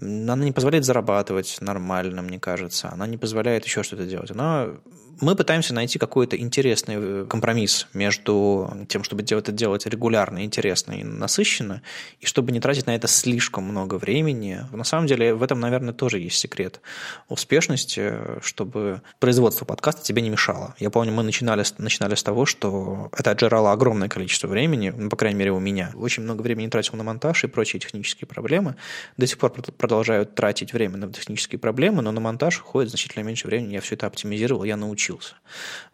она 0.00 0.44
не 0.44 0.52
позволяет 0.52 0.84
зарабатывать 0.84 1.58
нормально, 1.60 2.22
мне 2.22 2.38
кажется. 2.38 2.90
Она 2.90 3.06
не 3.06 3.16
позволяет 3.16 3.64
еще 3.64 3.82
что-то 3.82 4.06
делать. 4.06 4.30
Она 4.30 4.70
мы 5.20 5.36
пытаемся 5.36 5.74
найти 5.74 5.98
какой-то 5.98 6.36
интересный 6.36 6.96
э, 6.98 7.26
компромисс 7.28 7.86
между 7.92 8.72
тем, 8.88 9.04
чтобы 9.04 9.22
это 9.22 9.52
делать 9.52 9.86
регулярно, 9.86 10.44
интересно 10.44 10.92
и 10.92 11.04
насыщенно, 11.04 11.82
и 12.20 12.26
чтобы 12.26 12.52
не 12.52 12.60
тратить 12.60 12.86
на 12.86 12.94
это 12.94 13.06
слишком 13.06 13.64
много 13.64 13.96
времени. 13.96 14.64
На 14.72 14.84
самом 14.84 15.06
деле 15.06 15.34
в 15.34 15.42
этом, 15.42 15.60
наверное, 15.60 15.92
тоже 15.92 16.18
есть 16.18 16.38
секрет 16.38 16.80
успешности, 17.28 18.14
чтобы 18.40 19.02
производство 19.18 19.64
подкаста 19.64 20.02
тебе 20.02 20.22
не 20.22 20.30
мешало. 20.30 20.74
Я 20.78 20.90
помню, 20.90 21.12
мы 21.12 21.22
начинали, 21.22 21.64
начинали 21.78 22.14
с 22.14 22.22
того, 22.22 22.46
что 22.46 23.10
это 23.16 23.32
отжирало 23.32 23.72
огромное 23.72 24.08
количество 24.08 24.48
времени, 24.48 24.92
ну, 24.96 25.10
по 25.10 25.16
крайней 25.16 25.38
мере, 25.38 25.52
у 25.52 25.60
меня. 25.60 25.90
Очень 25.94 26.22
много 26.22 26.42
времени 26.42 26.68
тратил 26.68 26.94
на 26.94 27.04
монтаж 27.04 27.44
и 27.44 27.46
прочие 27.46 27.80
технические 27.80 28.26
проблемы. 28.26 28.76
До 29.18 29.26
сих 29.26 29.38
пор 29.38 29.52
продолжаю 29.90 30.24
тратить 30.24 30.72
время 30.72 30.98
на 30.98 31.12
технические 31.12 31.58
проблемы, 31.58 32.00
но 32.00 32.12
на 32.12 32.20
монтаж 32.20 32.60
уходит 32.60 32.90
значительно 32.90 33.24
меньше 33.24 33.48
времени. 33.48 33.74
Я 33.74 33.80
все 33.80 33.96
это 33.96 34.06
оптимизировал, 34.06 34.62
я 34.62 34.76
научился 34.76 35.00
учился. 35.00 35.34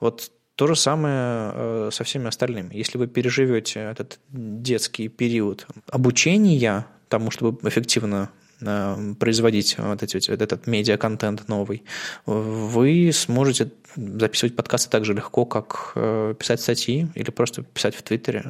Вот 0.01 0.31
то 0.55 0.67
же 0.67 0.77
самое 0.77 1.53
э, 1.55 1.91
со 1.93 2.05
всеми 2.05 2.27
остальными. 2.27 2.75
Если 2.75 2.99
вы 2.99 3.07
переживете 3.07 3.81
этот 3.81 4.19
детский 4.29 5.09
период 5.09 5.67
обучения 5.91 6.87
тому, 7.09 7.31
чтобы 7.31 7.67
эффективно 7.67 8.31
э, 8.61 9.15
производить 9.19 9.79
вот 9.79 10.03
эти, 10.03 10.31
вот 10.31 10.43
этот 10.43 10.67
медиа-контент 10.67 11.49
новый, 11.49 11.83
вы 12.27 13.11
сможете 13.15 13.71
записывать 13.97 14.57
подкасты 14.57 14.91
так 14.91 15.07
же 15.07 15.15
легко, 15.15 15.47
как 15.47 15.93
э, 15.95 16.35
писать 16.39 16.61
статьи 16.61 17.09
или 17.15 17.31
просто 17.31 17.63
писать 17.63 17.95
в 17.95 18.03
Твиттере. 18.03 18.43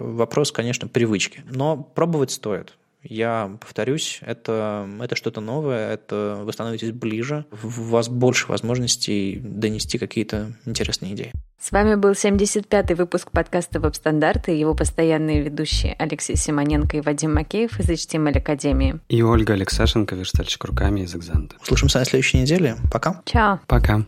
Вопрос, 0.00 0.50
конечно, 0.50 0.88
привычки. 0.88 1.44
Но 1.50 1.76
пробовать 1.76 2.32
стоит. 2.32 2.76
Я 3.02 3.56
повторюсь, 3.60 4.18
это, 4.22 4.88
это 5.00 5.14
что-то 5.14 5.40
новое, 5.40 5.92
это 5.92 6.40
вы 6.42 6.52
становитесь 6.52 6.92
ближе, 6.92 7.46
у 7.62 7.68
вас 7.68 8.08
больше 8.08 8.48
возможностей 8.48 9.40
донести 9.42 9.98
какие-то 9.98 10.52
интересные 10.66 11.14
идеи. 11.14 11.32
С 11.60 11.72
вами 11.72 11.96
был 11.96 12.12
75-й 12.12 12.94
выпуск 12.94 13.30
подкаста 13.32 13.80
«Веб-стандарты» 13.80 14.54
и 14.54 14.60
его 14.60 14.74
постоянные 14.74 15.42
ведущие 15.42 15.94
Алексей 15.98 16.36
Симоненко 16.36 16.98
и 16.98 17.00
Вадим 17.00 17.34
Макеев 17.34 17.80
из 17.80 17.88
HTML 17.88 18.38
Академии. 18.38 19.00
И 19.08 19.22
Ольга 19.22 19.54
Алексашенко, 19.54 20.14
верстальщик 20.14 20.64
руками 20.64 21.00
из 21.00 21.14
Экзанта. 21.16 21.56
Услышимся 21.60 21.98
на 21.98 22.04
следующей 22.04 22.38
неделе. 22.38 22.76
Пока. 22.92 23.22
Чао. 23.24 23.60
Пока. 23.66 24.04